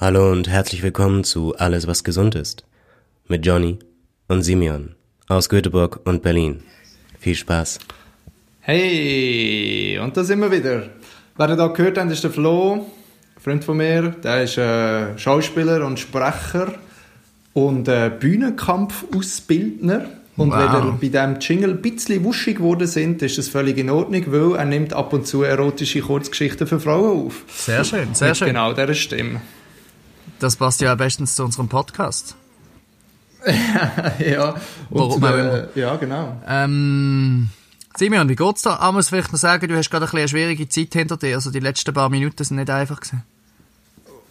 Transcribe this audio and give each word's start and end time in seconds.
Hallo 0.00 0.32
und 0.32 0.48
herzlich 0.48 0.82
willkommen 0.82 1.24
zu 1.24 1.54
Alles, 1.56 1.86
was 1.86 2.04
gesund 2.04 2.34
ist. 2.34 2.64
Mit 3.28 3.44
Johnny 3.44 3.78
und 4.28 4.42
Simeon 4.42 4.94
aus 5.28 5.50
Göteborg 5.50 6.00
und 6.04 6.22
Berlin. 6.22 6.62
Viel 7.18 7.34
Spaß. 7.34 7.78
Hey, 8.60 9.98
und 10.02 10.16
da 10.16 10.24
sind 10.24 10.40
wir 10.40 10.50
wieder. 10.50 10.84
Wer 11.36 11.48
ihr 11.50 11.56
da 11.56 11.66
gehört 11.66 11.98
habt, 11.98 12.10
ist 12.10 12.24
der 12.24 12.30
Flo, 12.30 12.86
ein 13.36 13.42
Freund 13.42 13.62
von 13.62 13.76
mir. 13.76 14.08
Der 14.24 14.42
ist 14.42 14.56
äh, 14.56 15.18
Schauspieler 15.18 15.84
und 15.84 15.98
Sprecher 15.98 16.72
und 17.52 17.86
äh, 17.88 18.10
Bühnenkampfausbildner. 18.18 20.06
Und 20.38 20.52
Wow. 20.52 20.58
wenn 20.58 20.86
ihr 20.86 20.92
bei 20.92 21.08
diesem 21.08 21.38
Jingle 21.40 21.70
ein 21.72 21.82
bisschen 21.82 22.24
wuschig 22.24 22.56
geworden 22.56 22.86
sind, 22.86 23.20
ist 23.20 23.36
das 23.36 23.48
völlig 23.48 23.76
in 23.76 23.90
Ordnung, 23.90 24.24
weil 24.28 24.56
er 24.58 24.64
nimmt 24.64 24.94
ab 24.94 25.12
und 25.12 25.26
zu 25.26 25.42
erotische 25.42 26.00
Kurzgeschichten 26.00 26.66
für 26.66 26.80
Frauen 26.80 27.26
auf. 27.26 27.44
Sehr 27.48 27.84
schön, 27.84 28.14
sehr 28.14 28.28
Mit 28.28 28.36
schön. 28.38 28.48
Genau 28.48 28.72
dieser 28.72 28.94
Stimme. 28.94 29.42
Das 30.40 30.56
passt 30.56 30.80
ja 30.80 30.94
bestens 30.94 31.36
zu 31.36 31.44
unserem 31.44 31.68
Podcast. 31.68 32.34
ja, 34.18 34.54
Warum 34.90 35.22
auch 35.22 35.30
der- 35.30 35.68
ja, 35.74 35.96
genau. 35.96 36.40
Ähm, 36.46 37.48
Simeon, 37.96 38.28
wie 38.28 38.36
geht's 38.36 38.62
da? 38.62 38.76
Ah, 38.76 38.92
muss 38.92 39.08
vielleicht 39.10 39.32
noch 39.32 39.38
sagen, 39.38 39.68
du 39.68 39.76
hast 39.76 39.90
gerade 39.90 40.06
ein 40.06 40.16
eine 40.16 40.28
schwierige 40.28 40.68
Zeit 40.68 40.92
hinter 40.92 41.16
dir. 41.16 41.36
Also 41.36 41.50
die 41.50 41.60
letzten 41.60 41.92
paar 41.94 42.08
Minuten 42.08 42.42
sind 42.42 42.56
nicht 42.56 42.70
einfach 42.70 43.00
gewesen. 43.00 43.22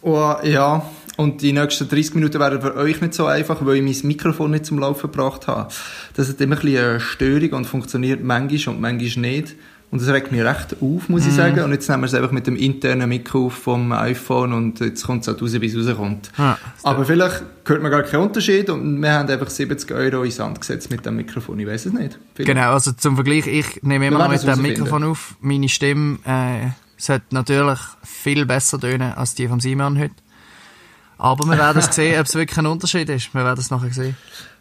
Oh, 0.02 0.34
ja, 0.42 0.82
und 1.16 1.42
die 1.42 1.52
nächsten 1.52 1.88
30 1.88 2.14
Minuten 2.14 2.40
werden 2.40 2.60
für 2.62 2.74
euch 2.74 3.00
nicht 3.00 3.14
so 3.14 3.26
einfach, 3.26 3.64
weil 3.64 3.76
ich 3.76 3.82
mein 4.02 4.08
Mikrofon 4.08 4.50
nicht 4.50 4.66
zum 4.66 4.78
Laufen 4.78 5.12
gebracht 5.12 5.46
habe. 5.46 5.72
Das 6.14 6.28
hat 6.28 6.40
immer 6.40 6.56
ein 6.56 6.62
bisschen 6.62 6.84
eine 6.84 7.00
Störung 7.00 7.52
und 7.52 7.64
funktioniert 7.66 8.24
manchmal 8.24 8.74
und 8.74 8.80
manchmal 8.80 9.30
nicht. 9.30 9.54
Und 9.92 10.00
das 10.00 10.08
regt 10.08 10.30
mich 10.30 10.40
recht 10.40 10.76
auf, 10.80 11.08
muss 11.08 11.26
ich 11.26 11.32
sagen. 11.32 11.58
Und 11.64 11.72
jetzt 11.72 11.88
nehmen 11.88 12.02
wir 12.02 12.06
es 12.06 12.14
einfach 12.14 12.30
mit 12.30 12.46
dem 12.46 12.54
internen 12.54 13.08
Mikro 13.08 13.46
auf 13.46 13.54
vom 13.54 13.90
iPhone 13.90 14.52
und 14.52 14.78
jetzt 14.78 15.04
kommt 15.04 15.22
es 15.22 15.28
halt 15.28 15.42
raus, 15.42 15.52
wie 15.60 15.66
es 15.66 15.88
rauskommt. 15.88 16.30
Ah, 16.38 16.56
Aber 16.84 17.04
vielleicht 17.04 17.42
hört 17.64 17.82
man 17.82 17.90
gar 17.90 18.04
keinen 18.04 18.22
Unterschied 18.22 18.70
und 18.70 19.02
wir 19.02 19.12
haben 19.12 19.28
einfach 19.28 19.50
70 19.50 19.90
Euro 19.90 20.22
in 20.22 20.30
Sand 20.30 20.60
gesetzt 20.60 20.92
mit 20.92 21.04
dem 21.04 21.16
Mikrofon. 21.16 21.58
Ich 21.58 21.66
weiß 21.66 21.86
es 21.86 21.92
nicht. 21.92 22.20
Vielleicht. 22.34 22.46
Genau, 22.54 22.72
also 22.72 22.92
zum 22.92 23.16
Vergleich, 23.16 23.48
ich 23.48 23.82
nehme 23.82 24.06
immer 24.06 24.20
noch 24.20 24.28
mit 24.30 24.46
dem. 24.46 24.62
Mikrofon 24.62 25.02
auf. 25.02 25.34
Meine 25.40 25.68
Stimme 25.68 26.18
äh, 26.24 26.68
sollte 26.96 27.24
natürlich 27.30 27.80
viel 28.04 28.46
besser 28.46 28.78
tönen 28.78 29.12
als 29.14 29.34
die 29.34 29.48
von 29.48 29.58
Simon 29.58 29.98
heute. 29.98 30.14
Aber 31.18 31.44
wir 31.46 31.58
werden 31.58 31.78
es 31.78 31.86
sehen, 31.94 32.20
ob 32.20 32.26
es 32.26 32.34
wirklich 32.36 32.58
ein 32.58 32.66
Unterschied 32.66 33.08
ist. 33.08 33.34
Wir 33.34 33.44
werden 33.44 33.58
es 33.58 33.70
nachher 33.70 33.90
sehen. 33.92 34.16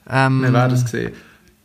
Ähm, 0.10 0.42
Wir 0.42 0.52
werden 0.54 0.74
es 0.74 0.90
sehen. 0.90 1.12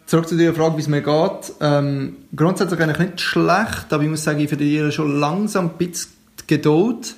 Zurück 0.07 0.29
zu 0.29 0.37
der 0.37 0.55
Frage, 0.55 0.77
wie 0.77 0.81
es 0.81 0.89
mir 0.89 1.01
geht. 1.01 1.53
Ähm, 1.61 2.17
grundsätzlich 2.37 2.81
eigentlich 2.81 2.99
nicht 2.99 3.21
schlecht, 3.21 3.91
aber 3.91 4.03
ich 4.03 4.11
muss 4.11 4.23
sagen, 4.23 4.41
ich 4.41 4.49
verliere 4.49 4.93
schon 4.93 5.19
langsam 5.19 5.71
ein 5.71 5.79
bisschen 5.79 6.13
Geduld. 6.47 7.15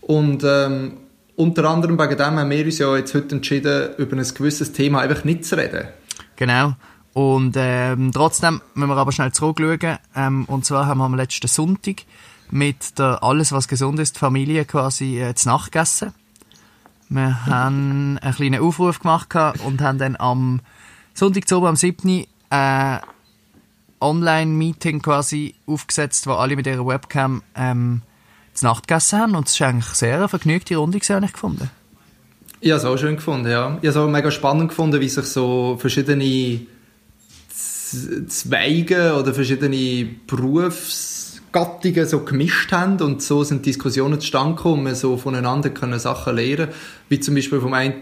Und 0.00 0.42
ähm, 0.44 0.94
unter 1.36 1.64
anderem 1.68 1.98
wegen 1.98 2.16
dem 2.16 2.38
haben 2.38 2.50
wir 2.50 2.64
uns 2.64 2.78
ja 2.78 2.96
jetzt 2.96 3.14
heute 3.14 3.36
entschieden, 3.36 3.90
über 3.98 4.16
ein 4.16 4.34
gewisses 4.34 4.72
Thema 4.72 5.00
einfach 5.00 5.24
nicht 5.24 5.44
zu 5.44 5.56
reden. 5.56 5.88
Genau. 6.36 6.74
Und 7.12 7.54
ähm, 7.56 8.10
trotzdem 8.12 8.60
müssen 8.74 8.90
wir 8.90 8.96
aber 8.96 9.12
schnell 9.12 9.32
zurückschauen. 9.32 9.98
Ähm, 10.16 10.44
und 10.46 10.64
zwar 10.64 10.86
haben 10.86 10.98
wir 10.98 11.04
am 11.04 11.14
letzten 11.14 11.46
Sonntag 11.46 12.02
mit 12.50 12.98
der 12.98 13.22
Alles, 13.22 13.52
was 13.52 13.68
gesund 13.68 14.00
ist, 14.00 14.18
Familie 14.18 14.64
quasi 14.64 15.20
äh, 15.20 15.34
zu 15.34 15.48
Nacht 15.48 15.72
gegessen. 15.72 16.12
Wir 17.08 17.46
haben 17.46 18.18
einen 18.20 18.34
kleinen 18.34 18.60
Aufruf 18.60 18.98
gemacht 18.98 19.28
und 19.64 19.80
haben 19.80 19.98
dann 19.98 20.16
am 20.16 20.60
Sonntag 21.14 21.44
oben, 21.52 21.66
am 21.66 21.76
7. 21.76 22.26
Äh, 22.50 22.98
Online-Meeting 24.00 25.00
quasi 25.00 25.54
aufgesetzt, 25.66 26.26
wo 26.26 26.32
alle 26.32 26.56
mit 26.56 26.66
ihrer 26.66 26.84
Webcam 26.86 27.42
ähm, 27.54 28.02
zu 28.52 28.66
Nacht 28.66 28.88
gegessen 28.88 29.20
haben. 29.20 29.36
Und 29.36 29.48
es 29.48 29.54
ist 29.54 29.62
eigentlich 29.62 29.86
sehr 29.86 30.16
eine 30.16 30.28
vergnügte 30.28 30.76
Runde 30.76 30.98
habe 30.98 31.24
ich 31.24 31.32
gefunden. 31.32 31.70
Ich 32.60 32.70
habe 32.70 32.78
es 32.78 32.84
auch 32.84 32.96
schön 32.96 33.16
gefunden, 33.16 33.48
ja. 33.48 33.68
Ich 33.68 33.76
habe 33.76 33.86
es 33.88 33.96
auch 33.96 34.08
mega 34.08 34.30
spannend 34.32 34.70
gefunden, 34.70 35.00
wie 35.00 35.08
sich 35.08 35.26
so 35.26 35.76
verschiedene 35.78 36.66
Zweige 38.26 39.14
oder 39.14 39.32
verschiedene 39.32 40.08
Berufsgattungen 40.26 42.08
so 42.08 42.20
gemischt 42.24 42.72
haben 42.72 43.00
und 43.00 43.22
so 43.22 43.44
sind 43.44 43.64
Diskussionen 43.64 44.18
zustande 44.18 44.56
gekommen, 44.56 44.94
so 44.96 45.16
voneinander 45.16 45.70
können 45.70 46.00
Sachen 46.00 46.34
lernen, 46.34 46.68
wie 47.08 47.20
zum 47.20 47.36
Beispiel 47.36 47.60
vom 47.60 47.72
einen, 47.72 48.00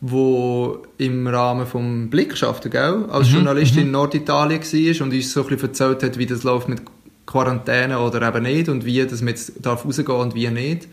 wo 0.00 0.82
im 0.96 1.26
Rahmen 1.26 1.66
vom 1.66 2.08
Blick 2.08 2.36
schaffte, 2.36 2.70
gell, 2.70 3.06
als 3.10 3.32
Journalist 3.32 3.76
in 3.76 3.90
Norditalien 3.90 4.60
war 4.60 5.04
und 5.04 5.12
uns 5.12 5.32
so 5.32 5.42
ein 5.42 5.48
bisschen 5.48 5.68
erzählt 5.68 6.02
hat, 6.02 6.18
wie 6.18 6.26
das 6.26 6.44
läuft 6.44 6.68
mit 6.68 6.82
Quarantäne 7.26 7.98
oder 7.98 8.26
eben 8.26 8.44
nicht 8.44 8.68
und 8.68 8.84
wie 8.84 9.04
das 9.04 9.20
man 9.20 9.30
jetzt 9.30 9.54
darf 9.60 9.84
rausgehen 9.84 10.18
und 10.18 10.34
wie 10.34 10.48
nicht. 10.48 10.88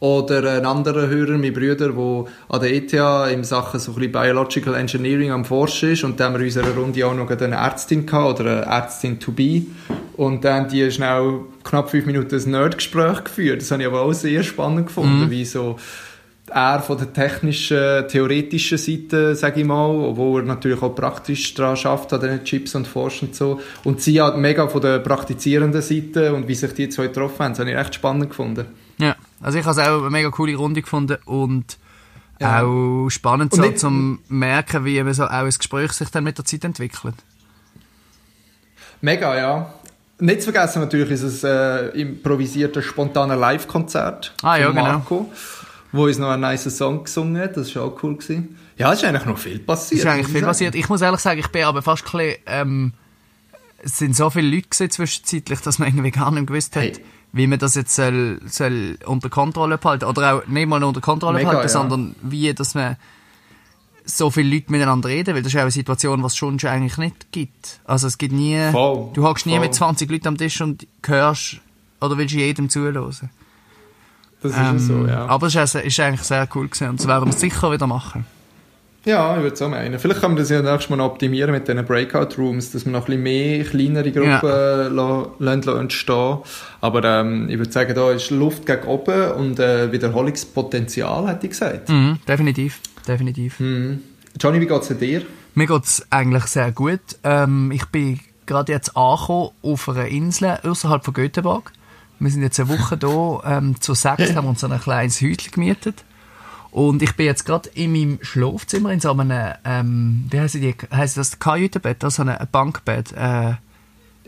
Oder 0.00 0.58
ein 0.58 0.66
anderer 0.66 1.08
Hörer, 1.08 1.38
mein 1.38 1.52
Bruder, 1.52 1.92
der 1.92 2.24
an 2.48 2.60
der 2.60 2.74
ETH 2.74 2.92
in 3.32 3.44
Sachen 3.44 3.80
so 3.80 3.92
ein 3.92 3.94
bisschen 3.94 4.12
Biological 4.12 4.74
Engineering 4.74 5.30
am 5.30 5.44
Forschen 5.44 5.92
ist. 5.92 6.04
Und 6.04 6.20
da 6.20 6.24
haben 6.24 6.34
wir 6.34 6.40
in 6.40 6.46
unserer 6.46 6.74
Runde 6.74 7.06
auch 7.06 7.14
noch 7.14 7.30
eine 7.30 7.54
Ärztin 7.54 8.04
gehabt, 8.04 8.40
oder 8.40 8.50
eine 8.50 8.66
Ärztin 8.66 9.18
to 9.18 9.32
be. 9.32 9.62
Und 10.16 10.44
dann 10.44 10.64
haben 10.64 10.68
die 10.68 10.90
schnell 10.90 11.40
knapp 11.62 11.90
fünf 11.90 12.06
Minuten 12.06 12.34
ein 12.34 12.50
Nerdgespräch 12.50 13.24
geführt. 13.24 13.62
Das 13.62 13.70
habe 13.70 13.82
ich 13.82 13.88
aber 13.88 14.02
auch 14.02 14.12
sehr 14.12 14.42
spannend 14.42 14.88
gefunden, 14.88 15.30
wie 15.30 15.44
so 15.44 15.76
er 16.50 16.80
von 16.80 16.98
der 16.98 17.12
technischen, 17.12 18.06
theoretischen 18.08 18.76
Seite, 18.78 19.34
sage 19.34 19.60
ich 19.60 19.66
mal, 19.66 19.88
obwohl 19.90 20.42
er 20.42 20.46
natürlich 20.46 20.82
auch 20.82 20.94
praktisch 20.94 21.54
daran 21.54 21.76
schafft, 21.76 22.12
an 22.12 22.20
diesen 22.20 22.44
Chips 22.44 22.74
und 22.74 22.86
forscht 22.86 23.22
und 23.22 23.34
so. 23.34 23.60
Und 23.82 24.02
sie 24.02 24.20
hat 24.20 24.36
mega 24.36 24.68
von 24.68 24.80
der 24.82 24.98
praktizierenden 24.98 25.80
Seite 25.82 26.34
und 26.34 26.46
wie 26.48 26.54
sich 26.54 26.72
die 26.74 26.88
zwei 26.90 27.06
getroffen 27.06 27.38
haben, 27.40 27.52
das 27.52 27.60
habe 27.60 27.70
ich 27.70 27.76
echt 27.76 27.94
spannend 27.94 28.28
gefunden. 28.30 28.66
Ja, 28.98 29.16
also 29.40 29.58
ich 29.58 29.64
habe 29.64 29.80
es 29.80 29.86
auch 29.88 30.00
eine 30.02 30.10
mega 30.10 30.30
coole 30.30 30.54
Runde 30.54 30.82
gefunden 30.82 31.16
und 31.24 31.78
Ja. 32.40 32.62
auch 32.62 33.08
spannend 33.10 33.52
Und 33.52 33.62
so, 33.64 33.70
zum 33.72 34.18
merken, 34.28 34.84
wie 34.84 34.98
eben 34.98 35.12
so 35.14 35.24
auch 35.24 35.30
ein 35.30 35.46
Gespräch 35.50 35.92
sich 35.92 36.10
dann 36.10 36.24
mit 36.24 36.36
der 36.36 36.44
Zeit 36.44 36.64
entwickelt. 36.64 37.14
Mega, 39.00 39.36
ja. 39.36 39.74
Nicht 40.20 40.42
zu 40.42 40.52
vergessen 40.52 40.80
natürlich 40.80 41.10
ist 41.10 41.22
es 41.22 41.42
äh, 41.44 41.88
improvisierte, 41.88 42.82
spontane 42.82 43.34
Live-Konzert 43.34 44.32
Ah, 44.42 44.56
ja, 44.56 44.66
von 44.66 44.76
genau. 44.76 45.26
Wo 45.96 46.04
uns 46.06 46.18
noch 46.18 46.28
einen 46.30 46.42
nice 46.42 46.76
Song 46.76 47.04
gesungen 47.04 47.40
hat. 47.40 47.56
Das 47.56 47.74
war 47.76 47.84
auch 47.84 48.02
cool. 48.02 48.16
Gewesen. 48.16 48.56
Ja, 48.76 48.92
es 48.92 48.98
ist 49.02 49.04
eigentlich 49.08 49.24
noch 49.26 49.38
viel 49.38 49.56
Es 49.60 49.64
passiert. 49.66 50.00
ist 50.00 50.06
eigentlich 50.06 50.26
viel 50.26 50.34
sagen. 50.40 50.46
passiert. 50.46 50.74
Ich 50.74 50.88
muss 50.88 51.00
ehrlich 51.02 51.20
sagen, 51.20 51.38
ich 51.40 51.48
bin 51.48 51.64
aber 51.64 51.82
fast 51.82 52.04
ein 52.06 52.10
bisschen, 52.18 52.36
ähm, 52.46 52.92
es 53.82 53.98
sind 53.98 54.16
so 54.16 54.28
viele 54.30 54.48
Leute 54.48 54.68
gewesen 54.68 54.90
zwischenzeitlich, 54.90 55.60
dass 55.60 55.78
man 55.78 55.88
irgendwie 55.88 56.10
gar 56.10 56.30
nicht 56.32 56.46
gewusst 56.46 56.74
hat, 56.74 56.82
Hey. 56.82 56.92
wie 57.32 57.46
man 57.46 57.58
das 57.58 57.74
jetzt 57.76 57.94
soll, 57.94 58.40
soll 58.46 58.98
unter 59.06 59.28
Kontrolle 59.30 59.78
behalten. 59.78 60.06
Oder 60.06 60.34
auch 60.34 60.46
nicht 60.46 60.66
mal 60.68 60.82
unter 60.82 61.00
Kontrolle 61.00 61.38
Mega, 61.38 61.50
behalten, 61.50 61.68
ja. 61.68 61.72
sondern 61.72 62.16
wie, 62.22 62.52
dass 62.52 62.74
man 62.74 62.96
so 64.06 64.30
viele 64.30 64.52
Leute 64.54 64.72
miteinander 64.72 65.08
reden, 65.08 65.34
weil 65.34 65.42
das 65.42 65.52
ist 65.52 65.56
auch 65.58 65.62
eine 65.62 65.70
Situation, 65.70 66.22
was 66.22 66.32
es 66.32 66.38
schon 66.38 66.58
eigentlich 66.64 66.98
nicht 66.98 67.30
gibt. 67.32 67.80
Also 67.84 68.06
es 68.06 68.18
gibt 68.18 68.34
nie, 68.34 68.58
Voll, 68.70 69.10
du 69.14 69.24
hockst 69.26 69.46
nie 69.46 69.52
voll. 69.52 69.60
mit 69.60 69.74
20 69.74 70.10
Leuten 70.10 70.28
am 70.28 70.36
Tisch 70.36 70.60
und 70.60 70.86
hörst 71.06 71.60
oder 72.00 72.18
willst 72.18 72.34
jedem 72.34 72.68
zuhören. 72.68 73.14
Das 74.44 74.52
ist 74.52 74.58
Ähm, 74.58 74.78
so, 74.78 75.06
ja. 75.06 75.26
Aber 75.26 75.46
es 75.46 75.54
ist, 75.54 75.74
ist 75.74 76.00
eigentlich 76.00 76.22
sehr 76.22 76.46
cool 76.54 76.68
gewesen 76.68 76.90
und 76.90 77.00
das 77.00 77.08
werden 77.08 77.26
wir 77.26 77.32
sicher 77.32 77.72
wieder 77.72 77.86
machen. 77.86 78.26
Ja, 79.06 79.36
ich 79.36 79.42
würde 79.42 79.54
es 79.54 79.60
auch 79.62 79.68
meinen. 79.68 79.98
Vielleicht 79.98 80.20
können 80.20 80.34
wir 80.34 80.40
das 80.42 80.50
ja 80.50 80.62
nächstes 80.62 80.88
Mal 80.88 81.00
optimieren 81.00 81.50
mit 81.50 81.66
diesen 81.68 81.84
Breakout-Rooms, 81.84 82.72
dass 82.72 82.84
wir 82.86 82.92
noch 82.92 83.00
ein 83.00 83.06
bisschen 83.06 83.22
mehr 83.22 83.64
kleinere 83.64 84.10
Gruppen 84.12 84.48
Ja. 84.48 84.82
ja. 84.82 84.88
lassen, 84.88 85.30
lassen 85.40 85.78
entstehen 85.80 86.38
Aber 86.80 87.04
ähm, 87.04 87.48
ich 87.50 87.58
würde 87.58 87.70
sagen, 87.72 87.94
da 87.94 88.10
ist 88.12 88.30
Luft 88.30 88.64
gegen 88.64 88.84
oben 88.84 89.32
und 89.32 89.58
äh, 89.58 89.92
Wiederholungspotenzial, 89.92 91.28
hätte 91.28 91.46
ich 91.46 91.50
gesagt. 91.50 91.88
Mhm, 91.88 92.18
definitiv, 92.26 92.80
definitiv. 93.06 93.60
Mhm. 93.60 94.00
Johnny, 94.40 94.60
wie 94.60 94.66
geht's 94.66 94.88
dir? 94.88 95.22
Mir 95.54 95.66
geht's 95.66 96.06
eigentlich 96.10 96.44
sehr 96.44 96.72
gut. 96.72 97.00
Ähm, 97.24 97.70
ich 97.72 97.84
bin 97.86 98.20
gerade 98.46 98.72
jetzt 98.72 98.96
angekommen 98.96 99.50
auf 99.62 99.88
einer 99.88 100.06
Insel 100.06 100.58
außerhalb 100.62 101.04
von 101.04 101.14
Göteborg. 101.14 101.72
Wir 102.18 102.30
sind 102.30 102.42
jetzt 102.42 102.58
eine 102.60 102.68
Woche 102.68 102.96
da. 102.96 103.58
Ähm, 103.58 103.80
zu 103.80 103.94
sechs 103.94 104.34
haben 104.34 104.46
uns 104.46 104.60
so 104.60 104.68
ein 104.68 104.80
kleines 104.80 105.20
Häuschen 105.20 105.52
gemietet. 105.52 106.04
Und 106.70 107.02
ich 107.02 107.14
bin 107.14 107.26
jetzt 107.26 107.44
gerade 107.44 107.68
in 107.74 107.92
meinem 107.92 108.18
Schlafzimmer 108.22 108.90
in 108.92 109.00
so 109.00 109.12
einem, 109.12 109.52
ähm, 109.64 110.26
wie 110.30 110.40
heisst, 110.40 110.54
die, 110.54 110.74
heisst 110.92 111.16
das, 111.16 111.38
Kajütenbett, 111.38 112.02
also 112.02 112.22
ein 112.22 112.36
Bankbett. 112.50 113.12
Äh, 113.12 113.54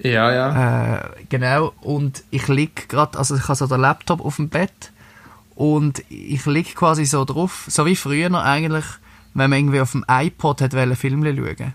Ja, 0.03 0.33
ja. 0.33 0.97
äh, 0.97 1.01
genau. 1.29 1.73
Und 1.81 2.23
ich 2.31 2.47
lieg 2.49 2.89
gerade, 2.89 3.19
also 3.19 3.35
ich 3.35 3.43
habe 3.45 3.57
so 3.57 3.67
den 3.67 3.81
Laptop 3.81 4.25
auf 4.25 4.37
dem 4.37 4.49
Bett 4.49 4.93
und 5.55 6.05
ich 6.09 6.45
lieg 6.47 6.77
quasi 6.77 7.05
so 7.05 7.25
drauf, 7.25 7.65
so 7.69 7.87
wie 7.87 7.97
früher 7.97 8.29
noch 8.29 8.45
eigentlich, 8.45 8.85
wenn 9.35 9.51
man 9.51 9.59
irgendwie 9.59 9.81
auf 9.81 9.93
dem 9.93 10.05
iPod 10.07 10.61
hat 10.61 10.75
wollen, 10.75 10.95
Filme 10.97 11.35
schauen. 11.35 11.73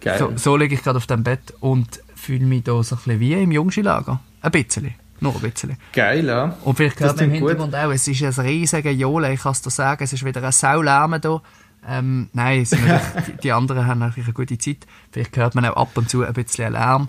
Geil. 0.00 0.18
So, 0.18 0.32
so 0.36 0.56
liege 0.56 0.74
ich 0.74 0.82
gerade 0.82 0.96
auf 0.96 1.06
dem 1.06 1.22
Bett 1.22 1.54
und 1.60 2.00
fühle 2.16 2.46
mich 2.46 2.64
da 2.64 2.82
so 2.82 2.96
ein 2.96 2.98
bisschen 3.04 3.20
wie 3.20 3.34
im 3.34 3.52
Jungskilager. 3.52 4.18
Ein 4.44 4.50
bisschen. 4.52 4.94
Nur 5.20 5.34
ein 5.34 5.40
bisschen. 5.40 5.76
Geil, 5.92 6.26
ja. 6.26 6.56
Und 6.64 6.76
vielleicht 6.76 7.00
hört 7.00 7.16
man 7.16 7.24
im 7.24 7.30
klingt 7.30 7.42
gut. 7.42 7.50
Hintergrund 7.50 7.74
auch, 7.76 7.90
es 7.92 8.06
ist 8.08 8.22
ein 8.22 8.44
riesiger 8.46 8.90
Jole, 8.90 9.32
ich 9.32 9.40
kann 9.40 9.52
es 9.52 9.62
dir 9.62 9.70
sagen, 9.70 10.04
es 10.04 10.12
ist 10.12 10.24
wieder 10.24 10.42
ein 10.42 10.52
Saulärm 10.52 11.18
da. 11.20 11.40
Ähm, 11.88 12.28
nein, 12.32 12.64
die- 12.70 13.36
die 13.42 13.52
anderen 13.52 13.86
haben 13.86 14.00
natürlich 14.00 14.26
eine 14.26 14.34
gute 14.34 14.58
Zeit. 14.58 14.86
Vielleicht 15.12 15.36
hört 15.36 15.54
man 15.54 15.64
auch 15.66 15.76
ab 15.76 15.90
und 15.96 16.08
zu 16.10 16.24
ein 16.24 16.32
bisschen 16.32 16.72
Lärm. 16.72 17.08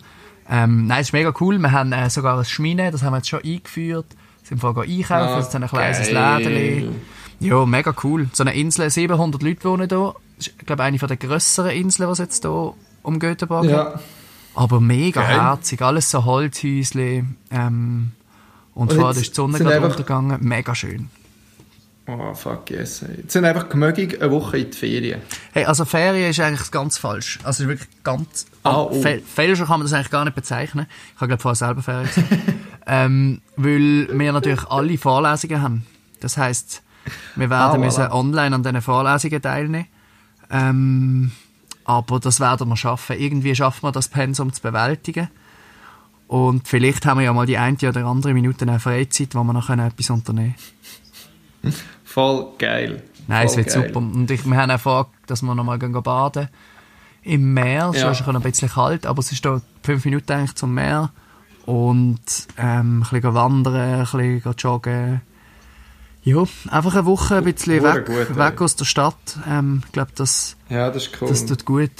Ähm, 0.49 0.85
nein, 0.87 1.01
es 1.01 1.07
ist 1.07 1.13
mega 1.13 1.33
cool. 1.39 1.57
Wir 1.57 1.71
haben 1.71 1.91
äh, 1.91 2.09
sogar 2.09 2.37
ein 2.37 2.45
Schmine, 2.45 2.91
das 2.91 3.01
haben 3.03 3.13
wir 3.13 3.17
jetzt 3.17 3.29
schon 3.29 3.41
eingeführt. 3.43 4.05
Sind 4.43 4.61
vorher 4.61 4.83
einkaufen, 4.83 5.13
Ah, 5.33 5.39
jetzt 5.39 5.55
ein 5.55 5.67
kleines. 5.67 6.11
Läden. 6.11 6.95
Ja, 7.39 7.65
mega 7.65 7.93
cool. 8.03 8.29
So 8.31 8.43
eine 8.43 8.53
Insel, 8.53 8.89
700 8.89 9.41
Leute 9.41 9.63
wohnen 9.63 9.89
ist, 10.37 10.47
ich 10.59 10.65
glaube, 10.65 10.83
eine 10.83 10.97
der 10.97 11.17
grösseren 11.17 11.71
Inseln, 11.71 12.07
die 12.09 12.11
es 12.13 12.19
jetzt 12.19 12.43
hier 12.43 12.73
um 13.01 13.19
Göteborg 13.19 13.65
Ja. 13.65 13.77
hat. 13.93 13.99
Aber 14.55 14.79
mega 14.79 15.21
Geil. 15.21 15.41
herzig. 15.41 15.81
Alles 15.81 16.09
so 16.09 16.23
Holzhäusle. 16.25 17.25
Ähm, 17.51 18.11
und, 18.73 18.91
Und 18.91 18.93
vorher 18.93 19.21
ist 19.21 19.29
die 19.31 19.35
Sonne 19.35 19.57
gerade 19.57 19.75
einfach- 19.75 19.89
untergegangen. 19.89 20.37
Mega 20.41 20.73
schön. 20.75 21.09
Oh, 22.07 22.33
fuck 22.35 22.69
yes. 22.69 23.03
Jetzt 23.17 23.33
sind 23.33 23.45
einfach 23.45 23.67
gemögig 23.67 24.21
eine 24.21 24.31
Woche 24.31 24.59
in 24.59 24.69
die 24.69 24.77
Ferien. 24.77 25.21
Hey, 25.53 25.65
also 25.65 25.85
Ferien 25.85 26.29
ist 26.29 26.39
eigentlich 26.39 26.69
ganz 26.69 26.99
falsch. 26.99 27.39
Also 27.43 27.67
wirklich 27.67 27.89
ganz... 28.03 28.45
Ah, 28.61 28.81
oh. 28.83 29.01
Fe- 29.01 29.23
Fälscher 29.25 29.65
kann 29.65 29.79
man 29.79 29.87
das 29.87 29.93
eigentlich 29.93 30.11
gar 30.11 30.23
nicht 30.23 30.35
bezeichnen. 30.35 30.85
Ich 31.15 31.21
habe 31.21 31.29
glaube 31.29 31.41
vorher 31.41 31.55
selber 31.55 31.81
Ferien 31.81 32.05
gesagt. 32.07 32.27
ähm, 32.85 33.41
weil 33.55 34.07
wir 34.11 34.31
natürlich 34.33 34.63
alle 34.69 34.97
Vorlesungen 34.99 35.61
haben. 35.63 35.85
Das 36.19 36.37
heisst, 36.37 36.83
wir 37.35 37.49
werden 37.49 37.81
Ah, 37.81 37.83
müssen 37.83 38.03
voilà. 38.03 38.11
online 38.11 38.55
an 38.55 38.61
diesen 38.61 38.81
Vorlesungen 38.83 39.41
teilnehmen. 39.41 39.87
Ähm, 40.51 41.31
aber 41.85 42.19
das 42.19 42.39
werden 42.39 42.67
wir 42.67 42.75
schaffen. 42.77 43.17
Irgendwie 43.19 43.55
schaffen 43.55 43.83
wir 43.83 43.91
das 43.91 44.07
Pensum 44.09 44.51
zu 44.51 44.61
bewältigen. 44.61 45.29
Und 46.27 46.67
vielleicht 46.67 47.05
haben 47.05 47.19
wir 47.19 47.25
ja 47.25 47.33
mal 47.33 47.45
die 47.45 47.57
eine 47.57 47.77
oder 47.87 48.05
andere 48.05 48.33
Minute 48.33 48.65
eine 48.67 48.79
Freizeit, 48.79 49.35
wo 49.35 49.43
wir 49.43 49.53
noch 49.53 49.69
etwas 49.69 50.09
unternehmen 50.09 50.55
können. 51.61 51.75
Voll 52.03 52.47
geil. 52.57 53.03
Nein, 53.27 53.45
es 53.45 53.53
Voll 53.53 53.63
wird 53.65 53.73
geil. 53.75 53.87
super. 53.87 53.97
Und 53.99 54.31
ich, 54.31 54.45
wir 54.45 54.57
haben 54.57 54.71
auch 54.71 54.79
vor, 54.79 55.11
dass 55.27 55.41
wir 55.43 55.53
noch 55.55 55.63
mal 55.63 55.77
gehen 55.79 55.93
baden 55.93 56.49
im 57.21 57.53
Meer. 57.53 57.91
Es 57.93 58.01
Ja. 58.01 58.11
ist 58.11 58.23
schon 58.23 58.35
ein 58.35 58.41
bisschen 58.41 58.69
kalt, 58.69 59.05
aber 59.05 59.19
es 59.19 59.31
ist 59.31 59.43
da 59.45 59.61
fünf 59.83 60.05
Minuten 60.05 60.31
eigentlich 60.31 60.55
zum 60.55 60.73
Meer. 60.73 61.11
Und 61.65 62.19
ähm, 62.57 63.03
ein 63.03 63.09
bisschen 63.09 63.33
wandern, 63.33 63.75
ein 63.75 63.99
bisschen 63.99 64.53
joggen. 64.57 65.21
Ja, 66.25 66.43
einfach 66.71 66.95
eine 66.95 67.05
Woche 67.05 67.35
ein 67.37 67.43
bisschen 67.43 67.79
Hure 67.81 67.95
weg, 67.97 68.05
gut, 68.07 68.35
weg 68.37 68.59
aus 68.61 68.75
der 68.75 68.85
Stadt. 68.85 69.15
Ähm, 69.47 69.83
ich 69.85 69.91
glaube, 69.91 70.11
das, 70.15 70.57
Ja, 70.69 70.89
das 70.89 71.09
cool. 71.21 71.29
das 71.29 71.45
tut 71.45 71.65
gut. 71.65 71.91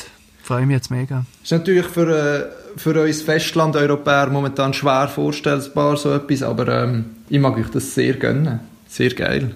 Freue 0.41 0.65
mich 0.65 0.75
jetzt 0.75 0.89
mega. 0.91 1.25
ist 1.43 1.51
natürlich 1.51 1.85
für, 1.85 2.09
äh, 2.09 2.79
für 2.79 2.99
uns 3.01 3.21
Festland-Europäer 3.21 4.27
momentan 4.31 4.73
schwer 4.73 5.07
vorstellbar, 5.07 5.95
so 5.97 6.11
etwas, 6.11 6.41
aber 6.41 6.67
ähm, 6.83 7.05
ich 7.29 7.39
mag 7.39 7.55
euch 7.55 7.69
das 7.69 7.93
sehr 7.93 8.13
gönnen. 8.15 8.59
Sehr 8.87 9.11
geil. 9.13 9.55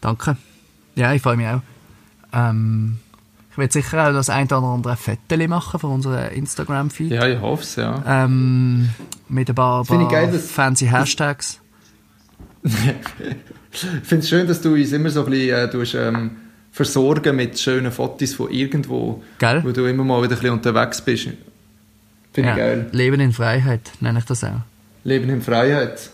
Danke. 0.00 0.36
Ja, 0.94 1.12
ich 1.12 1.20
freue 1.20 1.36
mich 1.36 1.48
auch. 1.48 1.60
Ähm, 2.32 2.98
ich 3.50 3.58
werde 3.58 3.72
sicher 3.72 4.08
auch 4.08 4.12
das 4.12 4.30
ein 4.30 4.46
oder 4.46 4.62
andere 4.62 4.96
Foto 4.96 5.48
machen 5.48 5.78
von 5.78 5.90
unserem 5.92 6.32
Instagram-Feed. 6.32 7.12
Ja, 7.12 7.26
ich 7.26 7.40
hoffe 7.40 7.64
es, 7.64 7.76
ja. 7.76 8.02
Ähm, 8.06 8.90
mit 9.28 9.48
ein 9.50 9.54
paar, 9.54 9.84
paar 9.84 10.08
geil, 10.08 10.32
fancy 10.38 10.86
Hashtags. 10.86 11.60
Ich 13.72 13.80
finde 13.80 14.24
es 14.24 14.28
schön, 14.28 14.46
dass 14.46 14.60
du 14.60 14.74
uns 14.74 14.92
immer 14.92 15.10
so 15.10 15.24
ein 15.24 15.30
bisschen 15.30 15.56
äh, 15.56 15.70
tust, 15.70 15.94
ähm, 15.94 16.32
versorgen 16.72 17.36
mit 17.36 17.58
schönen 17.58 17.92
Fotos 17.92 18.34
von 18.34 18.50
irgendwo, 18.50 19.22
Gell? 19.38 19.62
wo 19.64 19.70
du 19.72 19.86
immer 19.86 20.04
mal 20.04 20.22
wieder 20.22 20.32
ein 20.32 20.38
bisschen 20.40 20.52
unterwegs 20.52 21.00
bist. 21.02 21.28
Finde 22.32 22.50
ich 22.50 22.56
geil. 22.56 22.86
Leben 22.92 23.20
in 23.20 23.32
Freiheit 23.32 23.90
nenne 24.00 24.20
ich 24.20 24.24
das 24.24 24.44
auch. 24.44 24.60
Leben 25.04 25.28
in 25.30 25.42
Freiheit. 25.42 26.10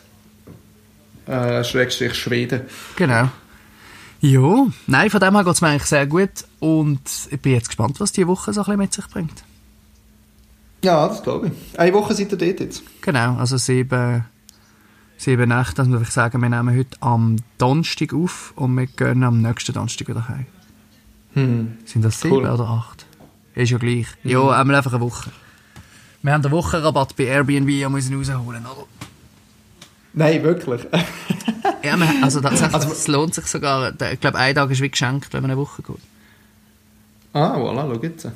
Äh, 1.26 1.64
Schrägstrich 1.64 2.14
Schweden. 2.14 2.62
Genau. 2.94 3.28
Ja, 4.20 4.66
nein, 4.86 5.10
von 5.10 5.20
dem 5.20 5.34
her 5.34 5.44
geht 5.44 5.54
es 5.54 5.60
mir 5.60 5.68
eigentlich 5.68 5.84
sehr 5.84 6.06
gut 6.06 6.30
und 6.58 7.00
ich 7.30 7.40
bin 7.40 7.52
jetzt 7.52 7.68
gespannt, 7.68 8.00
was 8.00 8.12
die 8.12 8.26
Woche 8.26 8.52
so 8.52 8.60
ein 8.60 8.64
bisschen 8.64 8.78
mit 8.78 8.92
sich 8.92 9.06
bringt. 9.08 9.44
Ja, 10.82 11.08
das 11.08 11.22
glaube 11.22 11.48
ich. 11.48 11.78
Eine 11.78 11.92
Woche 11.92 12.14
seid 12.14 12.32
ihr 12.32 12.38
dort 12.38 12.60
jetzt. 12.60 12.82
Genau, 13.02 13.36
also 13.36 13.56
sieben, 13.56 14.24
sieben 15.16 15.48
Nächte, 15.48 15.74
das 15.74 15.88
muss 15.88 16.02
ich 16.02 16.10
sagen, 16.10 16.40
wir 16.42 16.48
nehmen 16.48 16.76
heute 16.76 16.96
am 17.00 17.36
Donnerstag 17.58 18.12
auf 18.12 18.52
und 18.56 18.76
wir 18.76 18.86
gehen 18.86 19.22
am 19.24 19.40
nächsten 19.42 19.72
Donnerstag 19.72 20.08
wieder 20.08 20.28
heim. 20.28 20.46
Hm. 21.34 21.78
Sind 21.84 22.04
das 22.04 22.20
sieben 22.20 22.34
Cool. 22.36 22.44
Mhm. 22.44 22.50
oder 22.54 22.68
acht? 22.68 23.06
Ist 23.54 23.70
ja 23.70 23.78
gleich. 23.78 24.06
Ja, 24.24 24.48
einmal 24.50 24.76
einfach 24.76 24.92
eine 24.92 25.00
Woche. 25.02 25.30
Wir 26.22 26.32
haben 26.32 26.42
den 26.42 26.50
Wochenrabatt 26.52 27.16
bei 27.16 27.24
Airbnb 27.24 27.86
und 27.86 27.92
müssen 27.92 28.16
rausholen, 28.16 28.64
oder? 28.66 28.84
Nein, 30.14 30.42
wirklich. 30.42 30.82
Ja, 31.82 31.96
wir, 31.96 32.08
also 32.22 32.40
tatsächlich, 32.40 32.74
Also- 32.74 32.90
es 32.92 33.06
lohnt 33.08 33.34
sich 33.34 33.46
sogar. 33.46 33.92
Ich 34.12 34.20
glaube, 34.20 34.38
ein 34.38 34.54
Tag 34.54 34.70
ist 34.70 34.80
wie 34.80 34.88
geschenkt, 34.88 35.32
wenn 35.32 35.42
man 35.42 35.50
eine 35.50 35.60
Woche 35.60 35.82
geht. 35.82 35.96
ah, 37.32 37.56
voilà, 37.56 37.92
schau 37.92 38.02
jetzt. 38.02 38.28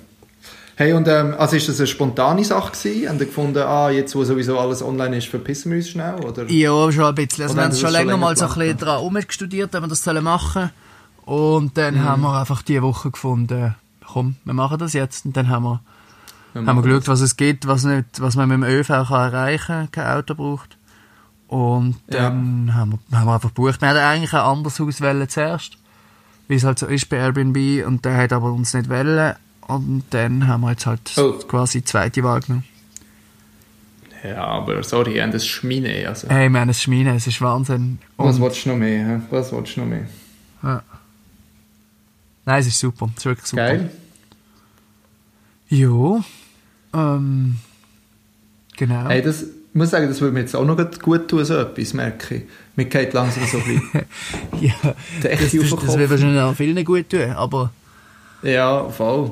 Hey, 0.80 0.94
und 0.94 1.06
ähm, 1.08 1.34
also 1.36 1.56
ist 1.56 1.68
das 1.68 1.78
eine 1.78 1.86
spontane 1.88 2.42
Sache 2.42 2.72
gewesen? 2.72 3.06
Haben 3.06 3.18
ihr 3.18 3.26
gefunden, 3.26 3.58
ah, 3.58 3.90
jetzt 3.90 4.16
wo 4.16 4.24
sowieso 4.24 4.58
alles 4.58 4.82
online 4.82 5.18
ist, 5.18 5.28
verpissen 5.28 5.70
wir 5.70 5.76
uns 5.76 5.90
schnell? 5.90 6.14
Oder? 6.24 6.50
Ja, 6.50 6.90
schon 6.90 7.04
ein 7.04 7.14
bisschen. 7.16 7.42
Also 7.42 7.54
wir 7.54 7.64
haben 7.64 7.72
Sie 7.72 7.80
schon 7.82 7.92
länger 7.92 8.16
mal 8.16 8.34
so 8.34 8.46
ein 8.46 8.54
bisschen 8.54 8.78
dran 8.78 9.02
umgestudiert, 9.02 9.74
wenn 9.74 9.82
wir 9.82 9.88
das 9.88 10.02
sollen 10.02 10.24
machen 10.24 10.70
Und 11.26 11.76
dann 11.76 11.96
Mhm. 11.96 12.04
haben 12.04 12.22
wir 12.22 12.32
einfach 12.32 12.62
diese 12.62 12.80
Woche 12.80 13.10
gefunden, 13.10 13.74
komm, 14.10 14.36
wir 14.46 14.54
machen 14.54 14.78
das 14.78 14.94
jetzt. 14.94 15.26
Und 15.26 15.36
dann 15.36 15.50
haben 15.50 15.64
wir, 15.64 15.80
Wir 16.54 16.64
haben 16.64 16.76
wir 16.78 16.82
geschaut, 16.82 17.08
was 17.08 17.20
es 17.20 17.36
gibt, 17.36 17.66
was, 17.66 17.84
nicht, 17.84 18.18
was 18.18 18.36
man 18.36 18.48
mit 18.48 18.56
dem 18.56 18.64
ÖV 18.64 18.88
kann 18.88 19.32
erreichen 19.34 19.66
kann, 19.66 19.90
kein 19.92 20.06
Auto 20.16 20.34
braucht. 20.34 20.78
Und 21.46 21.96
dann 22.06 22.74
haben, 22.74 22.98
wir, 23.10 23.18
haben 23.18 23.26
wir 23.26 23.34
einfach 23.34 23.50
gebucht. 23.50 23.82
Wir 23.82 23.88
hatten 23.90 23.98
eigentlich 23.98 24.32
ein 24.32 24.40
anderes 24.40 24.80
Haus 24.80 24.96
zuerst, 25.28 25.76
wie 26.48 26.54
es 26.54 26.64
halt 26.64 26.78
so 26.78 26.86
ist 26.86 27.10
bei 27.10 27.18
Airbnb. 27.18 27.86
Und 27.86 28.06
der 28.06 28.16
hat 28.16 28.32
aber 28.32 28.50
uns 28.50 28.72
nicht 28.72 28.88
wollen. 28.88 29.34
Und 29.74 30.04
dann 30.10 30.46
haben 30.46 30.62
wir 30.62 30.70
jetzt 30.72 30.86
halt 30.86 31.00
Oh. 31.16 31.32
quasi 31.46 31.78
die 31.80 31.84
zweite 31.84 32.22
Wahl 32.22 32.40
genommen. 32.40 32.64
Ja, 34.22 34.44
aber 34.44 34.82
sorry, 34.82 35.16
ihr 35.16 35.22
habt 35.22 35.32
das 35.34 35.46
Schmine. 35.46 36.06
Also. 36.08 36.28
Hey, 36.28 36.48
wir 36.50 36.60
haben 36.60 36.68
ein 36.68 36.74
Schmine, 36.74 37.14
es 37.16 37.26
ist 37.26 37.40
Wahnsinn. 37.40 37.98
Was 38.18 38.36
Und- 38.36 38.42
willst 38.42 38.64
du 38.66 38.70
noch 38.70 38.76
mehr? 38.76 39.06
hä? 39.06 39.20
Was 39.30 39.50
willst 39.52 39.76
du 39.76 39.80
noch 39.80 39.86
mehr? 39.88 40.06
Ja. 40.62 40.82
Nein, 42.44 42.60
es 42.60 42.66
ist 42.66 42.78
super. 42.78 43.08
Es 43.12 43.18
ist 43.18 43.24
wirklich 43.26 43.46
super. 43.46 43.62
Geil. 43.66 43.90
Ja. 45.68 46.20
Ähm, 46.92 47.56
genau. 48.76 49.08
Hey, 49.08 49.22
das, 49.22 49.42
ich 49.42 49.48
muss 49.74 49.90
sagen, 49.90 50.08
das 50.08 50.20
würde 50.20 50.34
mir 50.34 50.40
jetzt 50.40 50.54
auch 50.56 50.64
noch 50.64 50.76
gut 51.00 51.28
tun, 51.28 51.44
so 51.44 51.54
etwas, 51.56 51.94
merke 51.94 52.34
ich. 52.36 52.42
Mir 52.76 52.86
geht 52.86 53.12
langsam 53.12 53.44
so 53.46 53.58
ein 53.58 53.64
bisschen 53.64 53.90
ja, 54.60 54.72
das, 54.82 54.94
das, 55.22 55.40
das 55.40 55.52
wird 55.52 55.70
Kopf. 55.70 56.10
wahrscheinlich 56.10 56.40
auch 56.40 56.54
vielen 56.54 56.84
gut 56.84 57.08
tun, 57.10 57.30
aber 57.30 57.72
Ja, 58.42 58.88
voll. 58.88 59.30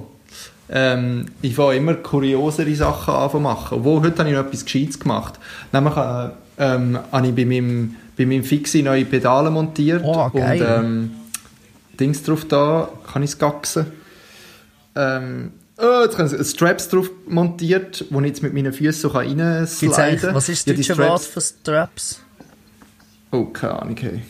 Ähm, 0.71 1.27
ich 1.41 1.55
fange 1.55 1.77
immer 1.77 1.95
kuriosere 1.95 2.75
Sachen 2.75 3.15
an 3.15 3.31
zu 3.31 3.41
machen. 3.41 3.79
Obwohl, 3.79 4.03
heute 4.03 4.19
habe 4.19 4.29
ich 4.29 4.37
noch 4.37 4.45
etwas 4.45 4.65
Gescheites 4.65 4.99
gemacht. 4.99 5.39
Nämlich 5.73 5.97
äh, 5.97 6.29
ähm, 6.59 6.99
habe 7.11 7.27
ich 7.27 7.35
bei 7.35 7.45
meinem, 7.45 7.97
bei 8.17 8.27
meinem 8.27 8.45
Fixie 8.45 8.83
neue 8.83 9.05
Pedale 9.05 9.51
montiert. 9.51 10.03
Oh, 10.05 10.29
geil. 10.31 10.61
Und 10.61 10.85
ähm, 10.85 11.11
Dings 11.99 12.23
drauf 12.23 12.45
da, 12.45 12.91
kann 13.11 13.23
ich 13.23 13.31
es 13.31 13.39
gaxen. 13.39 13.87
Ähm, 14.95 15.53
oh, 15.79 16.03
jetzt 16.05 16.17
kann 16.17 16.27
ich 16.27 16.51
Straps 16.51 16.89
drauf 16.89 17.11
montiert, 17.27 18.05
wo 18.11 18.21
ich 18.21 18.27
jetzt 18.27 18.43
mit 18.43 18.53
meinen 18.53 18.73
Füßen 18.73 19.03
so 19.03 19.09
rein 19.09 19.37
gibt's 19.37 19.99
eigentlich, 19.99 20.21
sliden 20.21 20.35
was 20.35 20.49
ist 20.49 20.67
Ja, 20.67 20.75
das 20.75 20.81
die 20.83 20.89
deutsche 20.89 20.99
Wort 21.09 21.23
Straps- 21.23 21.33
für 21.33 21.41
Straps? 21.41 22.21
Oh, 23.31 23.45
keine 23.47 23.83
Ahnung. 23.83 23.97
Hey. 23.97 24.23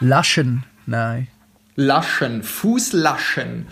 Laschen? 0.00 0.64
Nein. 0.86 1.28
Laschen, 1.76 2.42
Fußlaschen. 2.42 3.66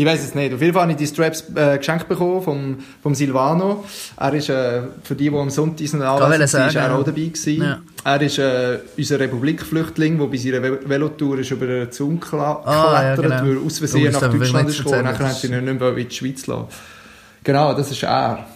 Ich 0.00 0.06
weiß 0.06 0.24
es 0.24 0.34
nicht. 0.34 0.54
Auf 0.54 0.62
jeden 0.62 0.72
Fall 0.72 0.82
habe 0.84 0.92
ich 0.92 0.96
die 0.96 1.06
Straps 1.06 1.44
äh, 1.54 1.76
geschenkt 1.76 2.08
bekommen 2.08 2.40
vom, 2.40 2.76
vom 3.02 3.14
Silvano. 3.14 3.84
Er 4.16 4.32
ist, 4.32 4.48
äh, 4.48 4.80
für 5.02 5.14
die, 5.14 5.28
die 5.28 5.36
am 5.36 5.50
Sonntag 5.50 5.86
sind 5.86 6.00
anwesend 6.00 6.52
waren, 6.54 6.68
ist 6.68 6.74
er 6.74 6.94
auch 6.94 7.04
dabei 7.04 7.20
gewesen. 7.26 7.62
Ja. 7.62 7.78
Er 8.02 8.22
ist 8.22 8.38
äh, 8.38 8.78
unser 8.96 9.20
Republikflüchtling, 9.20 10.18
der 10.18 10.26
bei 10.26 10.36
seiner 10.38 10.62
Ve- 10.62 10.80
Velotour 10.88 11.40
ist 11.40 11.50
über 11.50 11.66
den 11.66 11.92
Zaun 11.92 12.18
gekla- 12.18 12.64
Ah, 12.64 13.02
ja, 13.02 13.14
geklettert, 13.14 13.40
genau. 13.42 13.50
weil 13.50 13.56
er 13.60 13.66
aus 13.66 13.78
Versehen 13.78 14.12
nach 14.12 14.20
Deutschland 14.32 14.68
ist 14.70 14.78
gekommen. 14.78 15.04
Nachher 15.04 15.26
haben 15.26 15.34
sie 15.34 15.46
ihn 15.48 15.64
nicht 15.66 15.80
mehr 15.80 15.88
in 15.98 16.08
die 16.08 16.14
Schweiz 16.14 16.46
lassen. 16.46 16.64
Genau, 17.44 17.74
das 17.74 17.90
ist 17.90 18.02
er. 18.02 18.46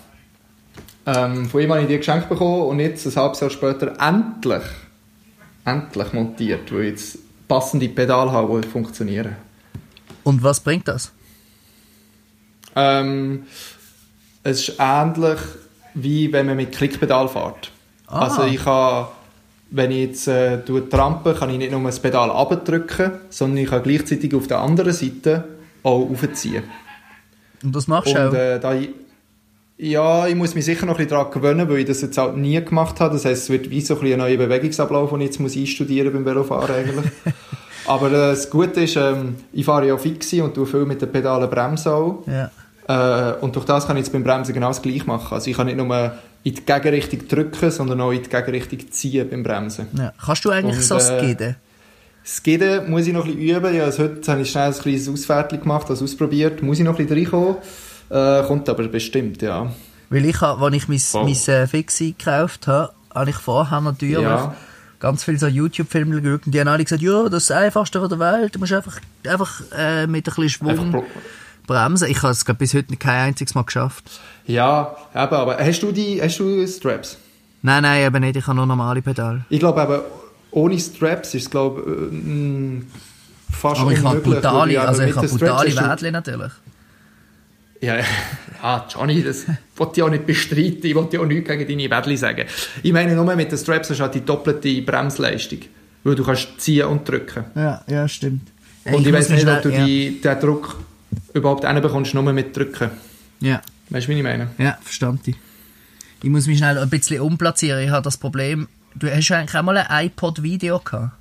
Ähm, 1.05 1.51
von 1.51 1.61
ihm 1.61 1.71
habe 1.73 1.83
ich 1.83 1.89
die 1.89 1.99
geschenkt 1.99 2.31
bekommen 2.31 2.63
und 2.71 2.81
jetzt, 2.81 3.07
ein 3.07 3.15
halbes 3.17 3.41
Jahr 3.41 3.51
später, 3.51 3.93
endlich, 4.01 4.63
endlich 5.67 6.13
montiert, 6.15 6.73
weil 6.73 6.85
ich 6.85 6.91
jetzt 6.93 7.19
passende 7.47 7.87
Pedale 7.91 8.33
habe, 8.33 8.63
die 8.63 8.69
funktionieren. 8.69 9.37
Und 10.23 10.43
was 10.43 10.61
bringt 10.61 10.89
das? 10.89 11.13
Ähm, 12.77 13.45
es 14.43 14.69
ist 14.69 14.77
ähnlich 14.79 15.39
wie 15.95 16.33
wenn 16.33 16.47
man 16.47 16.57
mit 16.57 16.73
Klickpedal 16.73 17.29
fährt. 17.29 17.71
Ah. 18.09 18.27
Also 18.27 18.45
ich 18.45 18.63
kann, 18.63 19.07
wenn 19.71 19.91
ich 19.91 20.09
jetzt 20.09 20.29
äh, 20.29 20.59
trampe, 20.91 21.35
kann 21.35 21.51
ich 21.51 21.59
nicht 21.59 21.73
nur 21.73 21.83
das 21.83 22.01
Pedal 22.01 22.31
abdrücken, 22.31 23.13
sondern 23.31 23.59
ich 23.59 23.71
kann 23.71 23.83
gleichzeitig 23.83 24.35
auf 24.35 24.47
der 24.47 24.59
anderen 24.59 24.93
Seite 24.93 25.45
auch 25.83 26.11
aufziehen. 26.11 26.65
Und 27.63 27.75
das 27.75 27.87
machst 27.87 28.15
du 28.15 28.29
auch? 28.29 28.35
äh, 28.35 28.59
da 28.59 28.75
ja, 29.77 30.29
ich 30.29 30.37
muss 30.37 30.55
mich 30.55 30.65
sicher 30.65 30.87
noch 30.87 30.95
ein 30.95 30.99
bisschen 30.99 31.19
daran 31.19 31.33
gewöhnen, 31.33 31.69
weil 31.69 31.79
ich 31.79 31.87
das 31.87 32.01
jetzt 32.01 32.17
halt 32.17 32.37
nie 32.37 32.63
gemacht 32.65 33.01
habe. 33.01 33.15
Das 33.15 33.25
heisst, 33.25 33.45
es 33.45 33.51
wird 33.51 33.71
wie 33.71 33.81
so 33.81 33.95
ein, 33.95 34.01
bisschen 34.01 34.21
ein 34.21 34.29
neuer 34.29 34.39
Bewegungsablauf, 34.39 35.11
den 35.11 35.21
ich 35.23 35.27
jetzt 35.27 35.41
muss 35.41 35.57
einstudieren 35.57 36.13
beim 36.13 36.25
Velofahren 36.25 36.75
eigentlich. 36.75 37.11
Aber 37.87 38.07
äh, 38.07 38.13
das 38.13 38.51
Gute 38.51 38.83
ist, 38.83 38.97
ähm, 38.97 39.35
ich 39.53 39.65
fahre 39.65 39.89
ja 39.89 39.99
fixi 39.99 40.41
und 40.41 40.55
tue 40.55 40.67
viel 40.67 40.85
mit 40.85 41.03
den 41.03 41.11
Pedalen 41.11 41.51
bremsen 41.51 41.91
auch. 41.91 42.23
Ja. 42.27 42.51
Äh, 42.89 43.33
und 43.41 43.57
durch 43.57 43.65
das 43.65 43.87
kann 43.87 43.97
ich 43.97 44.05
jetzt 44.05 44.13
beim 44.13 44.25
Bremsen 44.25 44.53
genau 44.55 44.69
das 44.69 44.83
gleiche 44.83 45.05
machen. 45.07 45.33
Also 45.35 45.51
ich 45.51 45.57
kann 45.57 45.67
nicht 45.67 45.77
nur 45.77 46.13
in 46.43 46.55
die 46.55 46.65
Gegenrichtung 46.65 47.27
drücken, 47.27 47.71
sondern 47.71 48.01
auch 48.03 48.11
in 48.13 48.23
die 48.23 48.29
Gegenrichtung 48.29 48.79
ziehen 48.91 49.29
beim 49.31 49.43
Bremsen. 49.43 49.89
ja. 49.97 50.13
Kannst 50.25 50.45
du 50.45 50.51
eigentlich 50.51 50.77
Und, 50.77 50.83
so 50.83 50.97
äh, 50.97 51.01
skiden? 51.01 51.57
Das 52.23 52.43
Giden 52.43 52.91
muss 52.91 53.07
ich 53.07 53.13
noch 53.13 53.25
ein 53.27 53.37
bisschen 53.37 53.57
üben. 53.57 53.75
Ja, 53.75 53.85
also 53.85 54.03
heute 54.05 54.31
habe 54.33 54.43
ich 54.43 54.51
schnell 54.51 54.73
ein 54.73 54.79
kleines 54.79 55.09
Ausfertig 55.09 55.61
gemacht, 55.63 55.89
das 55.91 56.03
ausprobiert. 56.03 56.63
Muss 56.63 56.79
ich 56.79 56.85
noch 56.85 56.99
ein 56.99 57.07
bisschen 57.07 57.19
reinkommen. 57.19 57.57
Äh, 58.11 58.43
kommt 58.47 58.69
aber 58.69 58.89
bestimmt, 58.89 59.43
ja. 59.43 59.71
Weil 60.11 60.25
ich, 60.27 60.41
als 60.43 60.75
ich 60.75 60.89
mein, 60.89 60.99
Wow. 61.13 61.25
mein 61.25 61.55
äh, 61.55 61.67
Fixie 61.67 62.15
gekauft 62.17 62.67
habe, 62.67 62.93
habe 63.15 63.31
ich 63.31 63.37
vorher 63.37 63.81
natürlich 63.81 64.19
Ja. 64.19 64.55
ganz 65.01 65.25
viele 65.25 65.39
so 65.39 65.47
YouTube-Filme 65.47 66.21
geschaut 66.21 66.47
und 66.47 66.55
die 66.55 66.61
haben 66.61 66.69
alle 66.69 66.85
gesagt, 66.85 67.03
ja, 67.03 67.25
das 67.29 67.45
ist 67.45 67.51
das 67.51 67.57
Einfachste 67.59 68.01
von 68.01 68.09
der 68.09 68.19
Welt, 68.19 68.55
du 68.55 68.59
musst 68.59 68.73
einfach, 68.73 69.01
einfach 69.27 69.63
äh, 69.77 70.07
mit 70.07 70.27
ein 70.29 70.35
bisschen 70.35 70.67
Einfach 70.69 70.83
Schwung 70.83 70.93
pro- 70.93 71.05
bremsen. 71.67 72.09
Ich 72.09 72.23
habe 72.23 72.33
es 72.33 72.45
bis 72.45 72.75
heute 72.75 72.97
kein 72.97 73.29
einziges 73.29 73.55
Mal 73.55 73.63
geschafft. 73.63 74.05
Ja, 74.47 74.97
eben, 75.15 75.35
aber 75.35 75.59
hast 75.59 75.81
du 75.81 75.93
die, 75.93 76.21
hast 76.23 76.39
du 76.39 76.67
Straps? 76.67 77.19
Nein, 77.63 77.83
nein, 77.83 78.05
eben 78.05 78.21
nicht, 78.21 78.37
ich 78.37 78.47
habe 78.47 78.57
nur 78.57 78.67
normale 78.67 79.01
Pedale. 79.01 79.45
Ich 79.49 79.59
glaube 79.59 79.81
aber, 79.81 80.05
ohne 80.51 80.79
Straps 80.79 81.35
ist 81.35 81.45
es, 81.45 81.51
glaube 81.51 81.81
ich, 81.81 81.89
äh, 81.89 82.31
mm, 82.31 82.87
fast 83.51 83.81
Aber 83.81 83.93
ich 83.93 83.99
habe 83.99 84.09
unmöglich. 84.09 84.35
weil 84.35 84.43
du 84.43 84.49
brutale, 84.49 84.81
also 84.81 85.03
ich 85.03 85.09
mit 85.09 85.17
habe 85.17 85.29
brutale 85.29 85.77
Wädchen 85.77 86.13
natürlich. 86.13 86.53
Ja, 87.81 87.97
ja. 87.97 88.05
Ah, 88.63 88.87
Johnny, 88.89 89.23
das 89.23 89.45
wollte 89.77 90.01
ich 90.01 90.03
auch 90.03 90.09
nicht 90.09 90.27
bestreiten. 90.27 90.85
Ich 90.85 90.95
wollte 90.95 91.17
ja 91.17 91.23
auch 91.23 91.27
nichts 91.27 91.51
gegen 91.51 91.69
deine 91.69 91.87
Bädli 91.87 92.17
sagen. 92.17 92.47
Ich 92.83 92.93
meine, 92.95 93.15
nur 93.15 93.37
mit 93.37 93.53
den 93.53 93.59
Straps 93.59 93.91
hast 93.91 93.99
du 93.99 94.03
halt 94.05 94.15
die 94.15 94.25
doppelte 94.25 94.81
Bremsleistung. 94.81 95.59
Weil 96.03 96.15
du 96.15 96.25
kannst 96.25 96.61
ziehen 96.63 96.87
und 96.87 97.07
drücken. 97.07 97.45
Ja, 97.55 97.83
ja, 97.87 98.09
stimmt. 98.09 98.51
und 98.85 99.07
ich, 99.07 99.13
weiß 99.13 99.29
nicht, 99.31 99.47
ob 99.47 99.61
du 99.61 99.69
ja. 99.71 99.85
die, 99.85 100.19
den 100.19 100.41
Druck 100.41 100.79
überhaupt 101.33 101.67
hinbekommst, 101.67 102.15
nur 102.15 102.33
mit 102.33 102.57
drücken. 102.57 102.91
Ja, 103.41 103.61
Weißt 103.91 104.07
du, 104.07 104.13
wie 104.13 104.17
ich 104.17 104.23
meine? 104.23 104.49
ja, 104.59 104.79
verstand 104.83 105.29
ich. 105.29 105.37
Muss 106.23 106.47
mich 106.47 106.59
schnell 106.59 106.79
ein 106.79 106.89
bisschen 106.89 107.21
umplatzieren. 107.21 107.83
Ich 107.83 107.91
habe 107.91 108.03
das 108.03 108.17
Problem, 108.17 108.67
du 108.95 109.11
hast 109.11 109.29
ja 109.29 109.39
eigentlich 109.39 109.57
auch 109.57 109.63
mal 109.63 109.77
ein 109.77 110.07
iPod-Video 110.07 110.79
gehabt. 110.79 111.13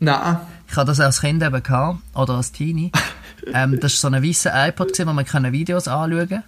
Nein. 0.00 0.36
Ich 0.70 0.76
hatte 0.76 0.88
das 0.88 1.00
als 1.00 1.22
Kind 1.22 1.42
eben 1.42 1.62
gehabt, 1.62 1.98
oder 2.14 2.34
als 2.34 2.52
Teenie. 2.52 2.92
ähm, 3.54 3.80
das 3.80 4.02
war 4.02 4.10
so 4.10 4.16
ein 4.16 4.22
weißer 4.22 4.68
iPod, 4.68 4.88
gewesen, 4.88 5.08
wo 5.08 5.12
man 5.14 5.24
können 5.24 5.52
Videos 5.52 5.88
anschauen 5.88 6.28
konnte. 6.28 6.44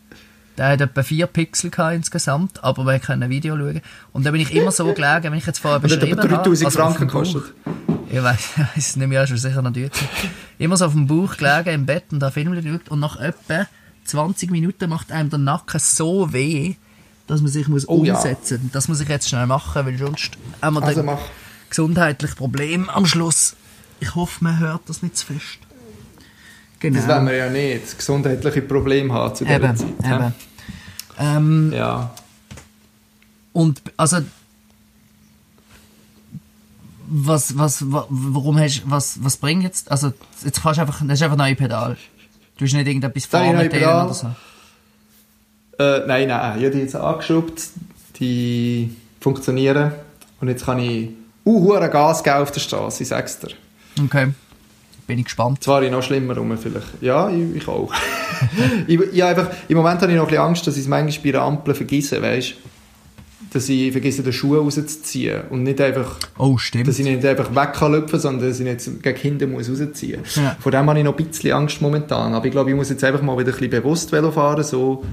Der 0.59 0.69
hat 0.69 0.81
etwa 0.83 1.03
4 1.03 1.27
Pixel 1.27 1.71
gehabt 1.71 1.95
insgesamt, 1.95 2.63
aber 2.63 2.85
man 2.85 3.01
konnte 3.01 3.25
ein 3.25 3.31
Video 3.31 3.57
schauen. 3.57 3.81
Und 4.13 4.27
da 4.27 4.31
bin 4.31 4.43
ich 4.43 4.55
immer 4.55 4.71
so 4.71 4.85
gelegen, 4.93 5.25
wenn 5.25 5.35
ich 5.35 5.47
jetzt 5.47 5.59
vorher 5.59 5.81
beschrieben 5.81 6.19
aber 6.19 6.31
habe. 6.31 6.43
3000 6.43 6.67
also 6.67 6.79
Franken 6.79 7.07
gekostet. 7.07 7.55
Ich 8.11 8.23
weiß, 8.23 8.38
ich 8.75 8.79
es 8.79 8.97
nicht 8.97 9.09
mehr, 9.09 9.23
ist 9.23 9.40
sicher 9.40 9.62
noch 9.62 9.73
gewesen. 9.73 9.93
Immer 10.59 10.76
so 10.76 10.87
auf 10.87 10.93
dem 10.93 11.07
Bauch 11.07 11.37
gelegen 11.37 11.69
im 11.71 11.87
Bett 11.87 12.05
und 12.11 12.21
da 12.21 12.31
Film 12.31 12.52
geschaut 12.52 12.88
und 12.88 13.00
nach 13.00 13.17
etwa 13.21 13.67
20 14.05 14.50
Minuten 14.50 14.90
macht 14.90 15.12
einem 15.12 15.31
der 15.31 15.38
Nacken 15.38 15.79
so 15.81 16.33
weh, 16.33 16.75
dass 17.26 17.40
man 17.40 17.50
sich 17.50 17.69
muss 17.69 17.88
Oh 17.88 18.02
ja. 18.05 18.17
umsetzen 18.17 18.61
muss. 18.64 18.73
Das 18.73 18.88
muss 18.88 19.00
ich 19.00 19.09
jetzt 19.09 19.29
schnell 19.29 19.47
machen, 19.47 19.87
weil 19.87 19.97
sonst 19.97 20.33
haben 20.61 20.75
wir 20.75 20.83
Also 20.83 20.97
dann 20.97 21.07
mach. 21.07 21.19
gesundheitliche 21.69 22.35
Probleme 22.35 22.93
am 22.93 23.07
Schluss. 23.07 23.55
Ich 24.00 24.14
hoffe, 24.14 24.43
man 24.43 24.59
hört 24.59 24.81
das 24.88 25.02
nicht 25.02 25.17
zu 25.17 25.26
fest. 25.26 25.59
Genau. 26.81 26.99
Das 26.99 27.07
wollen 27.09 27.26
wir 27.26 27.35
ja 27.37 27.50
nicht. 27.50 27.97
Gesundheitliche 27.97 28.62
Probleme 28.62 29.12
haben 29.12 29.35
zu 29.35 29.45
dieser 29.45 29.57
eben, 29.62 29.76
Zeit. 29.76 29.88
eben. 30.05 30.35
Ähm, 31.19 31.73
Ja. 31.73 32.14
Und 33.52 33.83
also 33.97 34.19
was 37.12 37.59
was 37.59 37.90
wa- 37.90 38.07
warum 38.09 38.59
hast 38.59 38.83
was 38.87 39.19
was 39.23 39.37
bringt 39.37 39.64
jetzt 39.64 39.90
also 39.90 40.12
jetzt 40.45 40.62
kannst 40.62 40.79
du 40.79 40.83
einfach 40.83 41.00
das 41.05 41.19
ist 41.19 41.23
einfach 41.23 41.37
neue 41.37 41.57
Pedal. 41.57 41.97
Du 42.57 42.64
hast 42.64 42.73
nicht 42.75 42.87
irgendetwas 42.87 43.26
vormontieren 43.26 44.05
oder 44.07 44.14
so. 44.14 44.26
Äh, 45.79 46.07
nein, 46.07 46.29
nein. 46.29 46.59
Ich 46.59 46.64
habe 46.64 46.71
die 46.71 46.79
jetzt 46.81 46.95
angeschraubt. 46.95 47.62
Die 48.19 48.95
funktionieren. 49.19 49.93
Und 50.40 50.49
jetzt 50.49 50.67
kann 50.67 50.79
ich 50.79 51.09
uh, 51.47 51.69
Gas 51.90 52.23
geben 52.23 52.37
auf 52.37 52.50
der 52.50 52.61
Straße, 52.61 53.02
ich 53.02 53.09
sag's 53.09 53.38
dir. 53.38 53.49
Okay. 54.05 54.29
Bin 55.07 55.19
ich 55.19 55.25
gespannt. 55.25 55.62
Zwar 55.64 55.83
ich 55.83 55.90
noch 55.90 56.02
schlimmer 56.02 56.37
rum 56.37 56.57
vielleicht. 56.57 57.02
Ja, 57.02 57.31
ich, 57.31 57.57
ich 57.57 57.67
auch. 57.69 57.93
ich, 58.87 59.00
ich 59.00 59.25
einfach, 59.25 59.49
Im 59.69 59.79
Moment 59.79 60.00
habe 60.02 60.12
ich 60.12 60.17
noch 60.17 60.25
ein 60.25 60.29
bisschen 60.29 60.45
Angst, 60.45 60.67
dass 60.67 60.76
ich 60.76 60.83
es 60.83 60.88
manchmal 60.88 61.25
bei 61.25 61.33
der 61.33 61.43
Ampel 61.43 61.75
vergesse, 61.75 62.23
weißt 62.23 62.55
Dass 63.52 63.69
ich 63.69 63.90
vergesse, 63.90 64.23
den 64.23 64.33
Schuh 64.33 64.57
rauszuziehen. 64.57 65.40
Und 65.50 65.64
nicht 65.64 65.80
einfach, 65.80 66.16
Oh, 66.38 66.57
dass 66.85 66.99
ich 66.99 67.04
nicht 67.04 67.25
einfach 67.25 67.54
weg 67.54 67.73
kann 67.75 67.92
lüpfen, 67.92 68.21
sondern 68.21 68.49
dass 68.49 68.61
ich 68.61 68.64
nicht 68.66 69.02
gegen 69.02 69.19
hinten 69.19 69.50
muss 69.50 69.69
rausziehen 69.69 70.21
muss. 70.21 70.37
Ja. 70.37 70.57
Vor 70.61 70.71
dem 70.73 70.88
habe 70.88 70.99
ich 70.99 71.04
noch 71.04 71.19
ein 71.19 71.25
bisschen 71.26 71.52
Angst 71.52 71.83
momentan. 71.83 72.33
Aber 72.35 72.45
ich 72.47 72.52
glaube, 72.52 72.71
ich 72.71 72.76
muss 72.76 72.90
jetzt 72.90 73.02
einfach 73.02 73.23
mal 73.23 73.37
wieder 73.38 73.49
ein 73.49 73.52
bisschen 73.59 73.71
bewusst 73.71 74.12
Velo 74.12 74.30
fahren, 74.30 74.62
so 74.62 75.04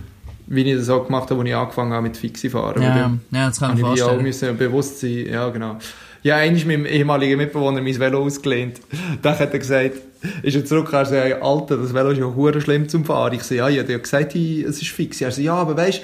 wie 0.49 0.61
ich 0.61 0.77
das 0.77 0.87
auch 0.89 1.05
gemacht 1.07 1.29
habe, 1.29 1.41
als 1.41 1.49
ich 1.49 1.55
angefangen 1.55 1.91
habe 1.93 2.03
mit 2.03 2.15
Fixie 2.15 2.49
fahren. 2.49 2.81
ja, 2.81 3.11
ja, 3.31 3.47
das 3.47 3.59
kann 3.59 3.75
ich 3.75 3.83
mir 3.83 3.89
ich 3.93 3.97
wie 3.97 4.01
auch 4.03 4.07
vorstellen. 4.07 4.23
müssen 4.23 4.57
bewusst 4.57 4.99
sein, 5.01 5.25
ja 5.29 5.49
genau. 5.49 5.77
Ja, 6.23 6.37
einmal 6.37 6.63
mit 6.63 6.67
meinem 6.67 6.85
ehemaligen 6.85 7.37
Mitbewohner 7.37 7.81
mein 7.81 7.99
Velo 7.99 8.23
ausgelehnt. 8.23 8.79
Dann 9.21 9.37
hat 9.37 9.51
er 9.51 9.59
gesagt, 9.59 9.95
ist 10.43 10.55
er 10.55 10.63
zurück, 10.65 10.89
er 10.93 11.05
sagt, 11.05 11.41
Alter, 11.41 11.77
das 11.77 11.93
Velo 11.93 12.11
ist 12.11 12.19
ja 12.19 12.25
hure 12.33 12.61
schlimm 12.61 12.87
zum 12.87 13.03
Fahren. 13.03 13.33
Ich 13.33 13.43
so, 13.43 13.55
ja, 13.55 13.67
ich 13.67 13.79
habe 13.79 13.91
ja 13.91 13.97
gesagt, 13.97 14.35
ich- 14.35 14.63
es 14.63 14.81
ist 14.81 14.89
fix. 14.91 15.19
Er 15.21 15.31
so, 15.31 15.41
ja, 15.41 15.53
aber 15.55 15.75
weißt 15.75 16.01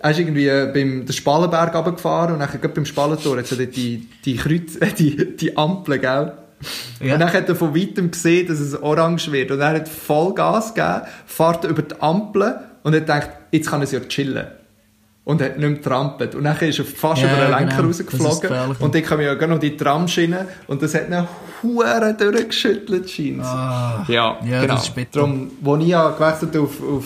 er 0.00 0.10
ist 0.10 0.18
irgendwie 0.18 0.46
äh, 0.46 0.70
beim 0.72 1.04
den 1.06 1.12
Spallenberg 1.12 1.74
runtergefahren 1.74 2.34
und 2.34 2.40
dann 2.40 2.72
beim 2.74 2.84
Spallentor 2.86 3.38
hat 3.38 3.46
so 3.46 3.56
dort 3.56 3.74
die, 3.76 4.08
die 4.24 4.36
Kreuz, 4.36 4.76
äh, 4.80 4.92
die, 4.92 5.36
die 5.36 5.56
Ampel, 5.56 5.98
gell? 5.98 6.32
Ja. 7.00 7.14
Und 7.14 7.20
dann 7.20 7.32
hat 7.32 7.48
er 7.48 7.54
von 7.54 7.74
weitem 7.74 8.10
gesehen, 8.10 8.48
dass 8.48 8.58
es 8.58 8.80
orange 8.80 9.30
wird. 9.30 9.50
Und 9.50 9.60
er 9.60 9.74
hat 9.74 9.88
voll 9.88 10.34
Gas 10.34 10.74
gegeben, 10.74 11.02
fährt 11.26 11.64
über 11.64 11.82
die 11.82 12.00
Ampel 12.00 12.58
und 12.82 12.94
hat 12.94 13.00
gedacht, 13.02 13.30
jetzt 13.52 13.70
kann 13.70 13.80
er 13.80 13.88
ja 13.88 14.00
chillen. 14.00 14.46
Und 15.24 15.42
hat 15.42 15.58
nicht 15.58 15.68
mehr 15.68 15.82
trampelt. 15.82 16.34
Und 16.34 16.44
dann 16.44 16.58
ist 16.58 16.78
er 16.78 16.84
fast 16.86 17.20
Ja, 17.22 17.28
über 17.30 17.42
den 17.42 17.50
Lenker 17.50 17.76
genau. 17.76 17.88
Rausgeflogen. 17.88 18.76
Und 18.80 18.94
dann 18.94 19.02
kam 19.02 19.20
ja 19.20 19.34
gerade 19.34 19.52
noch 19.52 19.60
die 19.60 19.76
Tramschiene 19.76 20.46
und 20.68 20.80
das 20.82 20.94
hat 20.94 21.08
ihn 21.10 21.28
hure 21.62 22.14
durchgeschüttelt, 22.18 23.10
scheint 23.10 23.42
Ah. 23.44 24.04
Ja, 24.08 24.38
Ja, 24.44 24.62
genau. 24.62 24.74
das 24.74 24.84
ist 24.88 24.94
bitter. 24.94 25.20
Darum, 25.20 25.50
als 25.64 25.82
ich 25.82 25.88
ja 25.88 26.10
gewechselt 26.10 26.56
auf, 26.56 26.82
auf, 26.82 27.04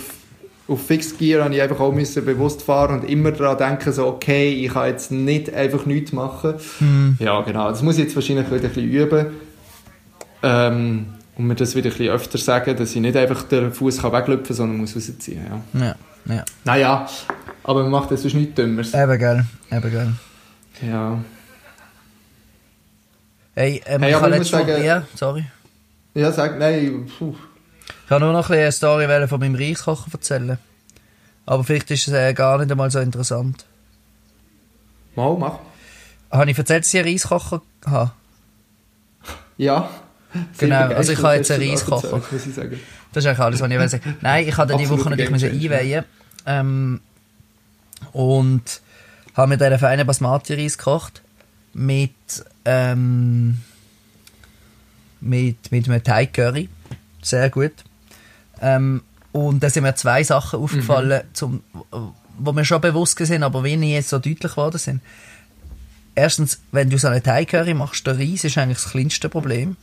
auf 0.72 0.86
Fixed 0.86 1.18
Gear, 1.18 1.44
habe 1.44 1.54
ich 1.54 1.62
einfach 1.62 1.80
auch 1.80 1.92
müssen 1.92 2.24
bewusst 2.24 2.62
fahren 2.62 3.00
und 3.00 3.08
immer 3.08 3.30
daran 3.32 3.58
denken, 3.58 3.92
so, 3.92 4.06
okay, 4.06 4.50
ich 4.52 4.72
kann 4.72 4.88
jetzt 4.88 5.10
nicht 5.12 5.52
einfach 5.52 5.86
nichts 5.86 6.12
machen. 6.12 6.54
Hm. 6.78 7.16
Ja, 7.20 7.40
genau. 7.42 7.68
Das 7.70 7.82
muss 7.82 7.96
ich 7.98 8.04
jetzt 8.04 8.14
wahrscheinlich 8.16 8.46
wieder 8.46 8.56
ein 8.56 8.62
bisschen 8.62 8.90
üben. 8.90 9.26
Ähm, 10.42 11.06
und 11.36 11.46
mir 11.46 11.54
das 11.54 11.74
wieder 11.74 11.90
ein 11.90 11.96
bisschen 11.96 12.12
öfter 12.12 12.38
sagen, 12.38 12.76
dass 12.76 12.94
ich 12.94 13.00
nicht 13.00 13.16
einfach 13.16 13.42
den 13.44 13.72
Fuß 13.72 14.02
weglüpfen 14.02 14.46
kann, 14.48 14.56
sondern 14.56 14.78
muss 14.78 14.94
rausziehen. 14.96 15.40
Ja. 15.74 15.80
Ja, 16.26 16.34
ja. 16.34 16.44
Naja, 16.64 17.08
aber 17.64 17.82
man 17.82 17.90
macht 17.92 18.10
das 18.10 18.22
sonst 18.22 18.34
nichts 18.34 18.54
Dümmeres. 18.54 18.92
Eben 18.92 19.18
geil, 19.18 19.46
eben 19.70 19.92
geil. 19.92 20.12
Ja. 20.86 21.18
Hey, 23.54 23.82
ähm, 23.86 24.02
Hey, 24.02 24.14
ich 24.14 24.20
letztes 24.20 24.52
Mal, 24.52 24.66
sagen- 24.66 24.84
ja, 24.84 25.02
sorry. 25.14 25.44
Ja, 26.14 26.32
sag, 26.32 26.58
nein, 26.58 27.06
puh. 27.18 27.34
Ich 28.12 28.14
kann 28.14 28.28
nur 28.28 28.35
noch 28.35 28.50
ein 28.50 28.59
eine 28.59 28.73
Story 28.73 29.26
von 29.26 29.40
meinem 29.40 29.54
Reiskocher 29.54 30.11
erzählen. 30.12 30.59
Aber 31.47 31.64
vielleicht 31.64 31.90
ist 31.92 32.09
es 32.09 32.12
äh, 32.12 32.35
gar 32.35 32.59
nicht 32.59 32.71
einmal 32.71 32.90
so 32.90 32.99
interessant. 32.99 33.64
Mal, 35.16 35.35
mach. 35.38 35.61
Habe 36.31 36.50
ich 36.50 36.59
erzählt, 36.59 36.85
dass 36.85 36.92
ich 36.92 37.00
einen 37.00 37.09
Reiskocher 37.09 37.62
habe? 37.87 38.11
Ja. 39.57 39.88
Genau, 40.59 40.88
also 40.88 41.12
ich 41.12 41.23
habe 41.23 41.37
jetzt 41.37 41.50
einen 41.52 41.71
das 41.71 41.88
Reiskocher. 41.88 42.21
Das 42.31 42.47
ist 42.47 42.59
eigentlich 42.59 43.40
alles, 43.40 43.61
was 43.62 43.71
ich 43.71 43.78
will 43.78 43.88
sagen. 43.88 44.16
Nein, 44.21 44.47
ich 44.47 44.59
hatte 44.59 44.76
die 44.76 44.83
Absoluter 44.83 45.04
Woche 45.04 45.11
natürlich 45.11 45.31
müssen 45.31 45.50
einweihen. 45.50 46.04
Ähm, 46.45 47.00
und 48.12 48.83
habe 49.35 49.49
mir 49.49 49.57
dann 49.57 49.69
einen 49.69 49.78
feinen 49.78 50.07
Basmati-Reis 50.07 50.76
gekocht. 50.76 51.23
Mit, 51.73 52.12
ähm, 52.66 53.62
mit, 55.23 55.73
mit 55.73 55.88
einem 55.88 56.04
Thai-Curry. 56.04 56.69
Sehr 57.23 57.49
gut. 57.49 57.73
Ähm, 58.62 59.02
und 59.33 59.62
da 59.62 59.69
sind 59.71 59.83
mir 59.83 59.95
zwei 59.95 60.23
Sachen 60.23 60.61
aufgefallen, 60.61 61.23
zum, 61.33 61.62
wo 62.38 62.52
mir 62.52 62.64
schon 62.64 62.81
bewusst 62.81 63.19
sind, 63.19 63.42
aber 63.42 63.64
wie 63.64 63.76
nie 63.76 63.95
jetzt 63.95 64.11
so 64.11 64.19
deutlich 64.19 64.52
geworden 64.52 64.78
sind. 64.78 65.00
Erstens, 66.14 66.61
wenn 66.73 66.90
du 66.90 66.99
so 66.99 67.09
eine 67.09 67.23
Thai-Curry 67.23 67.75
machst, 67.75 68.07
der 68.07 68.19
Reis 68.19 68.45
ist 68.45 68.59
eigentlich 68.59 68.78
das 68.83 68.90
kleinste 68.90 69.28
Problem. 69.28 69.76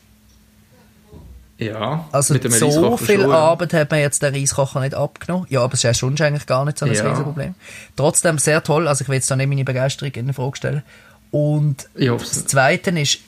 Ja, 1.58 2.08
Also 2.14 2.34
mit 2.34 2.46
dem 2.46 2.52
so 2.52 2.96
viel 2.96 3.22
schon. 3.22 3.32
Arbeit 3.32 3.74
hat 3.74 3.92
man 3.92 4.00
jetzt 4.00 4.24
den 4.24 4.34
Reiskocher 4.34 4.80
nicht 4.80 4.94
abgenommen. 4.96 5.46
Ja, 5.50 5.62
aber 5.62 5.74
es 5.74 5.80
ist 5.80 5.84
ja 5.84 5.94
schon 5.94 6.18
eigentlich 6.22 6.46
gar 6.46 6.64
nicht 6.64 6.78
so 6.78 6.86
ein 6.86 6.94
Ja. 6.94 7.10
Riesenproblem. 7.10 7.54
Trotzdem 7.98 8.38
sehr 8.38 8.64
toll. 8.64 8.88
Also 8.88 9.02
ich 9.02 9.10
will 9.10 9.16
jetzt 9.16 9.30
da 9.30 9.36
nicht 9.36 9.50
meine 9.50 9.66
Begeisterung 9.66 10.14
in 10.14 10.34
Frage 10.34 10.56
stellen. 10.56 10.84
Und 11.32 11.90
das 11.96 12.46
Zweite 12.46 12.92
ist, 12.92 13.20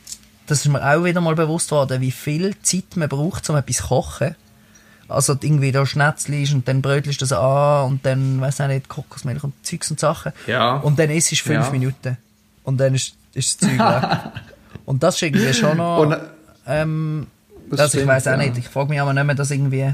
das 0.47 0.59
ist 0.59 0.67
mir 0.71 0.81
auch 0.81 1.03
wieder 1.03 1.19
mal 1.19 1.35
bewusst 1.35 1.71
worden, 1.71 1.99
wie 1.99 2.11
viel 2.11 2.55
Zeit 2.61 2.95
man 2.95 3.09
braucht, 3.09 3.49
um 3.49 3.57
etwas 3.57 3.77
zu 3.77 3.87
kochen. 3.87 4.35
Also 5.11 5.33
irgendwie 5.33 5.71
da 5.71 5.85
Schnetzli 5.85 6.47
und 6.53 6.67
dann 6.67 6.81
brötelst 6.81 7.21
du 7.21 7.25
das 7.25 7.33
an 7.33 7.85
und 7.85 8.05
dann, 8.05 8.41
weiß 8.41 8.61
ich 8.61 8.67
nicht, 8.67 8.89
Kokosmilch 8.89 9.43
und 9.43 9.53
Zeugs 9.65 9.91
und 9.91 9.99
Sachen. 9.99 10.31
Ja. 10.47 10.77
Und 10.77 10.97
dann 10.99 11.09
isst 11.09 11.31
es 11.31 11.39
fünf 11.39 11.65
Ja. 11.65 11.71
Minuten. 11.71 12.17
Und 12.63 12.77
dann 12.77 12.95
ist, 12.95 13.15
ist 13.33 13.61
das 13.61 13.69
Zeug 13.69 13.79
weg. 13.79 14.19
Und 14.85 15.03
das 15.03 15.15
ist 15.15 15.21
irgendwie 15.21 15.53
schon 15.53 15.77
noch... 15.77 15.99
Und, 15.99 16.17
ähm, 16.67 17.27
das 17.69 17.79
also 17.79 17.99
ich 17.99 18.07
weiß 18.07 18.27
auch 18.27 18.31
ja. 18.31 18.37
nicht. 18.37 18.57
Ich 18.57 18.67
frage 18.67 18.89
mich 18.89 18.99
aber 18.99 19.13
nicht 19.13 19.23
mehr, 19.23 19.35
dass 19.35 19.51
irgendwie. 19.51 19.93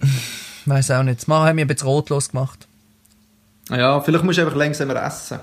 weiß 0.64 0.90
auch 0.92 1.02
nicht. 1.02 1.20
Das 1.20 1.26
Mal 1.26 1.46
haben 1.46 1.56
wir 1.58 1.64
ein 1.64 1.68
bisschen 1.68 1.88
rotlos 1.88 2.30
gemacht. 2.30 2.66
Ja, 3.70 4.00
vielleicht 4.00 4.24
musst 4.24 4.38
du 4.38 4.42
einfach 4.42 4.56
langsamer 4.56 5.02
essen, 5.02 5.40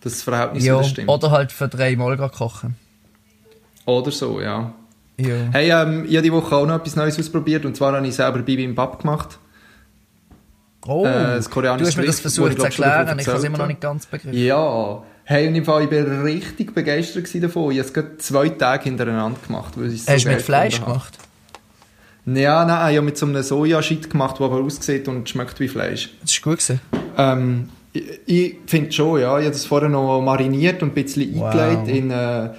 dass 0.00 0.14
das 0.14 0.22
Verhältnis 0.22 0.64
Ja, 0.64 0.78
wieder 0.78 0.88
stimmt. 0.88 1.08
oder 1.10 1.30
halt 1.30 1.52
für 1.52 1.68
drei 1.68 1.94
Mal 1.96 2.16
gerade 2.16 2.34
kochen. 2.34 2.76
Oder 3.84 4.10
so, 4.10 4.40
ja. 4.40 4.72
Ja. 5.18 5.34
Hey, 5.52 5.70
ähm, 5.70 6.04
ich 6.08 6.14
habe 6.16 6.22
die 6.22 6.32
Woche 6.32 6.54
auch 6.54 6.66
noch 6.66 6.76
etwas 6.76 6.96
Neues 6.96 7.18
ausprobiert 7.18 7.64
und 7.64 7.76
zwar 7.76 7.94
habe 7.94 8.06
ich 8.06 8.14
selber 8.14 8.40
Bibimbap 8.40 9.00
gemacht. 9.00 9.38
Oh, 10.86 11.04
Äh, 11.04 11.36
das 11.36 11.50
koreanische 11.50 11.84
du 11.84 11.88
hast 11.88 11.96
mir 11.96 12.06
das 12.06 12.20
versucht 12.20 12.50
ich 12.52 12.58
zu 12.58 12.62
glaub, 12.68 12.88
erklären, 12.88 13.18
ich 13.18 13.26
habe 13.26 13.38
es 13.38 13.44
immer 13.44 13.58
noch 13.58 13.66
nicht 13.66 13.80
ganz 13.80 14.06
begriffen. 14.06 14.38
Ja. 14.38 15.02
Hey, 15.24 15.48
und 15.48 15.56
im 15.56 15.64
Fall, 15.64 15.82
ich 15.84 15.90
bin 15.90 16.04
richtig 16.22 16.72
begeistert 16.74 17.26
davon. 17.42 17.72
Ich 17.72 17.78
habe 17.78 17.88
es 17.88 17.92
gerade 17.92 18.16
zwei 18.18 18.48
Tage 18.50 18.84
hintereinander 18.84 19.38
gemacht, 19.44 19.72
weil 19.76 19.88
ich 19.88 19.94
es 20.00 20.06
so 20.06 20.12
Hast 20.12 20.24
du 20.24 20.28
mit 20.28 20.42
Fleisch 20.42 20.80
gemacht? 20.80 21.18
Ja, 22.26 22.64
nein, 22.64 22.90
ich 22.92 22.96
habe 22.96 23.04
mit 23.06 23.16
so 23.18 23.26
einem 23.26 23.42
Sojaschit 23.42 24.10
gemacht, 24.10 24.38
der 24.38 24.46
aber 24.46 24.60
aussieht 24.60 25.08
und 25.08 25.28
schmeckt 25.28 25.58
wie 25.60 25.68
Fleisch. 25.68 26.10
Das 26.22 26.32
ist 26.32 26.42
gut 26.42 26.58
gewesen. 26.58 26.80
Ähm, 27.16 27.68
ich 27.92 28.04
ich 28.26 28.56
finde 28.66 28.92
schon, 28.92 29.20
ja. 29.20 29.38
Ich 29.38 29.44
habe 29.46 29.52
das 29.52 29.64
vorher 29.64 29.88
noch 29.88 30.20
mariniert 30.20 30.82
und 30.82 30.90
ein 30.96 31.04
bisschen 31.04 31.34
Wow. 31.36 31.54
eingelegt 31.54 31.88
in 31.88 32.10
äh, 32.10 32.50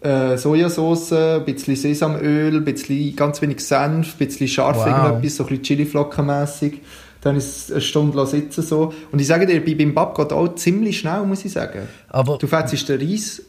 äh, 0.00 0.36
Sojasauce, 0.36 1.12
ein 1.12 1.44
bisschen 1.44 1.76
Sesamöl, 1.76 2.56
ein 2.56 2.64
bisschen 2.64 3.16
ganz 3.16 3.40
wenig 3.42 3.60
Senf, 3.60 4.14
ein 4.14 4.18
bisschen 4.26 4.48
scharf 4.48 4.76
Wow. 4.76 4.86
irgendetwas, 4.86 5.36
so 5.36 5.44
ein 5.44 5.48
bisschen 5.48 5.62
Chiliflockenmässig. 5.64 6.80
Dann 7.22 7.36
ist 7.36 7.56
es 7.68 7.72
eine 7.72 7.80
Stunde 7.80 8.24
sitzen 8.26 8.62
so. 8.62 8.92
Und 9.10 9.20
ich 9.20 9.26
sage 9.26 9.46
dir, 9.46 9.64
bei 9.64 9.74
Bimbap 9.74 10.14
geht 10.16 10.32
auch 10.32 10.54
ziemlich 10.54 10.98
schnell, 10.98 11.22
muss 11.24 11.44
ich 11.44 11.52
sagen. 11.52 11.88
Aber 12.08 12.38
Du 12.38 12.46
fährst 12.46 12.88
den 12.88 13.00
Reis, 13.00 13.42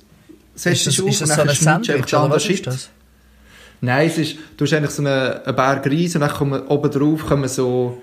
setzt 0.56 0.88
dich 0.88 1.02
auf 1.02 1.10
ist 1.10 1.22
das 1.22 1.30
und 1.30 1.36
so 1.36 1.42
dann 1.42 1.50
ein 1.50 1.56
du 1.56 1.70
einfach 1.70 1.84
Sandwich 1.86 2.14
oder 2.14 2.30
was 2.30 2.50
ist 2.50 2.68
das? 2.68 2.90
Nein, 3.80 4.08
es 4.08 4.18
ist, 4.18 4.38
du 4.58 4.66
hast 4.66 4.74
eigentlich 4.74 4.92
so 4.92 5.04
einen, 5.04 5.34
einen 5.34 5.56
Berg 5.56 5.86
Reis 5.86 6.16
und 6.16 6.22
dann 6.22 6.32
kommen 6.32 6.66
oben 6.68 6.90
drauf 6.90 7.26
kommen 7.28 7.48
so, 7.48 8.02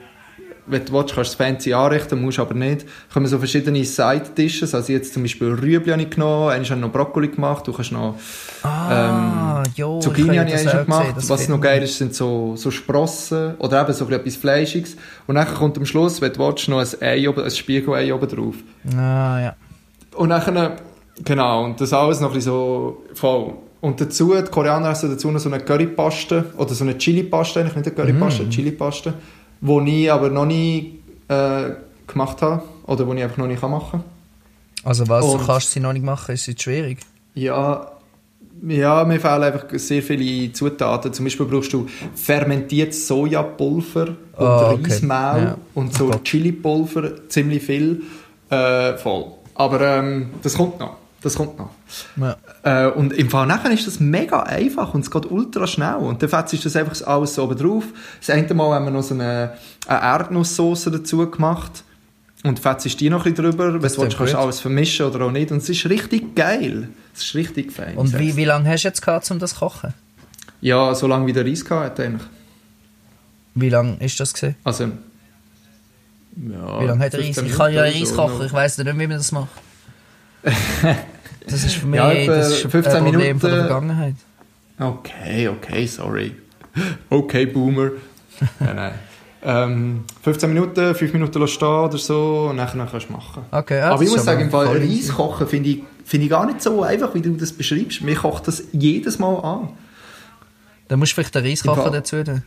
wenn 0.66 0.84
du 0.84 0.92
willst, 0.92 1.14
kannst 1.14 1.38
du 1.38 1.42
es 1.42 1.48
fancy 1.48 1.72
anrichten, 1.74 2.20
musst 2.22 2.38
aber 2.38 2.54
nicht, 2.54 2.86
kommen 3.12 3.26
so 3.26 3.38
verschiedene 3.38 3.84
Side-Dishes, 3.84 4.74
also 4.74 4.92
jetzt 4.92 5.12
zum 5.12 5.22
Beispiel 5.22 5.48
Rüebli 5.48 5.90
habe 5.92 6.02
ich 6.02 6.10
genommen, 6.10 6.50
einmal 6.50 6.64
habe 6.64 6.74
ich 6.74 6.80
noch 6.80 6.92
Brokkoli 6.92 7.28
gemacht, 7.28 7.66
du 7.66 7.72
kannst 7.72 7.92
noch 7.92 8.14
Ah, 8.62 9.62
jo, 9.74 9.98
Zucchini 10.00 10.36
habe 10.36 10.48
ich 10.48 10.54
das 10.62 10.68
auch 10.74 10.84
gemacht, 10.84 11.14
gesehen, 11.14 11.14
das 11.16 11.30
was 11.30 11.48
noch 11.48 11.60
geil 11.60 11.82
ist, 11.82 11.98
sind 11.98 12.14
so, 12.14 12.54
so 12.56 12.70
Sprossen 12.70 13.54
oder 13.58 13.82
eben 13.82 13.92
so 13.92 14.08
etwas 14.08 14.36
Fleischiges 14.36 14.96
und 15.26 15.34
dann 15.34 15.46
kommt 15.54 15.76
am 15.76 15.86
Schluss, 15.86 16.20
wenn 16.20 16.32
du 16.32 16.38
willst, 16.40 16.68
noch 16.68 16.78
ein 16.80 17.02
Ei, 17.02 17.28
oben, 17.28 17.44
ein 17.44 17.50
Spiegelei 17.50 18.12
oben 18.14 18.28
drauf. 18.28 18.54
Ah, 18.96 19.40
ja. 19.40 19.56
Und 20.16 20.30
dann, 20.30 20.72
genau, 21.24 21.64
und 21.64 21.80
das 21.80 21.92
alles 21.92 22.20
noch 22.20 22.30
ein 22.30 22.34
bisschen 22.34 22.52
so 22.52 23.04
voll. 23.14 23.54
Und 23.80 24.00
dazu, 24.00 24.34
die 24.34 24.50
Koreaner 24.50 24.90
essen 24.90 25.10
dazu 25.10 25.30
noch 25.30 25.40
so 25.40 25.50
eine 25.50 25.62
Currypaste, 25.62 26.46
oder 26.56 26.72
so 26.72 26.84
eine 26.84 26.96
Chili-Paste, 26.96 27.60
eigentlich 27.60 27.76
nicht 27.76 27.86
eine 27.86 27.94
Currypaste, 27.96 28.42
Mm. 28.42 28.46
eine 28.46 28.50
Chili-Paste, 28.50 29.14
die 29.64 30.04
ich 30.04 30.12
aber 30.12 30.28
noch 30.30 30.46
nie 30.46 30.98
äh, 31.28 31.70
gemacht 32.06 32.42
habe, 32.42 32.62
oder 32.86 33.04
die 33.04 33.16
ich 33.16 33.22
einfach 33.24 33.38
noch 33.38 33.46
nicht 33.46 33.62
machen 33.62 33.90
kann. 33.90 34.04
Also 34.84 35.08
was, 35.08 35.24
du 35.24 35.32
Und- 35.32 35.46
kannst 35.46 35.70
sie 35.72 35.80
noch 35.80 35.92
nicht 35.94 36.04
machen, 36.04 36.34
ist 36.34 36.46
jetzt 36.46 36.62
schwierig. 36.62 36.98
Ja, 37.34 37.90
ja, 38.68 39.04
mir 39.04 39.18
fehlen 39.20 39.42
einfach 39.42 39.64
sehr 39.72 40.02
viele 40.02 40.52
Zutaten. 40.52 41.12
Zum 41.12 41.24
Beispiel 41.24 41.46
brauchst 41.46 41.72
du 41.72 41.86
fermentiertes 42.14 43.06
Sojapulver 43.08 44.08
und 44.08 44.16
Ah, 44.46 44.70
okay. 44.72 44.82
Reismehl 44.84 45.08
Ja. 45.44 45.58
und 45.74 45.92
so 45.94 46.06
Gott. 46.08 46.24
Chilipulver, 46.24 47.28
ziemlich 47.28 47.62
viel, 47.62 48.02
äh, 48.50 48.96
voll. 48.96 49.26
Aber 49.54 49.80
ähm, 49.80 50.30
das 50.42 50.54
kommt 50.54 50.78
noch. 50.80 50.96
Das 51.24 51.36
kommt 51.36 51.58
noch. 51.58 51.70
Ja. 52.16 52.36
Äh, 52.62 52.90
und 52.90 53.14
im 53.14 53.30
Fall 53.30 53.46
nachher 53.46 53.70
ist 53.70 53.86
das 53.86 53.98
mega 53.98 54.42
einfach 54.42 54.92
und 54.92 55.00
es 55.00 55.10
geht 55.10 55.24
ultra 55.30 55.66
schnell. 55.66 55.94
Und 55.94 56.22
dann 56.22 56.28
fetzt 56.28 56.52
ist 56.52 56.66
das 56.66 56.76
einfach 56.76 57.00
alles 57.06 57.34
so 57.34 57.44
oben 57.44 57.56
drauf. 57.56 57.84
Das 58.20 58.28
eine 58.28 58.52
Mal 58.52 58.74
haben 58.74 58.84
wir 58.84 58.90
noch 58.90 59.02
so 59.02 59.14
eine, 59.14 59.54
eine 59.86 60.00
Erdnusssoße 60.00 60.90
dazu 60.90 61.30
gemacht. 61.30 61.82
Und 62.42 62.60
fetzt 62.60 63.00
die 63.00 63.08
noch 63.08 63.24
ein 63.24 63.32
bisschen 63.32 63.52
drüber. 63.52 63.72
Wenn 63.72 63.80
du 63.80 63.82
willst, 63.82 64.18
kannst 64.18 64.34
du 64.34 64.38
alles 64.38 64.60
vermischen 64.60 65.06
oder 65.06 65.24
auch 65.24 65.30
nicht. 65.30 65.50
Und 65.50 65.62
es 65.62 65.68
ist 65.70 65.86
richtig 65.86 66.34
geil. 66.34 66.90
Es 67.14 67.22
ist 67.22 67.34
richtig 67.34 67.72
fein. 67.72 67.96
Und 67.96 68.18
wie, 68.18 68.36
wie 68.36 68.44
lange 68.44 68.68
hast 68.68 68.84
du 68.84 68.88
jetzt 68.88 69.00
gehabt, 69.00 69.30
um 69.30 69.38
das 69.38 69.54
zu 69.54 69.60
kochen? 69.60 69.94
Ja, 70.60 70.94
so 70.94 71.06
lange 71.06 71.26
wie 71.26 71.32
der 71.32 71.46
Reis 71.46 71.64
gehabt 71.64 71.98
hat 71.98 72.00
eigentlich. 72.00 72.28
Wie 73.54 73.70
lange 73.70 73.96
ist 73.96 74.20
das 74.20 74.34
gewesen? 74.34 74.56
Also, 74.62 74.84
ja, 74.84 76.80
Wie 76.82 76.84
lange 76.84 77.02
hat 77.02 77.14
der 77.14 77.20
Reis? 77.20 77.34
15 77.34 77.46
Ich 77.46 77.56
kann 77.56 77.72
ja 77.72 77.80
Reis 77.80 78.14
kochen, 78.14 78.44
ich 78.44 78.52
weiss 78.52 78.76
nicht, 78.76 78.86
wie 78.86 79.06
man 79.06 79.16
das 79.16 79.32
macht. 79.32 79.48
Das 81.46 81.62
ist 81.64 81.74
für 81.74 81.86
mich 81.86 81.98
Ja, 81.98 82.12
das 82.26 82.52
ist 82.52 82.70
15 82.70 82.92
ein 82.96 83.04
Problem 83.04 83.40
von 83.40 83.50
der 83.50 83.58
Minuten. 83.64 83.68
Vergangenheit. 83.68 84.14
Okay, 84.78 85.48
okay, 85.48 85.86
sorry. 85.86 86.34
Okay, 87.10 87.46
Boomer. 87.46 87.90
ja, 88.60 88.74
nein. 88.74 88.92
Ähm, 89.46 90.04
15 90.22 90.48
Minuten, 90.52 90.94
5 90.94 91.12
Minuten 91.12 91.46
stehen 91.46 91.68
oder 91.68 91.98
so 91.98 92.46
und 92.50 92.56
nachher 92.56 92.88
kannst 92.90 93.08
du 93.08 93.12
machen. 93.12 93.42
Okay, 93.50 93.78
ja, 93.78 93.90
Aber 93.90 94.02
ich 94.02 94.08
muss 94.10 94.24
sagen, 94.24 94.40
im 94.40 94.50
Fall 94.50 94.66
voll 94.66 94.78
Reis 94.78 95.08
kochen 95.10 95.46
finde 95.46 95.68
ich, 95.68 95.82
finde 96.04 96.24
ich 96.24 96.30
gar 96.30 96.46
nicht 96.46 96.62
so 96.62 96.82
einfach, 96.82 97.14
wie 97.14 97.20
du 97.20 97.30
das 97.36 97.52
beschreibst. 97.52 98.00
Mir 98.02 98.14
kocht 98.16 98.48
das 98.48 98.64
jedes 98.72 99.18
Mal 99.18 99.36
an. 99.40 99.68
Dann 100.88 100.98
musst 100.98 101.12
du 101.12 101.16
vielleicht 101.16 101.34
den 101.34 101.44
Reiskocher 101.44 101.90
dazu 101.90 102.24
tun. 102.24 102.42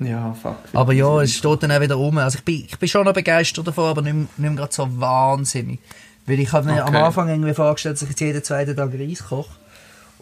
Ja, 0.00 0.32
fuck. 0.34 0.56
Aber 0.72 0.92
ja, 0.92 1.20
es 1.22 1.34
steht 1.34 1.62
dann 1.62 1.70
auch 1.72 1.80
wieder 1.80 1.94
rum. 1.94 2.18
Also 2.18 2.38
ich 2.38 2.44
bin, 2.44 2.64
ich 2.66 2.78
bin 2.78 2.88
schon 2.88 3.04
noch 3.04 3.12
begeistert 3.12 3.66
davon, 3.68 3.84
aber 3.90 4.02
nicht, 4.02 4.14
mehr- 4.14 4.22
nicht 4.22 4.38
mehr 4.38 4.50
gerade 4.52 4.72
so 4.72 4.88
wahnsinnig. 5.00 5.78
Weil 6.30 6.38
ich 6.40 6.52
habe 6.52 6.66
mir 6.70 6.82
am 6.84 6.94
Okay. 6.94 7.02
Anfang 7.04 7.28
irgendwie 7.28 7.54
vorgestellt, 7.54 7.96
dass 7.96 8.02
ich 8.02 8.10
jetzt 8.10 8.20
jeden 8.20 8.42
zweiten 8.44 8.76
Tag 8.76 8.92
Reis 8.94 9.24
koche. 9.24 9.50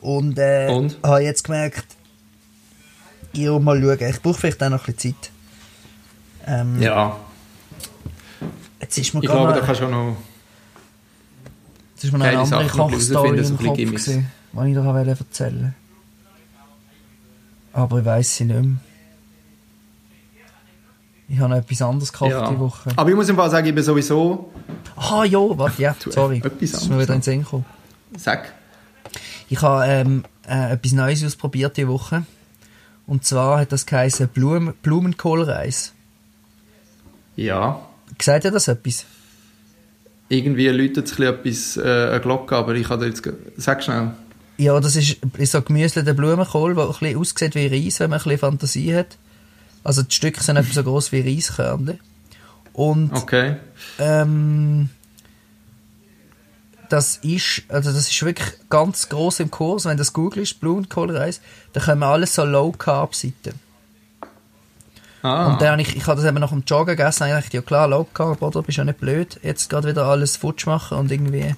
Und, 0.01 0.39
äh, 0.39 0.69
Und? 0.71 0.97
habe 1.03 1.21
jetzt 1.23 1.45
gemerkt, 1.45 1.85
ja, 3.33 3.59
mal 3.59 3.81
schauen, 3.81 4.09
ich 4.09 4.23
brauche 4.23 4.39
vielleicht 4.41 4.63
auch 4.63 4.71
noch 4.71 4.87
ein 4.89 4.95
bisschen 4.95 5.15
Zeit. 5.21 5.31
Ähm, 6.47 6.81
Ja, 6.81 7.17
Jetzt 8.81 8.97
ist 8.97 9.13
mir 9.13 9.21
ich 9.23 9.29
glaube, 9.29 9.49
noch- 9.53 9.59
da 9.59 9.67
kannst 9.67 9.81
du 9.83 9.87
auch 9.87 9.91
noch... 9.91 10.17
Jetzt 11.95 12.05
ist 12.05 12.13
mir 12.13 12.19
noch 12.19 12.27
eine 12.27 12.39
andere 12.39 12.67
Kochstory 12.69 13.39
im 13.41 13.57
Kopf, 13.57 13.77
gewesen, 13.77 14.31
die 14.53 14.69
ich 14.71 14.75
dir 14.77 14.85
wollte 14.85 15.11
erzählen 15.11 15.75
Aber 17.73 17.99
ich 17.99 18.05
weiss 18.05 18.37
sie 18.37 18.45
nicht 18.45 18.63
mehr. 18.63 18.77
Ich 21.29 21.39
habe 21.39 21.51
noch 21.51 21.59
etwas 21.59 21.83
anderes 21.83 22.13
gekocht 22.13 22.31
Ja. 22.31 22.51
die 22.51 22.59
Woche. 22.59 22.91
Aber 22.97 23.11
ich 23.11 23.15
muss 23.17 23.29
im 23.29 23.37
Fall 23.37 23.51
sagen, 23.51 23.67
ich 23.67 23.75
bin 23.75 23.85
sowieso... 23.85 24.51
Ah 24.97 25.25
ja, 25.25 25.39
warte, 25.39 25.83
ja, 25.83 25.95
sorry. 26.09 26.41
etwas 26.43 26.73
Das 26.73 26.83
ist 26.83 26.89
mir 26.89 26.97
anderes 26.97 27.01
wieder 27.01 27.15
in 27.15 27.21
den 27.21 27.23
Sinn 27.23 27.43
gekommen. 27.43 27.67
Sag. 28.17 28.53
Ich 29.51 29.61
habe 29.61 29.85
ähm, 29.87 30.25
äh, 30.49 30.73
etwas 30.73 30.93
Neues 30.93 31.23
ausprobiert 31.25 31.77
diese 31.77 31.89
Woche. 31.89 32.25
Und 33.07 33.25
zwar 33.25 33.61
hat 33.61 33.73
das 33.73 33.85
geheißen 33.87 34.29
Blumen 34.29 34.75
Blumenkohlreis. 34.83 35.93
Ja. 37.37 37.81
Sagt 38.21 38.45
ihr 38.45 38.51
das 38.51 38.69
etwas? 38.69 39.05
Irgendwie 40.31 40.69
läutet 40.69 41.07
es 41.11 41.19
etwas, 41.19 41.77
äh, 41.77 42.11
eine 42.11 42.21
Glocke, 42.21 42.57
aber 42.57 42.75
ich 42.75 42.89
dir 42.89 43.07
jetzt... 43.07 43.23
Sag 43.57 43.83
schnell. 43.83 44.13
Ja, 44.57 44.79
das 44.81 44.97
ist, 44.97 45.19
ist 45.39 45.53
so 45.53 45.63
gemüselter 45.63 46.15
Blumenkohl, 46.15 46.75
der 46.75 46.85
ein 46.85 46.91
bisschen 46.91 47.19
aussieht 47.19 47.55
wie 47.55 47.67
Reis, 47.67 48.01
wenn 48.01 48.11
man 48.11 48.19
ein 48.19 48.25
bisschen 48.25 48.39
Fantasie 48.39 48.95
hat. 48.95 49.17
Also 49.85 50.03
die 50.03 50.15
Stücke 50.15 50.43
sind 50.43 50.57
etwa 50.57 50.73
so 50.73 50.83
groß 50.85 51.13
wie 51.13 51.21
Reiskörnchen. 51.21 52.01
Und 52.73 53.13
Okay. 53.13 53.57
ähm, 53.99 54.91
das 56.89 57.17
ist, 57.19 57.63
also 57.69 57.93
das 57.93 58.11
ist 58.11 58.23
wirklich 58.25 58.49
ganz 58.71 59.09
groß 59.09 59.41
im 59.41 59.51
Kurs. 59.51 59.85
Wenn 59.85 59.97
das 59.99 60.13
googelst, 60.13 60.61
Blumenkohlreis, 60.61 61.41
dann 61.73 61.83
kommen 61.83 62.03
alles 62.03 62.35
so 62.35 62.45
Low-Carb-Seiten. 62.45 63.59
Ah. 65.23 65.49
Und 65.49 65.61
dann 65.61 65.73
habe 65.73 65.83
ich, 65.83 65.97
ich 65.97 66.07
habe 66.07 66.21
das 66.21 66.29
eben 66.31 66.39
nach 66.39 66.51
dem 66.51 66.63
Joggen 66.67 66.97
gegessen, 66.97 67.25
und 67.25 67.31
ich 67.31 67.35
dachte, 67.45 67.57
ja 67.57 67.63
klar, 67.63 67.89
Low 67.89 68.05
Carb, 68.05 68.41
oder? 68.41 68.63
Bist 68.63 68.79
ja 68.79 68.85
nicht 68.85 69.01
blöd, 69.01 69.39
jetzt 69.43 69.69
gerade 69.69 69.89
wieder 69.89 70.07
alles 70.07 70.37
futsch 70.37 70.67
machen 70.67 70.97
und 70.97 71.11
irgendwie 71.11 71.57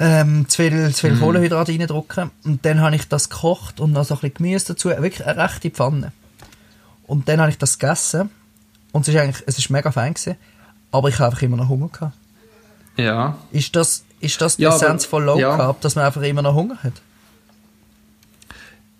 ähm, 0.00 0.48
zu 0.48 0.62
viel, 0.62 0.94
zu 0.94 1.02
viel 1.02 1.16
Mhm. 1.16 1.20
Kohlenhydrate 1.20 1.72
reindrücken. 1.72 2.30
Und 2.44 2.64
dann 2.64 2.80
habe 2.80 2.96
ich 2.96 3.06
das 3.08 3.28
gekocht 3.28 3.78
und 3.80 3.92
noch 3.92 4.04
so 4.06 4.14
ein 4.14 4.20
bisschen 4.20 4.34
Gemüse 4.34 4.66
dazu, 4.68 4.88
wirklich 4.88 5.24
eine 5.26 5.42
rechte 5.42 5.70
Pfanne. 5.70 6.12
Und 7.10 7.28
dann 7.28 7.40
habe 7.40 7.50
ich 7.50 7.58
das 7.58 7.76
gegessen 7.78 8.30
und 8.92 9.02
es 9.02 9.08
ist 9.12 9.20
eigentlich, 9.20 9.42
es 9.46 9.58
ist 9.58 9.68
mega 9.68 9.90
fein 9.90 10.14
gewesen, 10.14 10.36
aber 10.92 11.08
ich 11.08 11.18
habe 11.18 11.26
einfach 11.30 11.42
immer 11.42 11.56
noch 11.56 11.68
Hunger 11.68 11.88
gehabt. 11.88 12.14
Ja. 12.96 13.36
Ist 13.50 13.74
das, 13.74 14.04
ist 14.20 14.40
das 14.40 14.56
die 14.56 14.62
Ja, 14.62 14.68
aber- 14.70 14.76
Essenz 14.84 15.06
von 15.06 15.24
Low 15.26 15.36
ja. 15.38 15.56
Carb, 15.56 15.80
dass 15.80 15.96
man 15.96 16.04
einfach 16.04 16.22
immer 16.22 16.42
noch 16.42 16.54
Hunger 16.54 16.76
hat? 16.84 16.92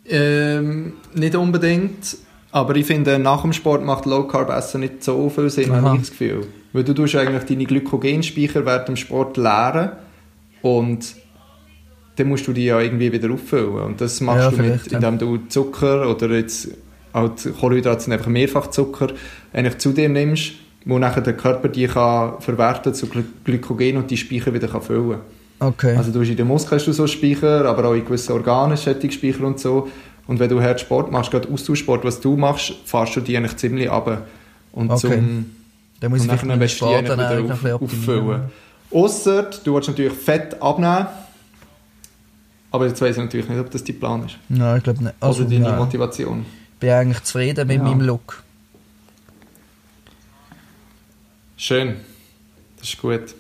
Ähm, 0.07 0.95
nicht 1.15 1.35
unbedingt. 1.37 2.17
Aber 2.53 2.75
ich 2.75 2.87
finde, 2.87 3.19
nach 3.21 3.43
dem 3.43 3.53
Sport 3.53 3.85
macht 3.85 4.07
Low 4.07 4.25
Carb 4.25 4.51
Essen 4.51 4.81
nicht 4.81 5.05
so 5.05 5.31
viel 5.31 5.49
Sinn, 5.51 5.71
habe 5.71 5.95
ich 5.97 6.01
das 6.03 6.11
Gefühl. 6.11 6.49
Weil 6.73 6.83
du 6.83 6.95
tust 6.95 7.15
eigentlich 7.15 7.45
deine 7.45 7.65
Glykogenspeicher 7.65 8.67
während 8.67 8.89
dem 8.89 8.97
Sport 8.97 9.37
leeren 9.37 9.93
und 10.63 11.15
dann 12.17 12.27
musst 12.29 12.47
du 12.49 12.53
die 12.53 12.65
ja 12.65 12.81
irgendwie 12.81 13.13
wieder 13.13 13.31
auffüllen. 13.33 13.83
Und 13.85 14.01
das 14.01 14.21
machst 14.21 14.43
Ja, 14.43 14.51
du 14.51 14.57
mit, 14.63 14.87
indem 14.89 15.19
du 15.19 15.37
Zucker 15.49 16.11
oder 16.11 16.29
jetzt 16.31 16.71
halt 17.15 17.49
Kohlenhydrate 17.59 18.03
sind 18.03 18.13
einfach 18.13 18.29
Mehrfachzucker 18.29 19.09
eigentlich 19.53 19.79
zu 19.79 19.93
dir 19.93 20.09
nimmst, 20.09 20.53
wo 20.85 20.99
nachher 20.99 21.21
der 21.23 21.37
Körper 21.37 21.69
die 21.69 21.87
kann 21.87 22.41
verwerten 22.41 22.95
zu 22.95 23.07
Gly- 23.07 23.25
Glykogen 23.45 23.97
und 23.97 24.11
die 24.11 24.17
Speicher 24.17 24.53
wieder 24.55 24.69
kann 24.69 24.83
füllen 24.83 25.19
Okay. 25.63 25.95
also 25.95 26.11
du 26.11 26.21
hast 26.23 26.29
in 26.31 26.37
den 26.39 26.47
Muskeln 26.47 26.79
hast 26.79 26.87
du 26.87 26.93
so 26.93 27.07
Speicher, 27.07 27.67
aber 27.67 27.85
auch 27.89 27.93
in 27.95 28.03
gewissen 28.05 28.33
Organen 28.33 28.79
Speicher 29.13 29.45
und 29.45 29.61
so. 29.61 29.91
Und 30.27 30.39
wenn 30.39 30.49
du 30.49 30.63
hart 30.63 30.81
Sport 30.81 31.11
machst, 31.13 31.31
gerade 31.33 31.49
Austauschsport, 31.53 32.03
was 32.05 32.19
du 32.21 32.37
machst, 32.37 32.73
fahrst 32.87 33.17
du 33.17 33.21
die 33.21 33.37
eigentlich 33.37 33.57
ziemlich 33.59 33.91
ab. 33.91 34.27
Und 34.73 34.91
Okay. 34.91 35.01
zum, 35.01 35.51
dann 36.01 36.11
muss 36.11 36.21
und 36.21 36.27
ich 36.27 36.33
nachher 36.33 36.47
du 36.81 36.87
die 36.87 36.95
noch 37.09 37.15
wieder 37.19 37.29
ein 37.31 37.51
auf, 37.51 37.83
optimieren. 37.83 38.19
auffüllen. 38.21 38.41
Ausser, 38.93 39.51
du 39.65 39.75
willst 39.75 39.89
natürlich 39.89 40.13
Fett 40.15 40.63
abnehmen. 40.63 41.07
Aber 42.71 42.87
jetzt 42.87 43.01
weiß 43.03 43.17
ich 43.17 43.23
natürlich 43.23 43.49
nicht, 43.49 43.59
ob 43.59 43.71
das 43.71 43.83
dein 43.85 43.99
Plan 43.99 44.25
ist. 44.25 44.37
Nein, 44.49 44.79
ich 44.79 44.85
glaube 44.85 45.03
nicht. 45.03 45.15
Also 45.21 45.43
deine 45.45 45.61
nein. 45.61 45.79
Motivation. 45.79 46.47
Ich 46.81 46.87
bin 46.89 46.93
eigentlich 46.93 47.23
zufrieden 47.25 47.69
mit 47.69 47.77
Ja. 47.77 47.83
meinem 47.83 48.01
Look. 48.01 48.43
Schön. 51.59 51.97
Das 52.79 52.89
ist 52.89 52.99
gut. 53.03 53.35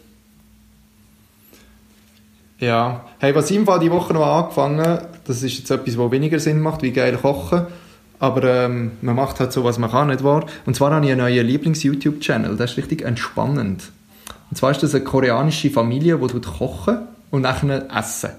Ja. 2.58 3.06
Hey, 3.18 3.34
was 3.34 3.50
ich 3.50 3.56
im 3.56 3.64
Fall 3.64 3.78
die 3.78 3.90
Woche 3.90 4.12
noch 4.12 4.26
angefangen 4.26 4.98
das 5.24 5.42
ist 5.42 5.56
jetzt 5.56 5.70
etwas, 5.70 5.96
was 5.96 6.10
weniger 6.10 6.38
Sinn 6.38 6.60
macht, 6.60 6.82
wie 6.82 6.92
geil 6.92 7.16
kochen. 7.16 7.66
Aber 8.18 8.44
ähm, 8.44 8.90
man 9.00 9.16
macht 9.16 9.40
halt 9.40 9.52
so, 9.54 9.64
was 9.64 9.78
man 9.78 9.90
kann, 9.90 10.08
nicht 10.08 10.22
wahr? 10.22 10.44
Und 10.66 10.76
zwar 10.76 10.90
habe 10.92 11.06
ich 11.06 11.10
einen 11.12 11.22
neuen 11.22 11.46
Lieblings-YouTube-Channel. 11.46 12.58
Der 12.58 12.64
ist 12.66 12.76
richtig 12.76 13.00
entspannend. 13.00 13.84
Und 14.50 14.56
zwar 14.58 14.72
ist 14.72 14.82
das 14.82 14.94
eine 14.94 15.04
koreanische 15.04 15.70
Familie, 15.70 16.18
die 16.18 16.26
tut 16.26 16.46
kochen 16.46 16.98
und 17.30 17.40
nachher 17.40 17.86
essen. 17.96 18.32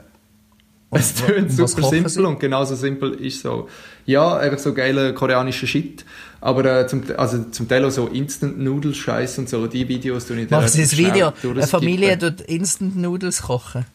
Es 0.93 1.13
tönt 1.15 1.51
super 1.51 1.83
simpel 1.83 2.09
sie? 2.09 2.21
und 2.21 2.39
genauso 2.39 2.75
simpel 2.75 3.13
ist 3.13 3.41
so. 3.41 3.69
Ja, 4.05 4.37
einfach 4.37 4.59
so 4.59 4.73
geiler 4.73 5.13
koreanischer 5.13 5.65
Shit. 5.65 6.03
Aber 6.41 6.65
äh, 6.65 6.87
zum, 6.87 7.03
also 7.15 7.43
zum 7.45 7.67
Teil 7.69 7.85
auch 7.85 7.91
so 7.91 8.07
Instant-Noodle-Scheiß 8.07 9.37
und 9.37 9.47
so, 9.47 9.67
die 9.67 9.87
Videos 9.87 10.25
tue 10.25 10.41
ich 10.41 10.49
dann 10.49 10.59
Machen 10.59 10.69
Sie 10.69 10.81
ein 10.81 10.87
schnell 10.89 11.13
Video, 11.13 11.33
eine. 11.43 11.67
Familie 11.67 12.17
tut 12.17 12.41
Instant 12.41 12.97
Noodles 12.97 13.43
kochen. 13.43 13.85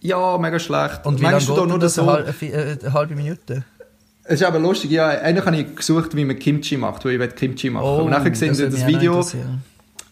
Ja, 0.00 0.38
mega 0.38 0.58
schlecht. 0.58 1.04
Und 1.04 1.18
wie 1.18 1.24
Meinst 1.24 1.48
lange 1.48 1.60
du 1.60 1.62
geht 1.62 1.62
da 1.62 1.66
nur 1.66 1.78
das? 1.78 1.94
so? 1.94 2.02
Eine, 2.02 2.12
halbe, 2.12 2.46
äh, 2.46 2.78
eine 2.80 2.92
halbe 2.92 3.14
Minute? 3.16 3.64
Es 4.22 4.40
ist 4.40 4.46
aber 4.46 4.58
lustig, 4.58 4.90
ja, 4.90 5.08
eigentlich 5.08 5.44
habe 5.44 5.56
ich 5.56 5.76
gesucht, 5.76 6.16
wie 6.16 6.24
man 6.24 6.38
Kimchi 6.38 6.78
macht, 6.78 7.04
weil 7.04 7.20
ich 7.20 7.34
Kimchi 7.34 7.68
machen. 7.68 7.84
Oh, 7.84 8.02
und 8.04 8.10
nachher 8.10 8.30
gesehen 8.30 8.48
das 8.48 8.58
das, 8.58 8.74
das 8.74 8.84
mich 8.86 8.98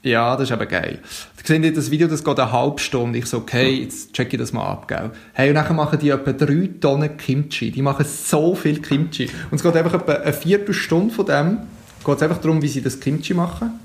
ja, 0.03 0.35
das 0.35 0.49
ist 0.49 0.53
aber 0.53 0.67
geil. 0.67 0.99
Da 1.37 1.43
gesehen 1.43 1.63
die 1.63 1.73
das 1.73 1.91
Video, 1.91 2.09
das 2.09 2.25
geht 2.25 2.39
eine 2.39 2.51
halbe 2.51 2.81
Stunde. 2.81 3.19
Ich 3.19 3.27
so, 3.27 3.39
okay, 3.39 3.71
jetzt 3.83 4.13
check 4.13 4.33
ich 4.33 4.39
das 4.39 4.53
mal 4.53 4.67
ab, 4.67 4.89
gell. 4.89 5.13
Hey, 5.33 5.51
und 5.51 5.55
nachher 5.55 5.75
machen 5.75 5.99
die 6.01 6.11
etwa 6.11 6.33
drei 6.33 6.71
Tonnen 6.81 7.17
Kimchi. 7.17 7.71
Die 7.71 7.83
machen 7.83 8.05
so 8.05 8.57
viel 8.57 8.83
Kimchi. 8.83 9.31
Und 9.51 9.57
es 9.57 9.63
geht 9.63 9.77
einfach 9.77 9.95
etwa 9.95 10.15
eine 10.15 10.33
Viertelstunde 10.33 11.15
von 11.15 11.27
dem, 11.27 11.59
geht 12.05 12.17
es 12.17 12.23
einfach 12.23 12.39
darum, 12.39 12.61
wie 12.63 12.69
sie 12.69 12.83
das 12.83 12.99
Kimchi 12.99 13.33
machen. 13.33 13.79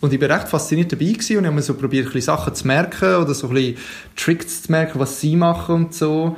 Und 0.00 0.12
ich 0.12 0.20
war 0.20 0.28
recht 0.28 0.48
fasziniert 0.48 0.92
dabei 0.92 1.06
gewesen 1.06 1.38
und 1.38 1.46
habe 1.46 1.56
mir 1.56 1.62
so 1.62 1.74
probiert, 1.74 2.06
ein 2.06 2.12
bisschen 2.12 2.36
Sachen 2.36 2.54
zu 2.54 2.66
merken 2.66 3.16
oder 3.16 3.34
so 3.34 3.48
ein 3.48 3.54
bisschen 3.54 3.76
Tricks 4.16 4.62
zu 4.62 4.70
merken, 4.70 5.00
was 5.00 5.20
sie 5.20 5.34
machen 5.34 5.74
und 5.74 5.94
so. 5.94 6.36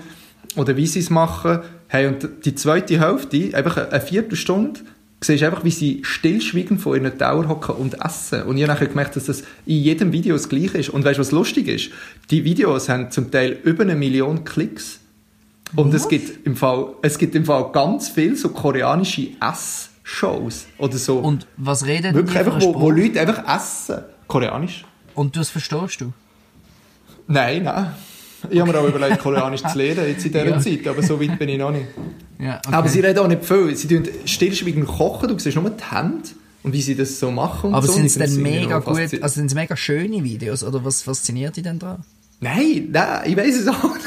Oder 0.57 0.77
wie 0.77 0.87
sie 0.87 1.01
es 1.01 1.11
machen. 1.11 1.61
Hey, 1.89 2.07
und 2.07 2.29
die 2.45 2.55
zweite 2.55 3.01
Hälfte, 3.01 3.51
einfach 3.55 3.77
eine 3.77 4.01
Viertelstunde, 4.01 4.81
siehst 5.21 5.43
einfach, 5.43 5.65
wie 5.65 5.71
sie 5.71 6.01
stillschweigend 6.05 6.81
vor 6.81 6.97
ihren 6.97 7.17
Tower 7.19 7.49
hocken 7.49 7.75
und 7.77 7.95
essen. 8.05 8.43
Und 8.43 8.57
ich 8.59 8.63
habe 8.65 8.75
nachher 8.75 8.89
gemerkt, 8.89 9.17
dass 9.17 9.25
das 9.25 9.43
in 9.65 9.83
jedem 9.83 10.13
Video 10.13 10.35
das 10.37 10.49
Gleiche 10.49 10.79
ist. 10.79 10.91
Und 10.91 11.05
weißt 11.05 11.19
du, 11.19 11.21
was 11.21 11.33
lustig 11.33 11.69
ist? 11.69 11.91
Die 12.31 12.45
Videos 12.45 12.89
haben 12.89 13.11
zum 13.11 13.31
Teil 13.31 13.59
über 13.65 13.83
eine 13.83 13.95
Million 13.95 14.45
Klicks. 14.45 15.01
Und 15.75 15.93
es 15.95 16.09
gibt, 16.09 16.47
im 16.47 16.55
Fall, 16.55 16.89
es 17.03 17.19
gibt 17.19 17.35
im 17.35 17.45
Fall 17.45 17.71
ganz 17.73 18.09
viel 18.09 18.37
so 18.37 18.51
koreanische 18.51 19.29
Ess-Shows. 19.41 20.67
Oder 20.79 20.97
so. 20.97 21.19
Und 21.19 21.47
was 21.57 21.85
reden 21.87 22.13
die 22.13 22.15
wirklich 22.15 22.39
einfach, 22.39 22.61
wo, 22.61 22.79
wo? 22.81 22.91
Leute 22.91 23.21
einfach 23.21 23.43
essen. 23.57 24.05
Koreanisch? 24.29 24.85
Und 25.15 25.37
das 25.37 25.49
verstehst 25.51 26.01
du? 26.03 26.13
Nein, 27.27 27.65
nein. 27.65 27.93
Ich 28.51 28.61
habe 28.61 28.71
mir 28.71 28.79
auch 28.79 28.87
überlegt, 28.87 29.19
Koreanisch 29.21 29.63
zu 29.63 29.77
lernen 29.79 30.07
jetzt 30.07 30.25
in 30.27 30.33
dieser 30.33 30.47
Ja. 30.47 30.61
Zeit, 30.61 30.87
aber 30.87 31.03
so 31.03 31.21
weit 31.21 31.39
bin 31.39 31.49
ich 31.49 31.59
noch 31.59 31.73
nicht. 31.73 31.87
Ja, 32.39 32.61
okay. 32.67 32.75
Aber 32.75 32.89
sie 32.89 33.01
reden 33.01 33.19
auch 33.21 33.29
nicht 33.29 33.45
viel. 33.45 33.75
Sie 33.77 33.89
tun 33.89 34.05
stillschweigend 34.25 34.87
kochen, 34.87 35.29
du 35.29 35.39
siehst 35.39 35.57
nur 35.57 35.71
die 35.71 35.83
Hände 35.85 36.29
und 36.63 36.73
wie 36.73 36.83
sie 36.83 36.95
das 36.95 37.19
so 37.19 37.31
machen. 37.31 37.73
Aber 37.75 37.87
so. 37.87 37.93
sind 37.93 38.07
es 38.07 38.19
dann 38.19 38.37
mega 38.43 38.79
gut, 38.81 38.99
also 38.99 39.29
sind 39.35 39.47
es 39.47 39.55
mega 39.55 39.77
schöne 39.77 40.23
Videos 40.23 40.63
oder 40.63 40.85
was 40.85 41.03
fasziniert 41.03 41.57
dich 41.57 41.65
denn 41.65 41.79
dran? 41.79 42.05
Nein, 42.41 42.89
nein, 42.93 43.23
ich 43.31 43.37
weiß 43.37 43.57
es 43.61 43.69
auch 43.69 43.95
nicht. 43.95 44.07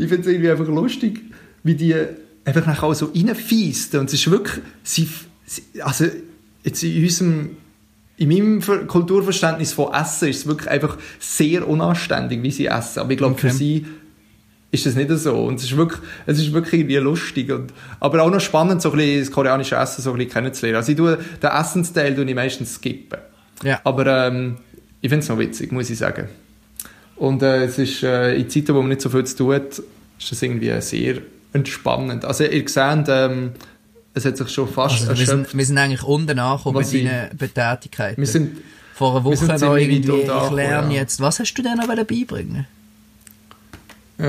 ich 0.00 0.08
finde 0.08 0.20
es 0.20 0.26
irgendwie 0.26 0.50
einfach 0.50 0.66
lustig, 0.66 1.20
wie 1.62 1.74
die 1.74 1.94
einfach 2.44 2.66
nachher 2.66 2.84
auch 2.84 2.94
so 2.94 3.06
reinfeisten. 3.14 4.00
Und 4.00 4.06
es 4.06 4.14
ist 4.14 4.30
wirklich, 4.30 4.62
sie, 4.82 5.08
also 5.80 6.06
jetzt 6.64 6.82
in 6.82 7.02
unserem, 7.02 7.50
in 8.16 8.28
meinem 8.28 8.60
Ver- 8.62 8.86
Kulturverständnis 8.86 9.72
von 9.72 9.92
Essen 9.94 10.28
ist 10.28 10.38
es 10.38 10.46
wirklich 10.46 10.68
einfach 10.68 10.98
sehr 11.18 11.66
unanständig, 11.68 12.42
wie 12.42 12.50
sie 12.50 12.66
essen. 12.66 12.98
Aber 13.00 13.10
ich 13.12 13.18
glaube, 13.18 13.38
für 13.38 13.46
Okay. 13.48 13.56
sie 13.56 13.86
ist 14.70 14.86
das 14.86 14.94
nicht 14.94 15.10
so. 15.10 15.44
Und 15.44 15.56
es 15.56 15.64
ist 15.64 15.76
wirklich, 15.76 16.00
es 16.26 16.38
ist 16.38 16.52
wirklich 16.52 16.80
irgendwie 16.80 16.96
lustig. 16.96 17.50
Und, 17.50 17.72
aber 17.98 18.22
auch 18.22 18.30
noch 18.30 18.40
spannend, 18.40 18.80
so 18.82 18.90
ein 18.90 18.96
bisschen 18.96 19.20
das 19.20 19.30
koreanische 19.30 19.76
Essen 19.76 20.02
so 20.02 20.12
ein 20.12 20.18
bisschen 20.18 20.32
kennenzulernen. 20.32 20.76
Also 20.76 20.92
ich 20.92 20.98
tue, 20.98 21.18
den 21.42 21.50
Essensteil 21.50 22.14
tue 22.14 22.24
ich 22.24 22.34
meistens 22.34 22.74
skippen. 22.74 23.18
Ja. 23.62 23.80
Aber 23.84 24.06
ähm, 24.06 24.58
ich 25.00 25.08
finde 25.08 25.24
es 25.24 25.28
noch 25.28 25.38
witzig, 25.38 25.72
muss 25.72 25.90
ich 25.90 25.98
sagen. 25.98 26.28
Und 27.16 27.42
äh, 27.42 27.64
es 27.64 27.78
ist 27.78 28.02
äh, 28.02 28.34
in 28.34 28.48
Zeiten, 28.48 28.74
wo 28.74 28.80
man 28.80 28.88
nicht 28.88 29.00
so 29.00 29.10
viel 29.10 29.24
zu 29.24 29.36
tun 29.36 29.54
hat, 29.54 29.78
ist 30.18 30.30
das 30.30 30.42
irgendwie 30.42 30.80
sehr 30.80 31.18
entspannend. 31.52 32.24
Also 32.24 32.44
ihr 32.44 32.68
seht, 32.68 33.06
ähm, 33.08 33.52
es 34.14 34.24
hat 34.24 34.36
sich 34.36 34.48
schon 34.48 34.68
fast 34.68 35.08
Also 35.08 35.18
wir, 35.18 35.26
sind, 35.26 35.54
wir 35.54 35.64
sind 35.64 35.78
eigentlich 35.78 36.02
unten 36.02 36.38
angekommen 36.38 36.78
mit 36.78 36.92
deinen 36.92 37.36
Betätigkeiten. 37.36 38.20
Wir 38.20 38.26
sind, 38.26 38.58
Vor 38.94 39.16
einer 39.16 39.24
Woche 39.24 39.48
weit 39.48 39.62
irgendwie, 39.62 40.10
ich 40.10 40.50
lerne 40.50 40.94
ja. 40.94 41.00
jetzt. 41.00 41.20
Was 41.20 41.40
hast 41.40 41.54
du 41.54 41.62
denn 41.62 41.76
noch 41.76 41.86
beibringen 41.86 42.66
äh, 44.20 44.26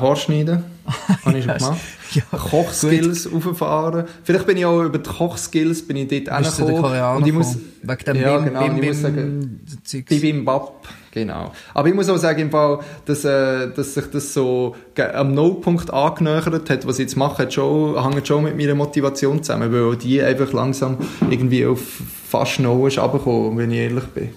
Haarschneiden, 0.00 0.64
habe 1.24 1.38
ich 1.38 1.44
schon 1.44 1.56
gemacht. 1.56 1.80
ja, 2.12 2.22
Kochskills 2.38 3.28
auffahren. 3.32 4.04
Vielleicht 4.22 4.46
bin 4.46 4.56
ich 4.56 4.64
auch 4.64 4.82
über 4.82 4.98
die 4.98 5.10
Kochskills 5.10 5.86
bin 5.86 5.96
ich 5.96 6.08
dort. 6.08 6.56
Koreaner 6.56 7.16
Und 7.16 7.26
ich 7.26 7.32
muss? 7.32 7.58
Wegen 7.82 8.04
dem 8.04 8.16
Ja, 8.16 8.36
Bim, 8.38 8.44
genau, 8.46 8.60
Bim, 8.66 8.76
ich 8.76 8.88
muss 8.88 8.96
Bim, 8.96 9.02
sagen, 9.02 9.60
Zeugs. 9.84 10.04
Bibimbap, 10.08 10.88
genau. 11.10 11.52
Aber 11.74 11.88
ich 11.88 11.94
muss 11.94 12.08
auch 12.08 12.16
sagen, 12.16 12.40
im 12.40 12.50
Fall, 12.50 12.80
dass, 13.04 13.24
äh, 13.24 13.70
dass 13.74 13.94
sich 13.94 14.06
das 14.10 14.32
so 14.32 14.74
am 14.96 15.34
Nullpunkt 15.34 15.92
angenähert 15.92 16.70
hat, 16.70 16.86
was 16.86 16.98
ich 16.98 17.04
jetzt 17.04 17.16
mache, 17.16 17.50
schon, 17.50 18.02
hängt 18.02 18.26
schon 18.26 18.44
mit 18.44 18.56
meiner 18.56 18.74
Motivation 18.74 19.42
zusammen, 19.42 19.72
weil 19.72 19.96
die 19.96 20.22
einfach 20.22 20.52
langsam 20.52 20.98
irgendwie 21.30 21.66
auf 21.66 21.80
fast 22.28 22.58
Null 22.60 22.88
ist 22.88 22.98
runtergekommen, 22.98 23.58
wenn 23.58 23.70
ich 23.70 23.78
ehrlich 23.78 24.04
bin. 24.06 24.30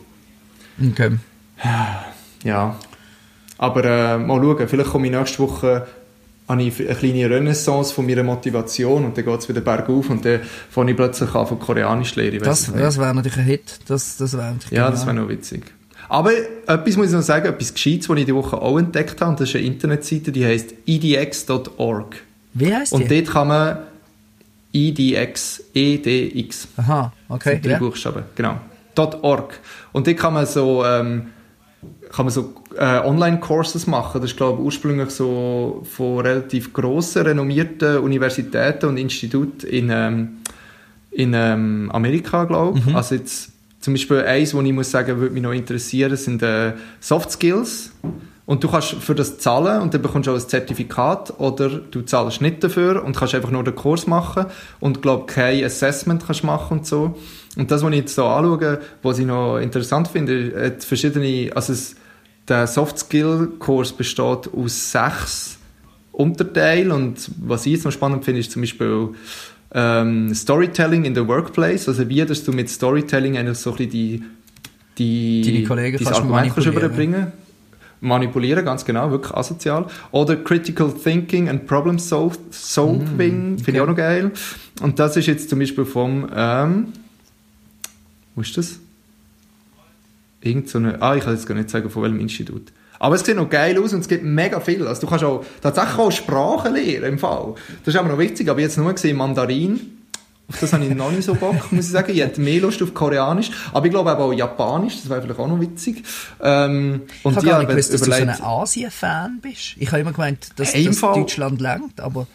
Okay. 0.92 1.12
Ja. 2.44 2.76
Aber 3.58 3.84
äh, 3.84 4.18
mal 4.18 4.42
schauen, 4.42 4.68
vielleicht 4.68 4.90
komme 4.92 5.08
ich 5.08 5.14
nächste 5.14 5.40
Woche 5.40 5.88
habe 6.48 6.64
ich 6.64 6.80
eine 6.80 6.96
kleine 6.96 7.30
Renaissance 7.30 7.94
von 7.94 8.06
meiner 8.06 8.24
Motivation 8.24 9.04
und 9.04 9.18
dann 9.18 9.26
geht 9.26 9.40
es 9.40 9.50
wieder 9.50 9.60
bergauf 9.60 10.10
und 10.10 10.24
dann 10.24 10.40
fange 10.70 10.92
ich 10.92 10.98
plötzlich 10.98 11.34
an 11.36 11.46
von 11.46 11.60
Koreanisch 11.60 12.14
zu 12.14 12.22
lernen. 12.22 12.40
Das, 12.42 12.72
das 12.72 12.98
wäre 12.98 13.14
natürlich 13.14 13.38
ein 13.38 13.44
Hit. 13.44 13.80
Das, 13.88 14.16
das 14.16 14.34
wäre 14.34 14.54
natürlich 14.54 14.72
Ja, 14.72 14.90
das 14.90 15.06
wäre 15.06 15.16
noch 15.16 15.28
witzig. 15.28 15.64
Aber 16.08 16.32
etwas 16.32 16.96
muss 16.96 17.08
ich 17.08 17.14
noch 17.14 17.22
sagen, 17.22 17.48
etwas 17.48 17.74
Gescheites, 17.74 18.08
was 18.08 18.18
ich 18.18 18.26
die 18.26 18.34
Woche 18.34 18.62
auch 18.62 18.78
entdeckt 18.78 19.20
habe, 19.20 19.32
und 19.32 19.40
das 19.42 19.50
ist 19.50 19.56
eine 19.58 19.66
Internetseite, 19.66 20.32
die 20.32 20.46
heisst 20.46 20.74
edx.org. 20.86 22.16
Wie 22.54 22.74
heisst 22.74 22.94
Und 22.94 23.12
die? 23.12 23.22
dort 23.24 23.34
kann 23.34 23.48
man 23.50 23.78
edx, 24.74 25.64
edx, 25.74 26.68
Aha, 26.78 27.12
okay. 27.28 27.54
sind 27.56 27.66
drei 27.66 27.72
Ja. 27.72 27.80
Buchstaben, 27.80 28.24
genau. 28.36 28.58
.org. 28.96 29.60
Und 29.92 30.08
dort 30.08 30.18
kann 30.18 30.34
man 30.34 30.46
so, 30.46 30.84
ähm, 30.86 31.28
kann 32.12 32.26
man 32.26 32.34
so 32.34 32.54
äh, 32.78 33.00
Online-Courses 33.00 33.88
machen. 33.88 34.22
Das 34.22 34.32
ist, 34.32 34.38
glaube 34.38 34.60
ich, 34.60 34.66
ursprünglich 34.66 35.10
so 35.10 35.84
von 35.96 36.20
relativ 36.20 36.74
grossen, 36.74 37.24
renommierten 37.24 37.98
Universitäten 37.98 38.88
und 38.88 38.98
Instituten 38.98 39.68
in, 39.68 39.90
ähm, 39.92 40.30
in 41.12 41.34
ähm, 41.34 41.90
Amerika, 41.92 42.46
glaube 42.46 42.80
ich. 42.80 42.96
Also 42.96 43.16
jetzt 43.16 43.52
zum 43.80 43.94
Beispiel 43.94 44.22
eins, 44.22 44.54
wo 44.54 44.62
ich 44.62 44.74
muss 44.74 44.92
sagen, 44.92 45.20
würde 45.20 45.34
mich 45.34 45.44
noch 45.44 45.54
interessieren, 45.54 46.16
sind 46.18 46.42
äh, 46.44 46.74
Soft 47.00 47.32
Skills. 47.32 47.92
Und 48.46 48.64
du 48.64 48.70
kannst 48.70 48.94
für 48.94 49.14
das 49.14 49.40
zahlen 49.40 49.82
und 49.82 49.94
dann 49.94 50.02
bekommst 50.02 50.28
du 50.28 50.32
auch 50.32 50.36
ein 50.36 50.48
Zertifikat 50.48 51.38
oder 51.38 51.68
du 51.68 52.02
zahlst 52.04 52.42
nicht 52.42 52.64
dafür 52.64 53.04
und 53.04 53.14
kannst 53.14 53.36
einfach 53.36 53.52
nur 53.52 53.62
den 53.62 53.76
Kurs 53.76 54.08
machen 54.08 54.46
und 54.80 55.02
glaub 55.02 55.28
kein 55.28 55.66
Assessment 55.66 56.26
kannst 56.26 56.46
machen 56.46 56.80
und 56.80 56.88
so. 56.88 57.18
Und 57.58 57.72
das, 57.72 57.82
was 57.84 57.92
ich 57.92 57.98
jetzt 57.98 58.16
so 58.16 58.26
anschaue, 58.26 58.80
was 59.02 59.20
ich 59.20 59.26
noch 59.26 59.58
interessant 59.58 60.08
finde, 60.08 60.54
hat 60.64 60.84
verschiedene, 60.84 61.50
also 61.56 61.74
es, 61.74 61.96
der 62.48 62.68
Soft 62.68 63.00
Skill 63.00 63.50
Kurs 63.60 63.92
besteht 63.92 64.50
aus 64.54 64.92
sechs 64.92 65.58
Unterteilen 66.12 66.92
und 66.92 67.30
was 67.42 67.66
ich 67.66 67.74
jetzt 67.74 67.86
noch 67.86 67.92
spannend 67.92 68.24
finde, 68.26 68.40
ist 68.42 68.52
zum 68.52 68.62
Beispiel 68.62 69.10
ähm, 69.74 70.34
Storytelling 70.34 71.06
in 71.06 71.14
the 71.16 71.28
Workplace, 71.28 71.88
also 71.88 72.08
wie 72.10 72.24
dass 72.26 72.44
du 72.44 72.52
mit 72.52 72.70
Storytelling 72.70 73.38
eigentlich 73.38 73.58
so 73.58 73.72
ein 73.72 73.76
bisschen 73.78 73.92
die, 73.92 74.24
die 74.98 75.42
Deine 75.54 75.64
Kollegen 75.68 75.98
kannst 75.98 76.14
Argument 76.14 76.54
kannst 76.54 76.58
manipulieren. 76.58 76.86
überbringen 76.86 77.32
Manipulieren, 78.00 78.64
ganz 78.64 78.86
genau, 78.86 79.10
wirklich 79.10 79.34
asozial. 79.34 79.88
Oder 80.12 80.36
Critical 80.36 80.92
Thinking 80.92 81.50
and 81.50 81.66
Problem 81.66 81.98
Sol- 81.98 82.32
Solving, 82.52 83.56
Mm, 83.56 83.58
finde 83.58 83.72
ich 83.72 83.82
auch 83.82 83.88
noch 83.88 83.96
geil. 83.96 84.32
Und 84.82 85.00
das 85.00 85.18
ist 85.18 85.26
jetzt 85.26 85.50
zum 85.50 85.58
Beispiel 85.60 85.84
vom, 85.86 86.28
ähm, 86.36 86.94
wo 88.38 88.42
ist 88.42 88.56
das? 88.56 88.80
Irgend 90.42 90.70
so 90.70 90.78
eine, 90.78 91.02
ah, 91.02 91.16
ich 91.16 91.24
kann 91.24 91.34
jetzt 91.34 91.48
gar 91.48 91.56
nicht 91.56 91.72
sagen, 91.72 91.90
von 91.90 92.04
welchem 92.04 92.20
Institut. 92.20 92.72
Aber 93.00 93.16
es 93.16 93.26
sieht 93.26 93.36
noch 93.36 93.50
geil 93.50 93.82
aus 93.82 93.94
und 93.94 94.02
es 94.02 94.08
gibt 94.08 94.24
mega 94.24 94.60
viel. 94.60 94.86
Also 94.88 95.02
du 95.02 95.08
kannst 95.08 95.24
auch 95.24 95.44
tatsächlich 95.62 95.98
auch 95.98 96.12
Sprachen 96.12 96.74
lernen 96.76 97.14
im 97.14 97.20
Fall. 97.20 97.56
Das 97.84 97.94
ist 97.94 98.00
aber 98.00 98.10
noch 98.10 98.20
wichtig, 98.20 98.48
aber 98.48 98.62
jetzt 98.62 98.78
nur 98.78 98.94
gesehen 98.94 99.18
Mandarin 99.18 99.98
Auf 100.48 100.60
das 100.60 100.72
habe 100.72 100.86
ich 100.86 100.94
noch 100.94 101.12
nicht 101.12 101.24
so 101.24 101.34
Bock, 101.34 101.72
muss 101.72 101.86
ich 101.86 101.92
sagen. 101.92 102.12
Ich 102.12 102.20
hätte 102.20 102.40
mehr 102.40 102.62
Lust 102.62 102.82
auf 102.84 102.94
Koreanisch, 102.94 103.50
aber 103.74 103.88
ich 103.88 103.92
glaube 103.92 104.16
auch 104.16 104.32
Japanisch, 104.32 104.98
das 105.02 105.10
wäre 105.10 105.24
vielleicht 105.24 105.40
auch 105.40 105.48
noch 105.48 105.60
witzig. 105.60 106.04
Ähm, 106.40 107.02
und 107.24 107.32
ich 107.32 107.38
habe 107.38 107.48
gar 107.48 107.60
nicht 107.60 107.70
gewusst, 107.70 107.94
dass 107.94 108.02
du 108.02 108.12
so 108.12 108.14
ein 108.14 108.30
Asien-Fan 108.30 109.40
bist. 109.42 109.76
Ich 109.78 109.92
habe 109.92 110.02
immer 110.02 110.14
gemeint, 110.14 110.50
dass, 110.58 110.76
hey, 110.76 110.86
dass 110.86 111.02
Deutschland 111.02 111.60
lenkt, 111.60 112.00
aber... 112.00 112.28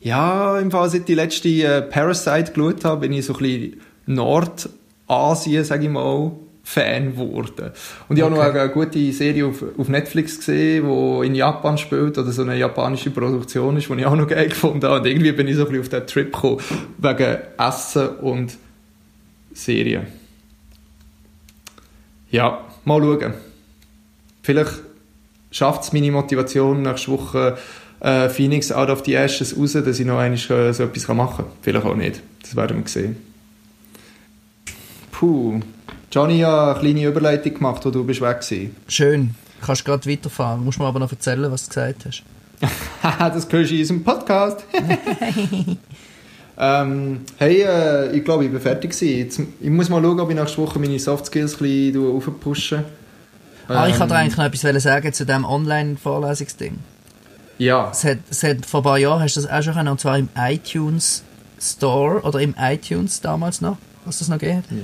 Ja, 0.00 0.58
im 0.60 0.70
Fall, 0.70 0.88
seit 0.90 1.00
ich 1.00 1.06
die 1.06 1.14
letzte 1.14 1.48
äh, 1.48 1.82
Parasite 1.82 2.52
geschaut 2.52 2.84
habe, 2.84 3.00
bin 3.00 3.12
ich 3.12 3.26
so 3.26 3.34
ein 3.34 3.38
bisschen 3.40 3.80
Nordasien, 4.08 5.64
sage 5.64 5.84
ich 5.84 5.90
mal, 5.90 6.32
Fan 6.64 7.12
geworden. 7.12 7.70
Und 8.08 8.18
ich 8.18 8.22
okay. 8.22 8.34
habe 8.34 8.52
noch 8.52 8.60
eine 8.60 8.68
gute 8.70 9.12
Serie 9.12 9.46
auf, 9.46 9.64
auf 9.78 9.88
Netflix 9.88 10.36
gesehen, 10.36 10.86
die 10.86 11.26
in 11.26 11.34
Japan 11.34 11.78
spielt, 11.78 12.18
oder 12.18 12.30
so 12.30 12.42
eine 12.42 12.58
japanische 12.58 13.10
Produktion 13.10 13.78
ist, 13.78 13.88
die 13.88 13.94
ich 13.94 14.06
auch 14.06 14.16
noch 14.16 14.28
geil 14.28 14.48
gefunden 14.48 14.84
habe. 14.84 15.00
Und 15.00 15.06
irgendwie 15.06 15.32
bin 15.32 15.48
ich 15.48 15.56
so 15.56 15.62
ein 15.62 15.68
bisschen 15.68 15.82
auf 15.82 15.88
den 15.88 16.06
Trip 16.06 16.30
gekommen, 16.30 16.60
wegen 16.98 17.38
Essen 17.56 18.08
und 18.18 18.58
Serien. 19.54 20.08
Ja, 22.30 22.66
mal 22.84 23.00
schauen. 23.00 23.32
Vielleicht 24.42 24.72
schafft 25.50 25.84
es 25.84 25.92
meine 25.94 26.10
Motivation 26.10 26.82
nächste 26.82 27.12
Woche 27.12 27.56
äh, 28.00 28.28
Phoenix 28.28 28.70
Out 28.70 28.90
of 28.90 29.04
the 29.04 29.14
Ashes 29.14 29.56
raus, 29.58 29.72
dass 29.72 29.98
ich 29.98 30.06
noch 30.06 30.18
einmal 30.18 30.38
äh, 30.38 30.72
so 30.72 30.82
etwas 30.82 31.08
machen 31.08 31.46
kann. 31.46 31.52
Vielleicht 31.62 31.86
auch 31.86 31.96
nicht. 31.96 32.20
Das 32.42 32.54
werden 32.56 32.78
wir 32.78 32.88
sehen. 32.88 33.27
Puh. 35.18 35.58
Johnny 36.12 36.38
hat 36.38 36.76
eine 36.76 36.78
kleine 36.78 37.08
Überleitung 37.08 37.54
gemacht, 37.54 37.84
wo 37.84 37.90
du 37.90 38.04
bist 38.04 38.20
weg 38.20 38.36
warst. 38.36 38.54
Schön. 38.86 39.34
Du 39.60 39.66
kannst 39.66 39.84
gerade 39.84 40.08
weiterfahren. 40.08 40.64
Musst 40.64 40.78
mir 40.78 40.86
aber 40.86 41.00
noch 41.00 41.10
erzählen, 41.10 41.50
was 41.50 41.64
du 41.64 41.70
gesagt 41.70 42.06
hast. 42.06 42.22
das 43.18 43.48
hörst 43.50 43.70
du 43.70 43.74
in 43.74 43.80
unserem 43.80 44.04
Podcast. 44.04 44.64
ähm, 46.58 47.20
hey, 47.36 47.62
äh, 47.62 48.16
ich 48.16 48.24
glaube, 48.24 48.44
ich 48.44 48.52
bin 48.52 48.60
fertig 48.60 48.94
Jetzt, 49.00 49.40
ich 49.60 49.70
muss 49.70 49.88
mal 49.88 50.00
schauen, 50.00 50.20
ob 50.20 50.30
ich 50.30 50.36
nächste 50.36 50.58
Woche 50.58 50.78
meine 50.78 51.00
Soft 51.00 51.26
Skills 51.26 51.54
ein 51.54 51.58
bisschen 51.58 52.16
aufpushe. 52.16 52.76
Ähm, 52.76 53.76
ah, 53.76 53.88
ich 53.88 53.98
wollte 53.98 54.14
ähm, 54.14 54.20
eigentlich 54.20 54.36
noch 54.36 54.44
etwas 54.44 54.82
sagen 54.84 55.12
zu 55.12 55.26
diesem 55.26 55.44
Online-Vorlesungsding. 55.44 56.78
Ja. 57.58 57.90
Es 57.90 58.04
hat, 58.04 58.18
es 58.30 58.44
hat, 58.44 58.64
vor 58.64 58.80
ein 58.80 58.84
paar 58.84 58.98
Jahren 58.98 59.20
hast 59.20 59.36
du 59.36 59.40
das 59.40 59.50
auch 59.50 59.62
schon 59.64 59.74
können, 59.74 59.88
und 59.88 60.00
zwar 60.00 60.16
im 60.16 60.28
iTunes 60.36 61.24
Store 61.60 62.20
oder 62.20 62.40
im 62.40 62.54
iTunes 62.56 63.20
damals 63.20 63.60
noch, 63.60 63.78
was 64.04 64.20
das 64.20 64.28
noch 64.28 64.38
geht. 64.38 64.62
Ja. 64.70 64.76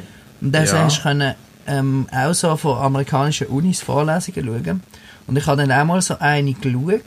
Und 0.44 0.52
dann 0.52 0.66
ja. 0.66 0.84
hast 0.84 0.98
du 0.98 1.02
können, 1.02 1.34
ähm, 1.66 2.06
auch 2.12 2.34
so 2.34 2.54
von 2.56 2.76
amerikanischen 2.76 3.46
Unis 3.46 3.80
Vorlesungen 3.80 4.44
schauen. 4.44 4.82
Und 5.26 5.38
ich 5.38 5.46
habe 5.46 5.56
dann 5.56 5.72
auch 5.72 5.84
mal 5.86 6.02
so 6.02 6.18
eine 6.18 6.52
geschaut, 6.52 7.00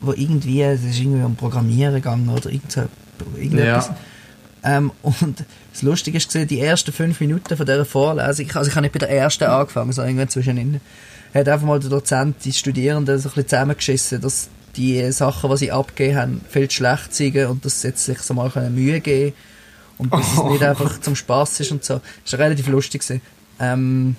wo 0.00 0.12
irgendwie, 0.12 0.60
das 0.60 0.84
ist 0.84 1.00
irgendwie 1.00 1.24
um 1.24 1.34
Programmieren 1.34 1.94
gegangen 1.94 2.28
oder 2.28 2.50
irgendetwas. 2.50 3.88
Ja. 3.88 3.96
Ähm, 4.62 4.92
und 5.02 5.44
das 5.72 5.82
Lustige 5.82 6.18
ist, 6.18 6.32
die 6.32 6.60
ersten 6.60 6.92
fünf 6.92 7.18
Minuten 7.18 7.56
von 7.56 7.66
dieser 7.66 7.84
Vorlesung, 7.84 8.48
also 8.54 8.70
ich 8.70 8.76
habe 8.76 8.82
nicht 8.82 8.92
bei 8.92 9.00
der 9.00 9.10
ersten 9.10 9.44
angefangen, 9.44 9.90
sondern 9.90 10.10
irgendwann 10.10 10.28
zwischendrin, 10.28 10.80
hat 11.34 11.48
einfach 11.48 11.66
mal 11.66 11.80
der 11.80 11.90
Dozent 11.90 12.36
die 12.44 12.52
Studierenden 12.52 13.18
so 13.18 13.28
ein 13.28 13.34
bisschen 13.34 13.48
zusammengeschissen, 13.48 14.20
dass 14.20 14.50
die 14.76 15.10
Sachen, 15.10 15.50
die 15.50 15.56
sie 15.56 15.72
abgegeben 15.72 16.16
haben, 16.16 16.40
viel 16.48 16.68
zu 16.68 16.76
schlecht 16.76 17.12
sind 17.12 17.36
und 17.46 17.64
dass 17.64 17.80
sie 17.80 17.88
jetzt 17.88 18.04
sich 18.04 18.20
so 18.20 18.34
mal 18.34 18.52
Mühe 18.70 19.00
geben 19.00 19.34
und 19.98 20.12
dass 20.12 20.38
oh. 20.38 20.46
es 20.46 20.52
nicht 20.52 20.62
einfach 20.62 21.00
zum 21.00 21.16
Spass 21.16 21.60
ist 21.60 21.72
und 21.72 21.84
so. 21.84 22.00
Das 22.24 22.32
war 22.32 22.40
relativ 22.40 22.68
lustig. 22.68 23.02
Ähm, 23.60 24.16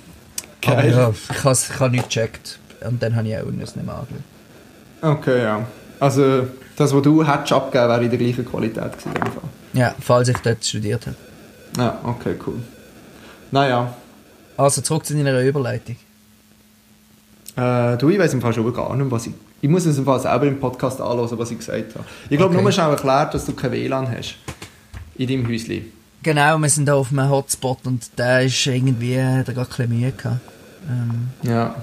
Geil. 0.62 0.92
Ja, 0.92 1.14
ich 1.32 1.44
habe 1.44 1.52
es 1.52 1.70
nicht 1.92 2.10
gecheckt 2.10 2.60
und 2.86 3.02
dann 3.02 3.16
habe 3.16 3.28
ich 3.28 3.38
auch 3.38 3.46
nicht 3.46 3.76
mehr 3.76 3.96
angeschaut. 3.96 4.24
Okay, 5.02 5.44
ja. 5.44 5.66
Also 6.00 6.48
das, 6.76 6.94
was 6.94 7.02
du 7.02 7.26
hättest 7.26 7.54
abgegeben, 7.54 7.90
wäre 7.90 8.04
in 8.04 8.10
der 8.10 8.20
gleichen 8.20 8.46
Qualität 8.46 8.92
gewesen. 8.92 9.14
Ja, 9.74 9.96
falls 10.02 10.28
ich 10.28 10.38
dort 10.38 10.66
studiert 10.66 11.08
habe. 11.08 11.16
Ja, 11.78 12.00
okay, 12.04 12.36
cool. 12.46 12.60
Naja. 13.52 13.94
Also 14.58 14.82
zurück 14.82 15.06
zu 15.06 15.14
deiner 15.14 15.40
Überleitung. 15.42 15.96
Äh, 17.56 17.98
du, 17.98 18.10
ich 18.10 18.20
weiß 18.20 18.34
im 18.34 18.42
Fall 18.42 18.54
schon 18.54 18.74
gar 18.74 18.96
nicht, 18.96 19.10
was 19.10 19.28
ich... 19.28 19.34
Ich 19.62 19.70
muss 19.70 19.86
es 19.86 19.98
im 19.98 20.06
Fall 20.06 20.20
selber 20.20 20.46
im 20.46 20.58
Podcast 20.58 21.02
anhören, 21.02 21.38
was 21.38 21.52
ich 21.52 21.58
gesagt 21.58 21.96
habe. 21.96 22.06
Ich 22.30 22.38
glaube, 22.38 22.54
okay. 22.54 22.64
nur 22.64 22.72
schnell 22.72 22.92
erklärt, 22.92 23.34
dass 23.34 23.46
du 23.46 23.54
kein 23.54 23.74
WLAN 23.74 24.10
hast 24.10 24.36
in 25.20 25.28
deinem 25.28 25.48
Häuschen. 25.48 25.92
Genau, 26.24 26.58
wir 26.58 26.70
sind 26.70 26.88
da 26.88 26.96
auf 26.96 27.12
einem 27.12 27.30
Hotspot 27.30 27.80
und 27.86 28.18
der 28.18 28.44
ist 28.44 28.66
irgendwie, 28.66 29.16
der 29.16 29.38
hat 29.38 29.46
gerade 29.48 29.84
ein 29.84 29.90
Mühe 29.90 30.12
gehabt. 30.12 30.40
Ähm. 30.90 31.30
Ja. 31.44 31.76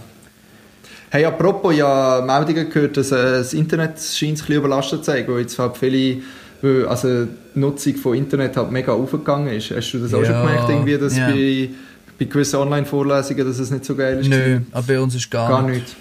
Hey, 1.11 1.25
apropos, 1.25 1.79
habe 1.81 2.27
Meldungen 2.27 2.69
gehört, 2.69 2.97
dass 2.97 3.13
äh, 3.13 3.39
das 3.39 3.55
Internet 3.55 4.01
scheint 4.01 4.39
sich 4.39 4.51
überlastet 4.51 5.05
zu 5.05 5.13
sein, 5.13 5.25
weil 5.29 5.41
jetzt 5.41 5.59
halt 5.59 5.77
viele, 5.77 6.23
also 6.89 7.27
die 7.27 7.59
Nutzung 7.59 7.95
von 7.97 8.15
Internet 8.17 8.57
halt 8.57 8.71
mega 8.71 8.93
aufgegangen 8.93 9.49
ist. 9.55 9.71
Hast 9.71 9.93
du 9.93 9.99
das 9.99 10.13
auch 10.13 10.21
ja, 10.21 10.27
schon 10.27 10.47
gemerkt, 10.47 10.69
irgendwie, 10.69 10.99
dass 10.99 11.17
ja. 11.17 11.29
bei, 11.29 11.71
bei 12.19 12.25
gewissen 12.25 12.57
Online-Vorlesungen, 12.57 13.47
dass 13.47 13.59
es 13.59 13.71
nicht 13.71 13.85
so 13.85 13.95
geil 13.95 14.19
ist? 14.19 14.29
Nö, 14.29 14.61
aber 14.73 14.87
bei 14.87 15.01
uns 15.01 15.15
ist 15.15 15.31
gar, 15.31 15.49
gar 15.49 15.63
nicht. 15.63 15.95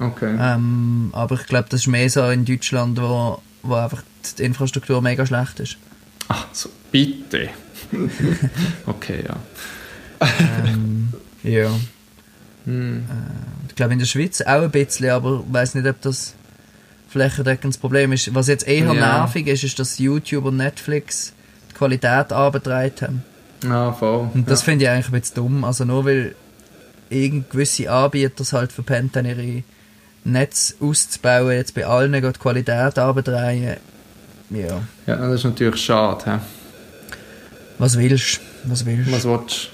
Okay. 0.00 0.36
Ähm, 0.38 1.10
aber 1.12 1.36
ich 1.36 1.46
glaube, 1.46 1.66
das 1.68 1.80
ist 1.80 1.86
mehr 1.86 2.08
so 2.10 2.28
in 2.28 2.44
Deutschland, 2.44 3.00
wo, 3.00 3.40
wo 3.62 3.74
einfach 3.74 4.02
die 4.38 4.42
Infrastruktur 4.42 5.00
mega 5.00 5.24
schlecht 5.26 5.60
ist. 5.60 5.78
Ach 6.32 6.46
so, 6.52 6.70
bitte. 6.90 7.50
okay, 8.86 9.22
ja. 9.28 9.36
ähm, 10.64 11.12
ja. 11.42 11.70
Hm. 12.64 13.00
Äh, 13.00 13.68
ich 13.68 13.74
glaube 13.74 13.92
in 13.92 13.98
der 13.98 14.06
Schweiz 14.06 14.40
auch 14.40 14.62
ein 14.62 14.70
bisschen, 14.70 15.10
aber 15.10 15.44
ich 15.46 15.52
weiß 15.52 15.74
nicht, 15.74 15.86
ob 15.86 16.00
das 16.00 16.34
flächendeckendes 17.08 17.76
Problem 17.76 18.12
ist. 18.12 18.34
Was 18.34 18.48
jetzt 18.48 18.66
eher 18.66 18.86
ja. 18.86 18.94
nervig 18.94 19.46
ist, 19.46 19.62
ist, 19.62 19.78
dass 19.78 19.98
YouTube 19.98 20.46
und 20.46 20.56
Netflix 20.56 21.34
die 21.70 21.74
Qualität 21.74 22.32
anbetreibt 22.32 23.02
haben. 23.02 23.22
Ja, 23.62 23.92
voll. 23.92 24.30
Und 24.32 24.50
das 24.50 24.60
ja. 24.60 24.64
finde 24.64 24.84
ich 24.86 24.90
eigentlich 24.90 25.08
ein 25.08 25.20
bisschen 25.20 25.36
dumm. 25.36 25.64
Also 25.64 25.84
nur 25.84 26.06
weil 26.06 26.34
irgend 27.10 27.50
gewisse 27.50 27.90
Anbieter 27.90 28.40
es 28.40 28.54
halt 28.54 28.72
verpennt 28.72 29.16
haben, 29.16 29.26
ihre 29.26 29.64
Netz 30.24 30.76
auszubauen, 30.80 31.52
jetzt 31.52 31.74
bei 31.74 31.84
allen 31.84 32.12
die 32.14 32.20
Qualität 32.20 32.98
anbetreiben, 32.98 33.76
ja. 34.52 34.82
Ja, 35.06 35.16
das 35.16 35.34
ist 35.34 35.44
natürlich 35.44 35.80
schade. 35.80 36.24
He? 36.24 36.38
Was 37.78 37.98
willst 37.98 38.40
du? 38.64 38.70
Was 38.70 38.86
willst 38.86 39.12
Was 39.12 39.24
willst 39.24 39.70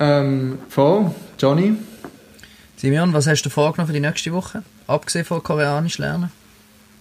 ähm, 0.00 0.58
voll, 0.70 1.14
Johnny? 1.38 1.76
Simeon, 2.76 3.12
was 3.12 3.26
hast 3.26 3.42
du 3.42 3.50
vorgenommen 3.50 3.86
für 3.86 3.92
die 3.92 4.00
nächste 4.00 4.32
Woche? 4.32 4.62
Abgesehen 4.86 5.26
von 5.26 5.42
Koreanisch 5.42 5.98
lernen? 5.98 6.32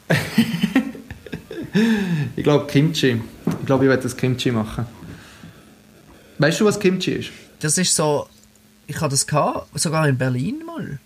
ich 2.36 2.44
glaube 2.44 2.68
Kimchi. 2.68 3.22
Ich 3.46 3.66
glaube, 3.66 3.86
ich 3.86 3.90
werde 3.90 4.04
das 4.04 4.18
Kimchi 4.18 4.52
machen. 4.52 4.86
Weißt 6.40 6.60
du, 6.60 6.66
was 6.66 6.78
Kimchi 6.78 7.12
ist? 7.12 7.30
Das 7.62 7.78
ist 7.78 7.96
so... 7.96 8.28
Ich 8.86 9.00
hatte 9.00 9.12
das 9.12 9.26
gehabt, 9.26 9.80
sogar 9.80 10.08
in 10.10 10.18
Berlin 10.18 10.64
mal. 10.66 11.00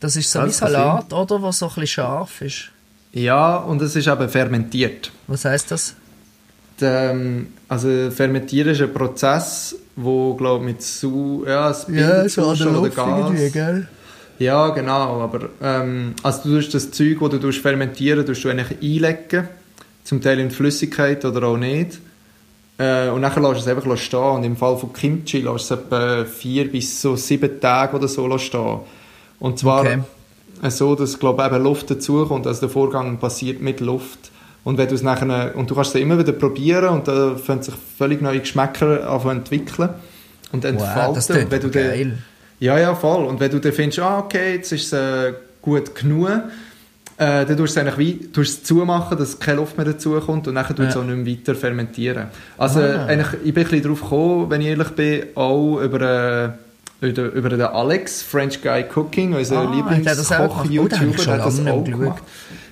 Das 0.00 0.14
ist 0.14 0.30
so 0.30 0.44
wie 0.44 0.50
Salat, 0.50 1.12
oder? 1.12 1.42
Was 1.42 1.58
so 1.58 1.66
ein 1.66 1.68
bisschen 1.70 1.86
scharf 1.86 2.42
ist. 2.42 2.70
Ja, 3.18 3.56
und 3.56 3.82
es 3.82 3.96
ist 3.96 4.06
eben 4.06 4.28
fermentiert. 4.28 5.10
Was 5.26 5.44
heißt 5.44 5.72
das? 5.72 5.96
Ähm, 6.80 7.48
also 7.66 8.10
fermentieren 8.12 8.70
ist 8.70 8.80
ein 8.80 8.92
Prozess, 8.92 9.74
wo 9.96 10.34
glaube 10.34 10.64
mit 10.64 10.80
Su 10.82 11.44
ja, 11.44 11.70
es 11.70 11.86
ja, 11.88 12.28
so 12.28 12.50
an 12.50 12.58
der 12.58 12.66
Luft 12.68 12.94
Gas. 12.94 13.52
Gell? 13.52 13.88
Ja, 14.38 14.68
genau, 14.68 15.20
aber 15.20 15.48
ähm, 15.60 16.14
also 16.22 16.42
du 16.44 16.56
tust 16.56 16.74
das 16.74 16.92
Zeug, 16.92 17.18
das 17.20 17.40
du 17.40 17.50
fermentieren, 17.50 18.24
tust 18.24 18.44
du 18.44 18.50
eigentlich 18.50 18.80
einlegen, 18.80 19.48
zum 20.04 20.20
Teil 20.20 20.38
in 20.38 20.52
Flüssigkeit 20.52 21.24
oder 21.24 21.48
auch 21.48 21.56
nicht. 21.56 21.98
Äh, 22.78 23.08
und 23.08 23.22
dann 23.22 23.42
lässt 23.42 23.62
es 23.62 23.66
einfach 23.66 23.96
stehen. 23.96 24.20
Und 24.20 24.44
im 24.44 24.56
Fall 24.56 24.78
von 24.78 24.92
Kimchi 24.92 25.40
lässt 25.40 25.72
du 25.72 25.74
es 25.74 25.80
etwa 25.80 26.24
vier 26.24 26.70
bis 26.70 27.02
so 27.02 27.16
sieben 27.16 27.60
Tage 27.60 27.96
oder 27.96 28.06
so 28.06 28.38
stehen. 28.38 28.78
Und 29.40 29.58
zwar 29.58 29.80
okay 29.80 29.98
so, 30.62 30.94
dass 30.94 31.18
glaube 31.18 31.44
eben 31.44 31.62
Luft 31.62 31.90
dazukommt. 31.90 32.46
Also 32.46 32.60
der 32.60 32.68
Vorgang 32.68 33.18
passiert 33.18 33.60
mit 33.60 33.80
Luft. 33.80 34.30
Und 34.64 34.76
wenn 34.76 34.88
du 34.88 34.94
es 34.94 35.02
nachher, 35.02 35.56
und 35.56 35.70
du 35.70 35.74
kannst 35.74 35.94
es 35.94 36.00
immer 36.00 36.18
wieder 36.18 36.32
probieren 36.32 36.88
und 36.88 37.08
da 37.08 37.36
fangen 37.36 37.62
sich 37.62 37.74
völlig 37.96 38.20
neue 38.20 38.40
Geschmäcker 38.40 39.08
an 39.08 39.38
entwickeln 39.38 39.90
und 40.52 40.64
entfalten. 40.64 41.08
Wow, 41.08 41.14
das 41.14 41.30
und 41.30 41.50
wenn 41.50 41.60
du 41.60 41.70
geil. 41.70 41.98
Den, 41.98 42.18
ja, 42.60 42.78
ja, 42.78 42.94
voll. 42.94 43.24
Und 43.24 43.40
wenn 43.40 43.50
du 43.50 43.60
dann 43.60 43.72
findest, 43.72 44.00
ah, 44.00 44.18
okay, 44.18 44.56
jetzt 44.56 44.72
ist 44.72 44.92
es 44.92 44.92
äh, 44.92 45.32
gut 45.62 45.94
genug, 45.94 46.28
äh, 46.28 47.46
dann 47.46 47.56
tust 47.56 47.58
du 47.58 47.64
es 47.64 47.76
eigentlich 47.78 47.98
wie, 47.98 48.32
tust 48.32 48.58
es 48.58 48.64
zumachen, 48.64 49.16
dass 49.16 49.38
keine 49.38 49.58
Luft 49.58 49.76
mehr 49.76 49.86
dazukommt 49.86 50.48
und 50.48 50.54
dann 50.54 50.66
tust 50.66 50.78
du 50.78 50.82
ja. 50.82 50.88
es 50.88 50.96
auch 50.96 51.04
nicht 51.04 51.16
mehr 51.16 51.38
weiter 51.38 51.54
fermentieren. 51.54 52.26
Also 52.58 52.80
ah. 52.80 53.06
eigentlich, 53.06 53.40
ich 53.44 53.54
bin 53.54 53.64
ein 53.64 53.70
bisschen 53.70 53.82
darauf 53.82 54.02
gekommen, 54.02 54.50
wenn 54.50 54.60
ich 54.60 54.66
ehrlich 54.66 54.90
bin, 54.90 55.22
auch 55.34 55.80
über... 55.80 56.00
Äh, 56.44 56.67
über, 57.00 57.32
über 57.32 57.48
den 57.48 57.62
Alex, 57.62 58.22
French 58.22 58.60
Guy 58.62 58.84
Cooking, 58.94 59.34
unser 59.34 59.58
ah, 59.58 59.72
Lieblingskoch-YouTuber, 59.72 61.24
der 61.24 61.34
hat 61.34 61.46
das 61.46 61.66
auch 61.66 61.84
gemacht. 61.84 62.22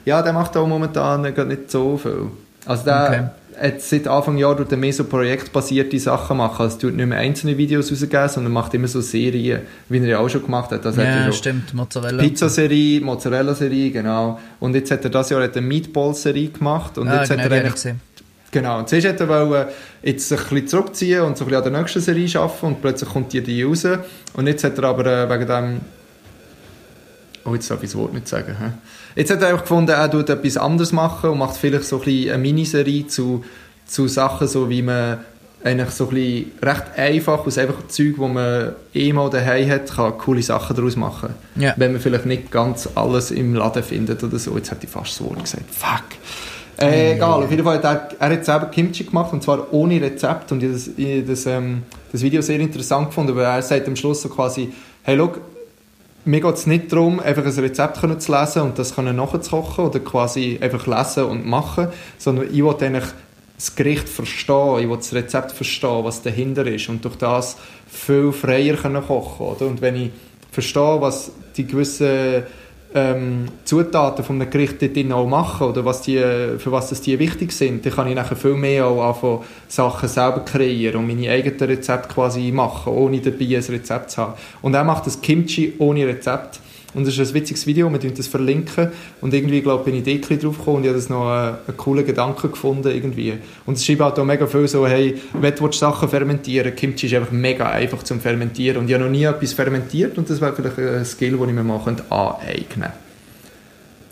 Ja, 0.05 0.23
der 0.23 0.33
macht 0.33 0.57
auch 0.57 0.67
momentan 0.67 1.23
nicht 1.23 1.71
so 1.71 1.97
viel. 1.97 2.31
Also 2.65 2.85
der, 2.85 3.33
okay. 3.55 3.67
jetzt 3.69 3.89
seit 3.89 4.09
Anfang 4.09 4.37
Jahr 4.37 4.57
tut 4.57 4.73
er 4.73 4.79
mehr 4.79 4.93
so 4.93 5.05
projektbasierte 5.05 5.99
Sachen 6.01 6.37
machen. 6.37 6.63
Also 6.63 6.79
tut 6.79 6.97
nicht 6.97 7.07
mehr 7.07 7.19
einzelne 7.19 7.57
Videos 7.57 7.93
rausgeben, 7.93 8.29
sondern 8.29 8.53
macht 8.53 8.75
immer 8.75 8.89
so 8.89 9.01
Serien, 9.01 9.61
wie 9.89 9.99
er 9.99 10.07
ja 10.07 10.19
auch 10.19 10.29
schon 10.29 10.43
gemacht 10.43 10.73
hat. 10.73 10.85
Also 10.85 11.01
hat 11.01 11.07
er 11.07 11.17
Ja, 11.17 11.25
schon 11.25 11.33
stimmt, 11.33 11.75
Mozzarella. 11.75 12.23
Pizzaserie, 12.23 13.01
Mozzarella-Serie, 13.01 13.91
genau. 13.93 14.41
Und 14.59 14.75
jetzt 14.75 14.91
hat 14.91 15.05
er 15.05 15.11
das 15.11 15.31
Jahr 15.31 15.43
hat 15.43 15.55
er 15.55 15.59
eine 15.59 15.67
Meatball-Serie 15.67 16.49
gemacht. 16.49 16.99
Und 16.99 17.09
ah, 17.09 17.21
jetzt 17.21 17.31
genau, 17.31 17.45
hat 17.45 17.53
er 17.53 17.65
eigentlich. 17.65 17.95
Genau, 18.57 18.79
und 18.79 18.89
zuerst 18.89 19.07
hätte 19.07 19.25
er 19.25 19.51
wollen, 19.51 19.67
jetzt 20.03 20.31
sich 20.31 20.41
ein 20.41 20.47
bisschen 20.49 20.69
zurückziehen 20.69 21.21
und 21.21 21.37
so 21.37 21.45
ein 21.45 21.49
bisschen 21.51 21.63
an 21.63 21.73
der 21.75 21.83
nächsten 21.83 22.01
Serie 22.01 22.41
arbeiten 22.41 22.67
und 22.67 22.81
plötzlich 22.81 23.11
kommt 23.11 23.31
die, 23.35 23.43
die 23.43 23.63
raus. 23.63 23.87
Und 24.33 24.47
jetzt 24.47 24.65
hat 24.65 24.79
er 24.79 24.85
aber 24.85 25.05
äh, 25.05 25.29
wegen 25.29 25.47
dem... 25.47 25.81
Oh, 27.45 27.53
jetzt 27.53 27.71
darf 27.71 27.83
ich 27.83 27.91
das 27.91 27.99
Wort 27.99 28.15
nicht 28.15 28.27
sagen. 28.27 28.57
Hä? 28.59 28.71
Jetzt 29.15 29.31
hat 29.31 29.43
er 29.43 29.49
einfach 29.49 29.61
gefunden, 29.61 29.91
er 29.91 30.11
tut 30.11 30.31
etwas 30.31 30.57
anderes 30.57 30.93
machen 30.93 31.29
und 31.29 31.39
macht 31.39 31.59
vielleicht 31.59 31.85
so 31.85 31.99
ein 31.99 32.05
bisschen 32.05 32.31
eine 32.33 32.39
Miniserie 32.39 33.07
zu, 33.07 33.45
zu 33.85 34.09
Sachen, 34.09 34.49
so 34.49 34.71
wie 34.71 34.81
man 34.81 35.19
eigentlich 35.63 35.91
so 35.91 36.09
ein 36.09 36.15
bisschen 36.15 36.53
recht 36.63 36.85
einfach 36.97 37.47
aus 37.47 37.59
einfach 37.59 37.87
Zeug, 37.89 38.15
wo 38.17 38.27
man 38.27 38.73
eh 38.95 39.13
mal 39.13 39.29
daheim 39.29 39.69
hat, 39.69 39.95
kann 39.95 40.17
coole 40.17 40.43
Sachen 40.43 40.75
daraus 40.75 40.97
machen. 40.97 41.35
Ja. 41.57 41.75
Wenn 41.77 41.93
man 41.93 42.01
vielleicht 42.01 42.25
nicht 42.25 42.51
ganz 42.51 42.89
alles 42.95 43.31
im 43.33 43.55
Laden 43.55 43.83
findet 43.83 44.25
oder 44.25 44.39
so. 44.39 44.57
Jetzt 44.57 44.71
hätte 44.71 44.87
ich 44.87 44.91
fast 44.91 45.21
das 45.21 45.27
Wort 45.27 45.43
gesagt. 45.43 45.65
Fuck. 45.71 46.17
Äh, 46.79 47.15
egal, 47.15 47.43
auf 47.43 47.51
jeden 47.51 47.65
Fall 47.65 47.83
hat 47.83 47.85
er, 47.85 48.21
er 48.21 48.37
hat 48.37 48.45
selber 48.45 48.67
Kimchi 48.67 49.05
gemacht 49.05 49.33
und 49.33 49.43
zwar 49.43 49.73
ohne 49.73 50.01
Rezept 50.01 50.53
und 50.53 50.63
ich 50.63 50.73
das, 50.73 50.91
ich 50.97 51.27
das, 51.27 51.47
ähm, 51.47 51.83
das 52.13 52.23
Video 52.23 52.43
sehr 52.43 52.61
interessant 52.61 53.09
gefunden, 53.09 53.35
weil 53.35 53.45
er 53.45 53.63
sagt 53.63 53.89
am 53.89 53.97
Schluss 53.97 54.23
so 54.23 54.29
quasi, 54.29 54.73
hey, 55.03 55.17
schau, 55.17 55.33
mir 56.27 56.41
geht 56.41 56.55
es 56.55 56.67
nicht 56.67 56.93
darum, 56.93 57.21
einfach 57.21 57.47
ein 57.47 57.53
Rezept 57.53 58.01
können 58.01 58.21
zu 58.21 58.33
lesen 58.33 58.63
und 58.63 58.79
das 58.79 58.95
können 58.95 59.17
nachzukochen 59.17 59.87
oder 59.87 60.01
quasi 60.01 60.59
einfach 60.61 60.87
lesen 60.87 61.25
und 61.25 61.47
machen, 61.47 61.89
sondern 62.19 62.47
ich 62.53 62.63
will 62.63 62.75
eigentlich 62.79 63.05
das 63.57 63.75
Gericht 63.75 64.09
verstehen, 64.09 64.81
ich 64.81 64.89
will 64.89 64.97
das 64.97 65.15
Rezept 65.15 65.53
verstehen, 65.53 66.05
was 66.05 66.21
dahinter 66.21 66.67
ist 66.67 66.91
und 66.91 67.03
durch 67.05 67.17
das 67.17 67.57
viel 67.89 68.33
freier 68.33 68.77
können 68.77 69.03
kochen 69.03 69.47
oder? 69.47 69.67
Und 69.67 69.81
wenn 69.81 69.97
ich 69.97 70.11
verstehe, 70.51 71.01
was 71.01 71.31
die 71.57 71.67
gewissen 71.67 72.43
ähm, 72.97 73.45
Zutaten 73.65 74.25
von 74.25 74.41
einem 74.41 74.51
Gericht 74.51 74.81
dort 74.81 75.13
auch 75.13 75.27
machen 75.27 75.69
oder 75.69 75.85
was 75.85 76.01
die, 76.01 76.17
für 76.17 76.73
was 76.73 76.89
das 76.89 77.03
die 77.03 77.19
wichtig 77.19 77.53
sind, 77.53 77.85
dann 77.85 77.93
kann 77.93 78.09
ich 78.09 78.15
nachher 78.15 78.37
viel 78.37 78.55
mehr 78.55 78.87
auch 78.87 79.09
anfangen, 79.09 79.41
Sachen 79.69 80.09
selber 80.09 80.41
kreieren 80.41 81.01
und 81.01 81.07
meine 81.07 81.31
eigenen 81.31 81.59
Rezepte 81.59 82.09
quasi 82.09 82.51
machen, 82.53 82.95
ohne 82.95 83.21
dabei 83.21 83.57
ein 83.57 83.65
Rezept 83.69 84.13
zu 84.13 84.23
haben. 84.23 84.33
Und 84.63 84.73
er 84.73 84.83
macht 84.83 85.07
das 85.07 85.21
Kimchi 85.21 85.75
ohne 85.79 86.07
Rezept. 86.07 86.61
Und 86.95 87.07
das 87.07 87.19
ist 87.19 87.29
ein 87.29 87.35
witziges 87.35 87.67
Video, 87.67 87.91
wir 87.93 87.99
verlinken 87.99 88.17
das 88.17 88.27
verlinken. 88.27 88.89
Und 89.21 89.35
irgendwie, 89.35 89.61
glaube 89.61 89.85
bin 89.85 89.95
ich 89.97 90.03
bisschen 90.21 90.41
drauf 90.41 90.57
gekommen 90.59 90.77
und 90.79 90.83
ich 90.85 90.89
habe 90.89 90.99
das 90.99 91.09
noch 91.11 91.29
einen, 91.31 91.57
einen 91.67 91.77
coolen 91.77 92.07
Gedanken 92.07 92.51
gefunden 92.51 92.89
irgendwie. 92.91 93.35
Und 93.67 93.75
es 93.77 93.85
schreibt 93.85 94.01
halt 94.01 94.19
auch 94.19 94.25
mega 94.25 94.47
viel 94.47 94.67
so, 94.67 94.87
hey, 94.87 95.21
wenn 95.35 95.55
du 95.55 95.71
Sachen 95.73 96.09
fermentieren 96.09 96.75
Kimchi 96.75 97.07
ist 97.07 97.15
einfach 97.15 97.33
mega 97.33 97.69
einfach 97.69 98.03
zum 98.03 98.21
Fermentieren. 98.21 98.79
Und 98.79 98.89
ich 98.89 98.95
habe 98.95 99.05
noch 99.05 99.11
nie 99.11 99.25
etwas 99.25 99.53
fermentiert 99.53 100.17
und 100.17 100.31
das 100.31 100.41
wäre 100.41 100.55
vielleicht 100.55 100.79
ein 100.79 101.05
Skill, 101.05 101.37
den 101.37 101.49
ich 101.51 101.55
mir 101.55 101.63
mal 101.65 101.77
aneignen 102.09 102.67
könnte. 102.69 102.93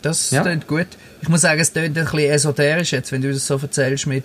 Das 0.03 0.31
Ja. 0.33 0.43
klingt 0.43 0.67
gut. 0.67 0.87
Ich 1.23 1.29
muss 1.31 1.41
sagen, 1.41 1.59
es 1.61 1.73
klingt 1.73 1.97
ein 1.97 2.05
bisschen 2.05 2.19
esoterisch 2.31 2.93
jetzt, 2.93 3.11
wenn 3.13 3.23
du 3.23 3.33
das 3.33 3.47
so 3.47 3.57
erzählst 3.57 4.07
mit 4.07 4.25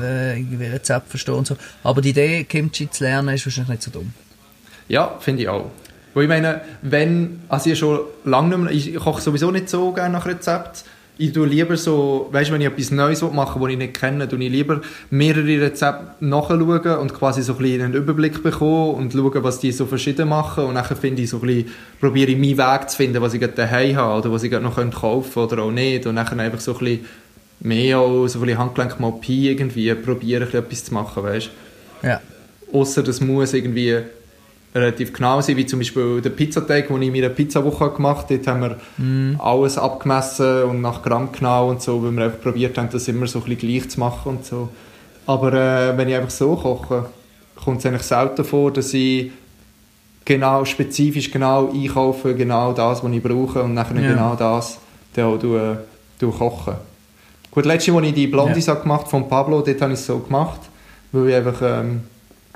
äh, 0.00 0.38
irgendwie 0.38 0.66
Rezept 0.66 1.08
verstehen 1.08 1.34
und 1.34 1.46
so. 1.48 1.56
Aber 1.82 2.00
die 2.00 2.10
Idee, 2.10 2.44
Kimchi 2.44 2.88
zu 2.88 3.02
lernen, 3.02 3.34
ist 3.34 3.44
wahrscheinlich 3.44 3.70
nicht 3.70 3.82
so 3.82 3.90
dumm. 3.90 4.12
Ja, 4.86 5.16
finde 5.18 5.42
ich 5.42 5.48
auch. 5.48 5.72
Weil 6.14 6.24
ich 6.24 6.28
meine, 6.28 6.60
wenn, 6.82 7.40
also 7.48 7.70
ich 7.70 7.78
schon 7.78 8.00
lange 8.24 8.48
nicht 8.48 8.58
mehr, 8.58 8.72
ich 8.72 8.94
koche 8.96 9.22
sowieso 9.22 9.50
nicht 9.50 9.68
so 9.68 9.92
gerne 9.92 10.12
nach 10.12 10.26
Rezept. 10.26 10.84
Ich 11.18 11.32
tue 11.32 11.46
lieber 11.46 11.76
so, 11.76 12.28
weißt 12.32 12.48
du, 12.48 12.54
wenn 12.54 12.62
ich 12.62 12.66
etwas 12.66 12.90
Neues 12.90 13.22
machen 13.22 13.60
will, 13.60 13.68
das 13.68 13.72
ich 13.72 13.78
nicht 13.78 13.94
kenne, 13.94 14.28
tue 14.28 14.42
ich 14.42 14.50
lieber 14.50 14.80
mehrere 15.10 15.60
Rezepte 15.60 16.24
nachschauen 16.24 16.98
und 16.98 17.14
quasi 17.14 17.42
so 17.42 17.52
ein 17.52 17.58
bisschen 17.58 17.82
einen 17.82 17.94
Überblick 17.94 18.42
bekommen 18.42 18.94
und 18.94 19.12
schauen, 19.12 19.44
was 19.44 19.60
die 19.60 19.72
so 19.72 19.86
verschieden 19.86 20.28
machen 20.28 20.64
und 20.64 20.74
dann 20.74 20.84
finde 20.84 21.22
ich 21.22 21.28
so 21.28 21.36
ein 21.36 21.46
bisschen, 21.46 21.70
probiere 22.00 22.30
ich 22.30 22.38
meinen 22.38 22.56
Weg 22.56 22.90
zu 22.90 22.96
finden, 22.96 23.20
was 23.20 23.34
ich 23.34 23.40
gerade 23.40 23.52
daheim 23.52 23.96
habe 23.96 24.18
oder 24.20 24.32
was 24.32 24.42
ich 24.42 24.50
gerade 24.50 24.64
noch 24.64 24.74
kaufen 24.74 25.32
könnte 25.34 25.54
oder 25.54 25.62
auch 25.64 25.70
nicht 25.70 26.06
und 26.06 26.16
dann 26.16 26.40
einfach 26.40 26.60
so 26.60 26.72
ein 26.72 26.78
bisschen 26.78 27.06
mehr 27.60 27.98
auch 27.98 28.26
so 28.26 28.38
ein 28.38 28.46
bisschen 28.46 28.58
Handgelenk 28.58 28.98
mal 28.98 29.12
Pi 29.12 29.50
irgendwie 29.50 29.94
probieren, 29.94 30.42
ein 30.42 30.46
bisschen 30.46 30.64
etwas 30.64 30.84
zu 30.86 30.94
machen, 30.94 31.22
weißt 31.22 31.50
du. 32.02 32.06
Ja. 32.08 32.20
Außer 32.72 33.02
das 33.02 33.20
muss 33.20 33.52
irgendwie 33.52 33.98
relativ 34.74 35.12
genau 35.12 35.40
sein, 35.40 35.56
wie 35.56 35.66
zum 35.66 35.80
Beispiel 35.80 36.20
der 36.22 36.30
Pizzateig, 36.30 36.88
den 36.88 37.02
ich 37.02 37.08
in 37.08 37.14
meiner 37.14 37.28
Pizzawoche 37.28 37.90
gemacht 37.90 38.24
habe. 38.30 38.38
Dort 38.38 38.46
haben 38.46 38.60
wir 38.62 39.40
alles 39.44 39.76
abgemessen 39.78 40.62
und 40.64 40.80
nach 40.80 41.02
Gramm 41.02 41.30
genau 41.32 41.68
und 41.70 41.82
so, 41.82 42.02
weil 42.02 42.12
wir 42.12 42.24
einfach 42.24 42.40
probiert 42.40 42.78
haben, 42.78 42.88
das 42.90 43.06
immer 43.08 43.26
so 43.26 43.40
ein 43.40 43.44
bisschen 43.44 43.68
gleich 43.68 43.90
zu 43.90 44.00
machen 44.00 44.30
und 44.36 44.44
so. 44.46 44.68
Aber 45.26 45.52
äh, 45.52 45.96
wenn 45.96 46.08
ich 46.08 46.14
einfach 46.16 46.30
so 46.30 46.56
koche, 46.56 47.06
kommt 47.62 47.78
es 47.80 47.86
eigentlich 47.86 48.02
selten 48.02 48.44
vor, 48.44 48.72
dass 48.72 48.92
ich 48.94 49.30
genau, 50.24 50.64
spezifisch 50.64 51.30
genau 51.30 51.70
einkaufe, 51.70 52.34
genau 52.34 52.72
das, 52.72 53.04
was 53.04 53.12
ich 53.12 53.22
brauche 53.22 53.62
und 53.62 53.74
nachher 53.74 54.00
Ja. 54.00 54.10
genau 54.12 54.34
das 54.36 54.78
dann 55.14 55.26
auch 55.26 55.38
tue, 55.38 55.78
tue 56.18 56.32
kochen. 56.32 56.74
Gut, 57.50 57.66
letztes 57.66 57.92
Mal, 57.92 58.00
als 58.00 58.08
ich 58.08 58.14
die 58.14 58.26
Blondies 58.28 58.66
Ja. 58.66 58.74
ja. 58.74 58.80
gemacht 58.80 59.08
von 59.08 59.28
Pablo, 59.28 59.60
dort 59.60 59.80
habe 59.82 59.92
ich 59.92 59.98
es 59.98 60.06
so 60.06 60.18
gemacht, 60.20 60.60
weil 61.12 61.28
ich 61.28 61.34
einfach 61.34 61.60
ähm, 61.62 62.00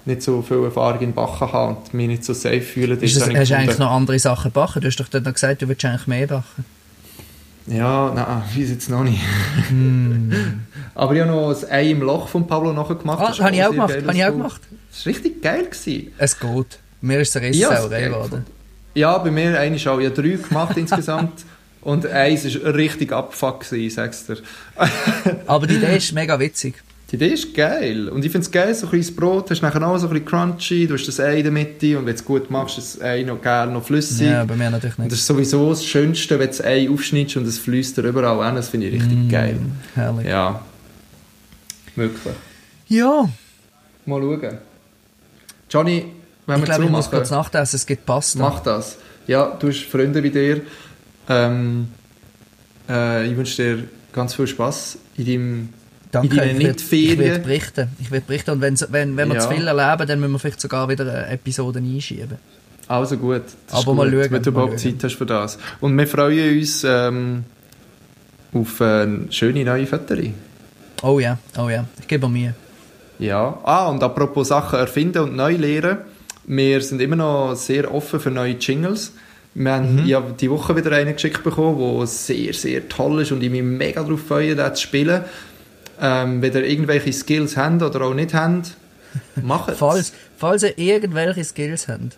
nicht 0.07 0.23
so 0.23 0.41
viel 0.43 0.63
Erfahrung 0.65 1.01
in 1.01 1.13
Backen 1.13 1.53
habe 1.53 1.75
und 1.77 1.93
mich 1.95 2.09
nicht 2.09 2.25
so 2.25 2.33
safe 2.33 2.61
fühle. 2.63 2.95
Ist 2.95 3.17
das, 3.17 3.29
ich 3.29 3.37
hast 3.37 3.51
du 3.51 3.57
eigentlich 3.57 3.79
noch 3.79 3.91
andere 3.91 4.19
Sachen 4.19 4.51
backen? 4.53 4.81
Du 4.81 4.87
hast 4.87 4.97
doch 4.97 5.09
dort 5.09 5.25
noch 5.25 5.35
gesagt, 5.35 5.63
du 5.63 5.69
willst 5.69 5.85
eigentlich 5.85 6.07
mehr 6.07 6.27
backen. 6.27 6.65
Ja, 7.67 8.13
nein, 8.15 8.43
weiß 8.57 8.71
jetzt 8.71 8.89
noch 8.89 9.03
nicht. 9.03 9.21
Aber 10.95 11.15
ich 11.15 11.21
habe 11.21 11.31
noch 11.31 11.49
das 11.49 11.69
Ei 11.69 11.91
im 11.91 12.01
Loch 12.01 12.29
von 12.29 12.47
Pablo 12.47 12.73
nachher 12.73 12.95
gemacht. 12.95 13.19
Ah, 13.21 13.29
Das 13.29 13.41
habe 13.41 13.55
ich 13.57 13.65
auch 13.65 13.71
gemacht. 13.71 13.95
Habe 14.07 14.17
ich 14.17 14.25
auch 14.25 14.31
gemacht. 14.31 14.61
Das 14.91 15.05
war 15.05 15.11
richtig 15.13 15.43
geil. 15.43 15.65
Gewesen. 15.65 16.13
Es 16.17 16.39
geht. 16.39 16.79
Mir 17.01 17.21
ist 17.21 17.31
es 17.35 17.37
eine 17.43 17.55
Ja, 17.55 17.87
geht. 17.89 18.05
geworden. 18.07 18.47
Ja, 18.95 19.19
bei 19.19 19.31
mir 19.31 19.59
eine 19.59 19.77
auch. 19.77 19.81
Ich 19.81 19.87
habe 19.87 20.11
drei 20.11 20.29
gemacht 20.37 20.77
insgesamt. 20.77 21.45
Und 21.83 22.07
eins 22.07 22.45
war 22.65 22.75
richtig 22.75 23.13
abfuck, 23.13 23.61
gewesen, 23.61 23.85
ich 23.87 23.95
sag's 23.95 24.27
dir. 24.27 24.39
Aber 25.47 25.67
die 25.67 25.75
Idee 25.77 25.97
ist 25.99 26.13
mega 26.13 26.39
witzig. 26.41 26.75
Die 27.11 27.15
Idee 27.15 27.29
ist 27.29 27.55
geil. 27.55 28.09
Und 28.09 28.25
ich 28.25 28.33
finde 28.33 28.45
es 28.45 28.51
geil, 28.51 28.75
so 28.75 28.87
ein 28.87 28.91
kleines 28.91 29.15
Brot, 29.15 29.49
hast 29.51 29.63
nachher 29.63 29.87
auch 29.87 29.97
so 29.97 30.09
ein 30.09 30.13
bisschen 30.13 30.27
crunchy, 30.27 30.89
du 30.89 30.95
hast 30.95 31.07
das 31.07 31.21
Ei 31.21 31.39
in 31.39 31.45
der 31.45 31.53
Mitte 31.53 31.97
und 31.97 32.05
wenn 32.05 32.15
du 32.15 32.19
es 32.19 32.25
gut 32.25 32.51
machst, 32.51 32.79
ist 32.79 32.97
das 32.97 33.03
Ei 33.03 33.23
noch 33.23 33.41
gerne 33.41 33.73
noch 33.73 33.85
flüssig. 33.85 34.27
Ja, 34.27 34.45
bei 34.45 34.57
mir 34.57 34.71
natürlich 34.71 34.99
und 34.99 35.05
nicht. 35.05 35.13
das 35.13 35.21
ist 35.21 35.27
sowieso 35.27 35.71
das 35.71 35.85
Schönste, 35.85 36.39
wenn 36.41 36.51
du 36.51 36.57
das 36.57 36.65
Ei 36.65 36.91
aufschneidest 36.91 37.37
und 37.37 37.47
es 37.47 37.59
fließt 37.61 37.99
überall 37.99 38.45
hin. 38.45 38.57
Das 38.57 38.71
finde 38.71 38.89
ich 38.89 38.95
richtig 38.95 39.31
geil. 39.31 39.59
Herrlich. 39.95 40.27
Ja. 40.27 40.63
Wirklich. 41.95 42.35
Ja, 42.89 43.29
Mal 44.05 44.21
schauen. 44.21 44.59
Johnny, 45.69 46.07
wenn 46.47 46.57
ich 46.57 46.63
wir 46.63 46.67
glaube, 46.67 46.85
ich 46.85 46.91
muss 46.91 47.11
kurz 47.11 47.31
nachdenken, 47.31 47.69
es 47.73 47.87
gibt 47.87 48.07
Pasta. 48.07 48.39
mach 48.39 48.61
das. 48.61 48.99
Ja, 49.27 49.57
du 49.59 49.69
hast 49.69 49.83
Freunde 49.85 50.23
wie 50.23 50.31
dir. 50.31 50.61
Ähm, 51.29 51.89
äh, 52.89 53.27
ich 53.27 53.37
wünsche 53.37 53.63
dir 53.63 53.85
ganz 54.13 54.35
viel 54.35 54.47
Spaß 54.47 54.99
in 55.17 55.27
deinem 55.27 55.69
Danke, 56.13 56.37
in 56.37 56.43
ich 56.43 56.47
werde 56.47 56.59
Nicht-Ferien. 56.73 57.19
werd 57.19 57.43
berichten. 57.45 57.89
Ich 58.01 58.11
werde 58.11 58.27
berichten 58.27 58.51
und 58.53 58.61
wenn, 58.61 58.77
wenn 59.17 59.29
wir 59.29 59.35
Ja. 59.35 59.41
zu 59.41 59.49
viel 59.51 59.67
erleben, 59.67 60.07
dann 60.09 60.21
müssen 60.21 60.33
wir 60.33 60.39
vielleicht 60.39 60.61
sogar 60.61 60.89
wieder 60.89 61.05
eine 61.11 61.29
Episode 61.29 61.79
einschieben. 61.79 62.39
Also 62.89 63.17
gut. 63.17 63.43
Aber 63.73 63.95
mal 63.95 64.09
gut, 64.11 64.21
schauen, 64.23 64.31
Wenn 64.33 64.43
du 64.43 64.53
mal 64.53 64.63
überhaupt. 64.63 64.81
Zeit 64.81 65.03
hast 65.03 65.15
für 65.17 65.27
das. 65.27 65.59
Und 65.81 65.99
wir 65.99 66.07
freuen 66.07 66.59
uns 66.59 66.85
ähm, 66.85 67.45
auf 68.53 68.81
eine 68.81 69.27
schöne 69.31 69.65
neue 69.65 69.87
Vetterin. 69.87 70.35
Oh 71.03 71.19
ja, 71.19 71.39
oh 71.59 71.69
ja, 71.69 71.85
ich 72.01 72.07
gebe 72.07 72.29
mir. 72.29 72.55
Ja. 73.19 73.59
Ah, 73.65 73.89
und 73.89 74.03
apropos 74.03 74.49
Sachen 74.49 74.79
erfinden 74.79 75.19
und 75.23 75.37
neu 75.37 75.55
lernen. 75.57 75.99
Wir 76.47 76.81
sind 76.81 77.01
immer 77.01 77.17
noch 77.17 77.55
sehr 77.57 77.93
offen 77.93 78.21
für 78.21 78.31
neue 78.31 78.53
Jingles. 78.55 79.13
Wir 79.55 79.73
haben 79.73 79.97
Mhm. 79.97 80.07
ich 80.07 80.15
habe 80.15 80.35
die 80.39 80.51
Woche 80.51 80.77
wieder 80.77 80.93
einen 80.93 81.15
geschickt 81.15 81.43
bekommen, 81.43 81.79
der 81.99 82.07
sehr, 82.07 82.53
sehr 82.55 82.89
toll 82.89 83.23
ist 83.23 83.33
und 83.33 83.43
ich 83.43 83.51
mich 83.51 83.63
mega 83.63 84.03
darauf 84.03 84.21
freue, 84.21 84.55
den 84.55 84.75
zu 84.75 84.83
spielen. 84.83 85.23
Ähm, 86.01 86.43
wenn 86.43 86.53
ihr 86.53 86.65
irgendwelche 86.65 87.13
Skills 87.13 87.57
habt 87.57 87.83
oder 87.83 88.03
auch 88.03 88.15
nicht 88.15 88.35
habt, 88.35 88.73
macht 89.43 89.71
es. 89.71 89.79
Falls, 89.79 90.13
falls 90.37 90.63
ihr 90.63 90.77
irgendwelche 90.79 91.45
Skills 91.45 91.89
habt. 91.89 92.17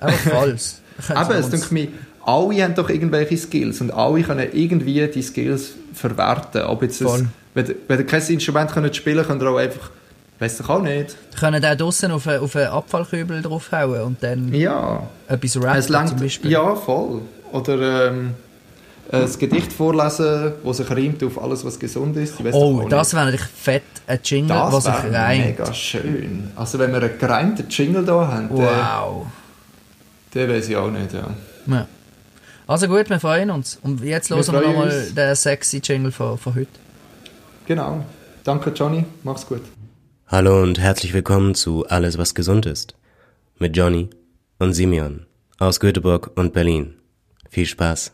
Aber 0.00 0.12
falls. 0.30 0.80
könnt 1.06 1.10
ihr 1.10 1.16
Aber 1.16 1.34
es 1.36 1.48
denke 1.48 1.72
mir, 1.74 1.88
alle 2.24 2.62
haben 2.62 2.74
doch 2.74 2.88
irgendwelche 2.90 3.36
Skills 3.36 3.80
und 3.80 3.90
alle 3.92 4.22
können 4.22 4.48
irgendwie 4.52 5.06
die 5.08 5.22
Skills 5.22 5.72
verwerten. 5.94 6.62
Ob 6.62 6.82
jetzt 6.82 7.00
es, 7.00 7.24
wenn, 7.54 7.66
ihr- 7.66 7.76
wenn 7.88 7.98
ihr 7.98 8.06
kein 8.06 8.22
Instrument 8.22 8.70
könnt 8.72 8.94
spielen 8.94 9.24
könnt 9.24 9.42
ihr 9.42 9.48
auch 9.50 9.56
einfach, 9.56 9.90
weiß 10.38 10.60
ich 10.60 10.68
auch 10.68 10.82
nicht. 10.82 11.16
können 11.38 11.64
auch 11.64 11.74
draussen 11.76 12.12
auf 12.12 12.26
einen, 12.28 12.40
auf 12.40 12.54
einen 12.56 12.66
Abfallkübel 12.66 13.40
draufhauen 13.42 14.02
und 14.02 14.22
dann 14.22 14.52
Ja, 14.54 15.08
etwas 15.28 15.56
es 15.56 15.62
rappen 15.92 16.08
zum 16.08 16.18
Beispiel. 16.20 16.50
ja 16.50 16.74
voll. 16.74 17.22
Oder 17.52 18.08
ähm, 18.08 18.34
ein 19.10 19.38
Gedicht 19.38 19.72
vorlesen, 19.72 20.52
das 20.64 20.76
sich 20.76 20.90
reimt 20.90 21.22
auf 21.24 21.42
alles, 21.42 21.64
was 21.64 21.78
gesund 21.78 22.16
ist. 22.16 22.38
Ich 22.38 22.44
weiss 22.44 22.52
doch 22.52 22.60
Oh, 22.60 22.88
das 22.88 23.12
wäre 23.14 23.24
natürlich 23.26 23.46
fett. 23.46 23.82
Ein 24.06 24.20
Jingle, 24.24 24.56
was 24.56 24.84
das 24.84 24.94
sich 25.02 25.04
wäre 25.04 25.14
reimt. 25.22 25.44
mega 25.46 25.74
schön. 25.74 26.50
Also 26.56 26.78
wenn 26.78 26.92
wir 26.92 27.02
einen 27.02 27.18
gereimten 27.18 27.66
Jingle 27.68 28.04
da 28.04 28.26
haben, 28.28 28.48
den, 28.48 28.58
Wow. 28.58 29.26
den 30.34 30.48
weiß 30.50 30.68
ich 30.68 30.76
auch 30.76 30.90
nicht. 30.90 31.12
Ja. 31.12 31.28
Ja. 31.66 31.86
Also 32.66 32.86
gut, 32.88 33.10
wir 33.10 33.20
freuen 33.20 33.50
uns. 33.50 33.78
Und 33.82 34.02
jetzt 34.02 34.30
Wir 34.30 34.36
hören 34.36 34.46
wir 34.46 34.52
freuen 34.60 34.72
nochmal 34.72 35.10
den 35.16 35.34
sexy 35.34 35.80
Jingle 35.84 36.12
von, 36.12 36.38
von 36.38 36.54
heute. 36.54 36.68
Genau. 37.66 38.04
Danke, 38.44 38.70
Johnny. 38.70 39.04
Mach's 39.24 39.46
gut. 39.46 39.62
Hallo 40.28 40.62
und 40.62 40.78
herzlich 40.80 41.12
willkommen 41.12 41.54
zu 41.54 41.86
Alles, 41.86 42.18
was 42.18 42.34
gesund 42.34 42.66
ist. 42.66 42.94
Mit 43.58 43.76
Johnny 43.76 44.08
und 44.58 44.72
Simeon 44.72 45.26
aus 45.58 45.78
Göteborg 45.80 46.30
und 46.36 46.52
Berlin. 46.54 46.94
Viel 47.50 47.66
Spaß. 47.66 48.12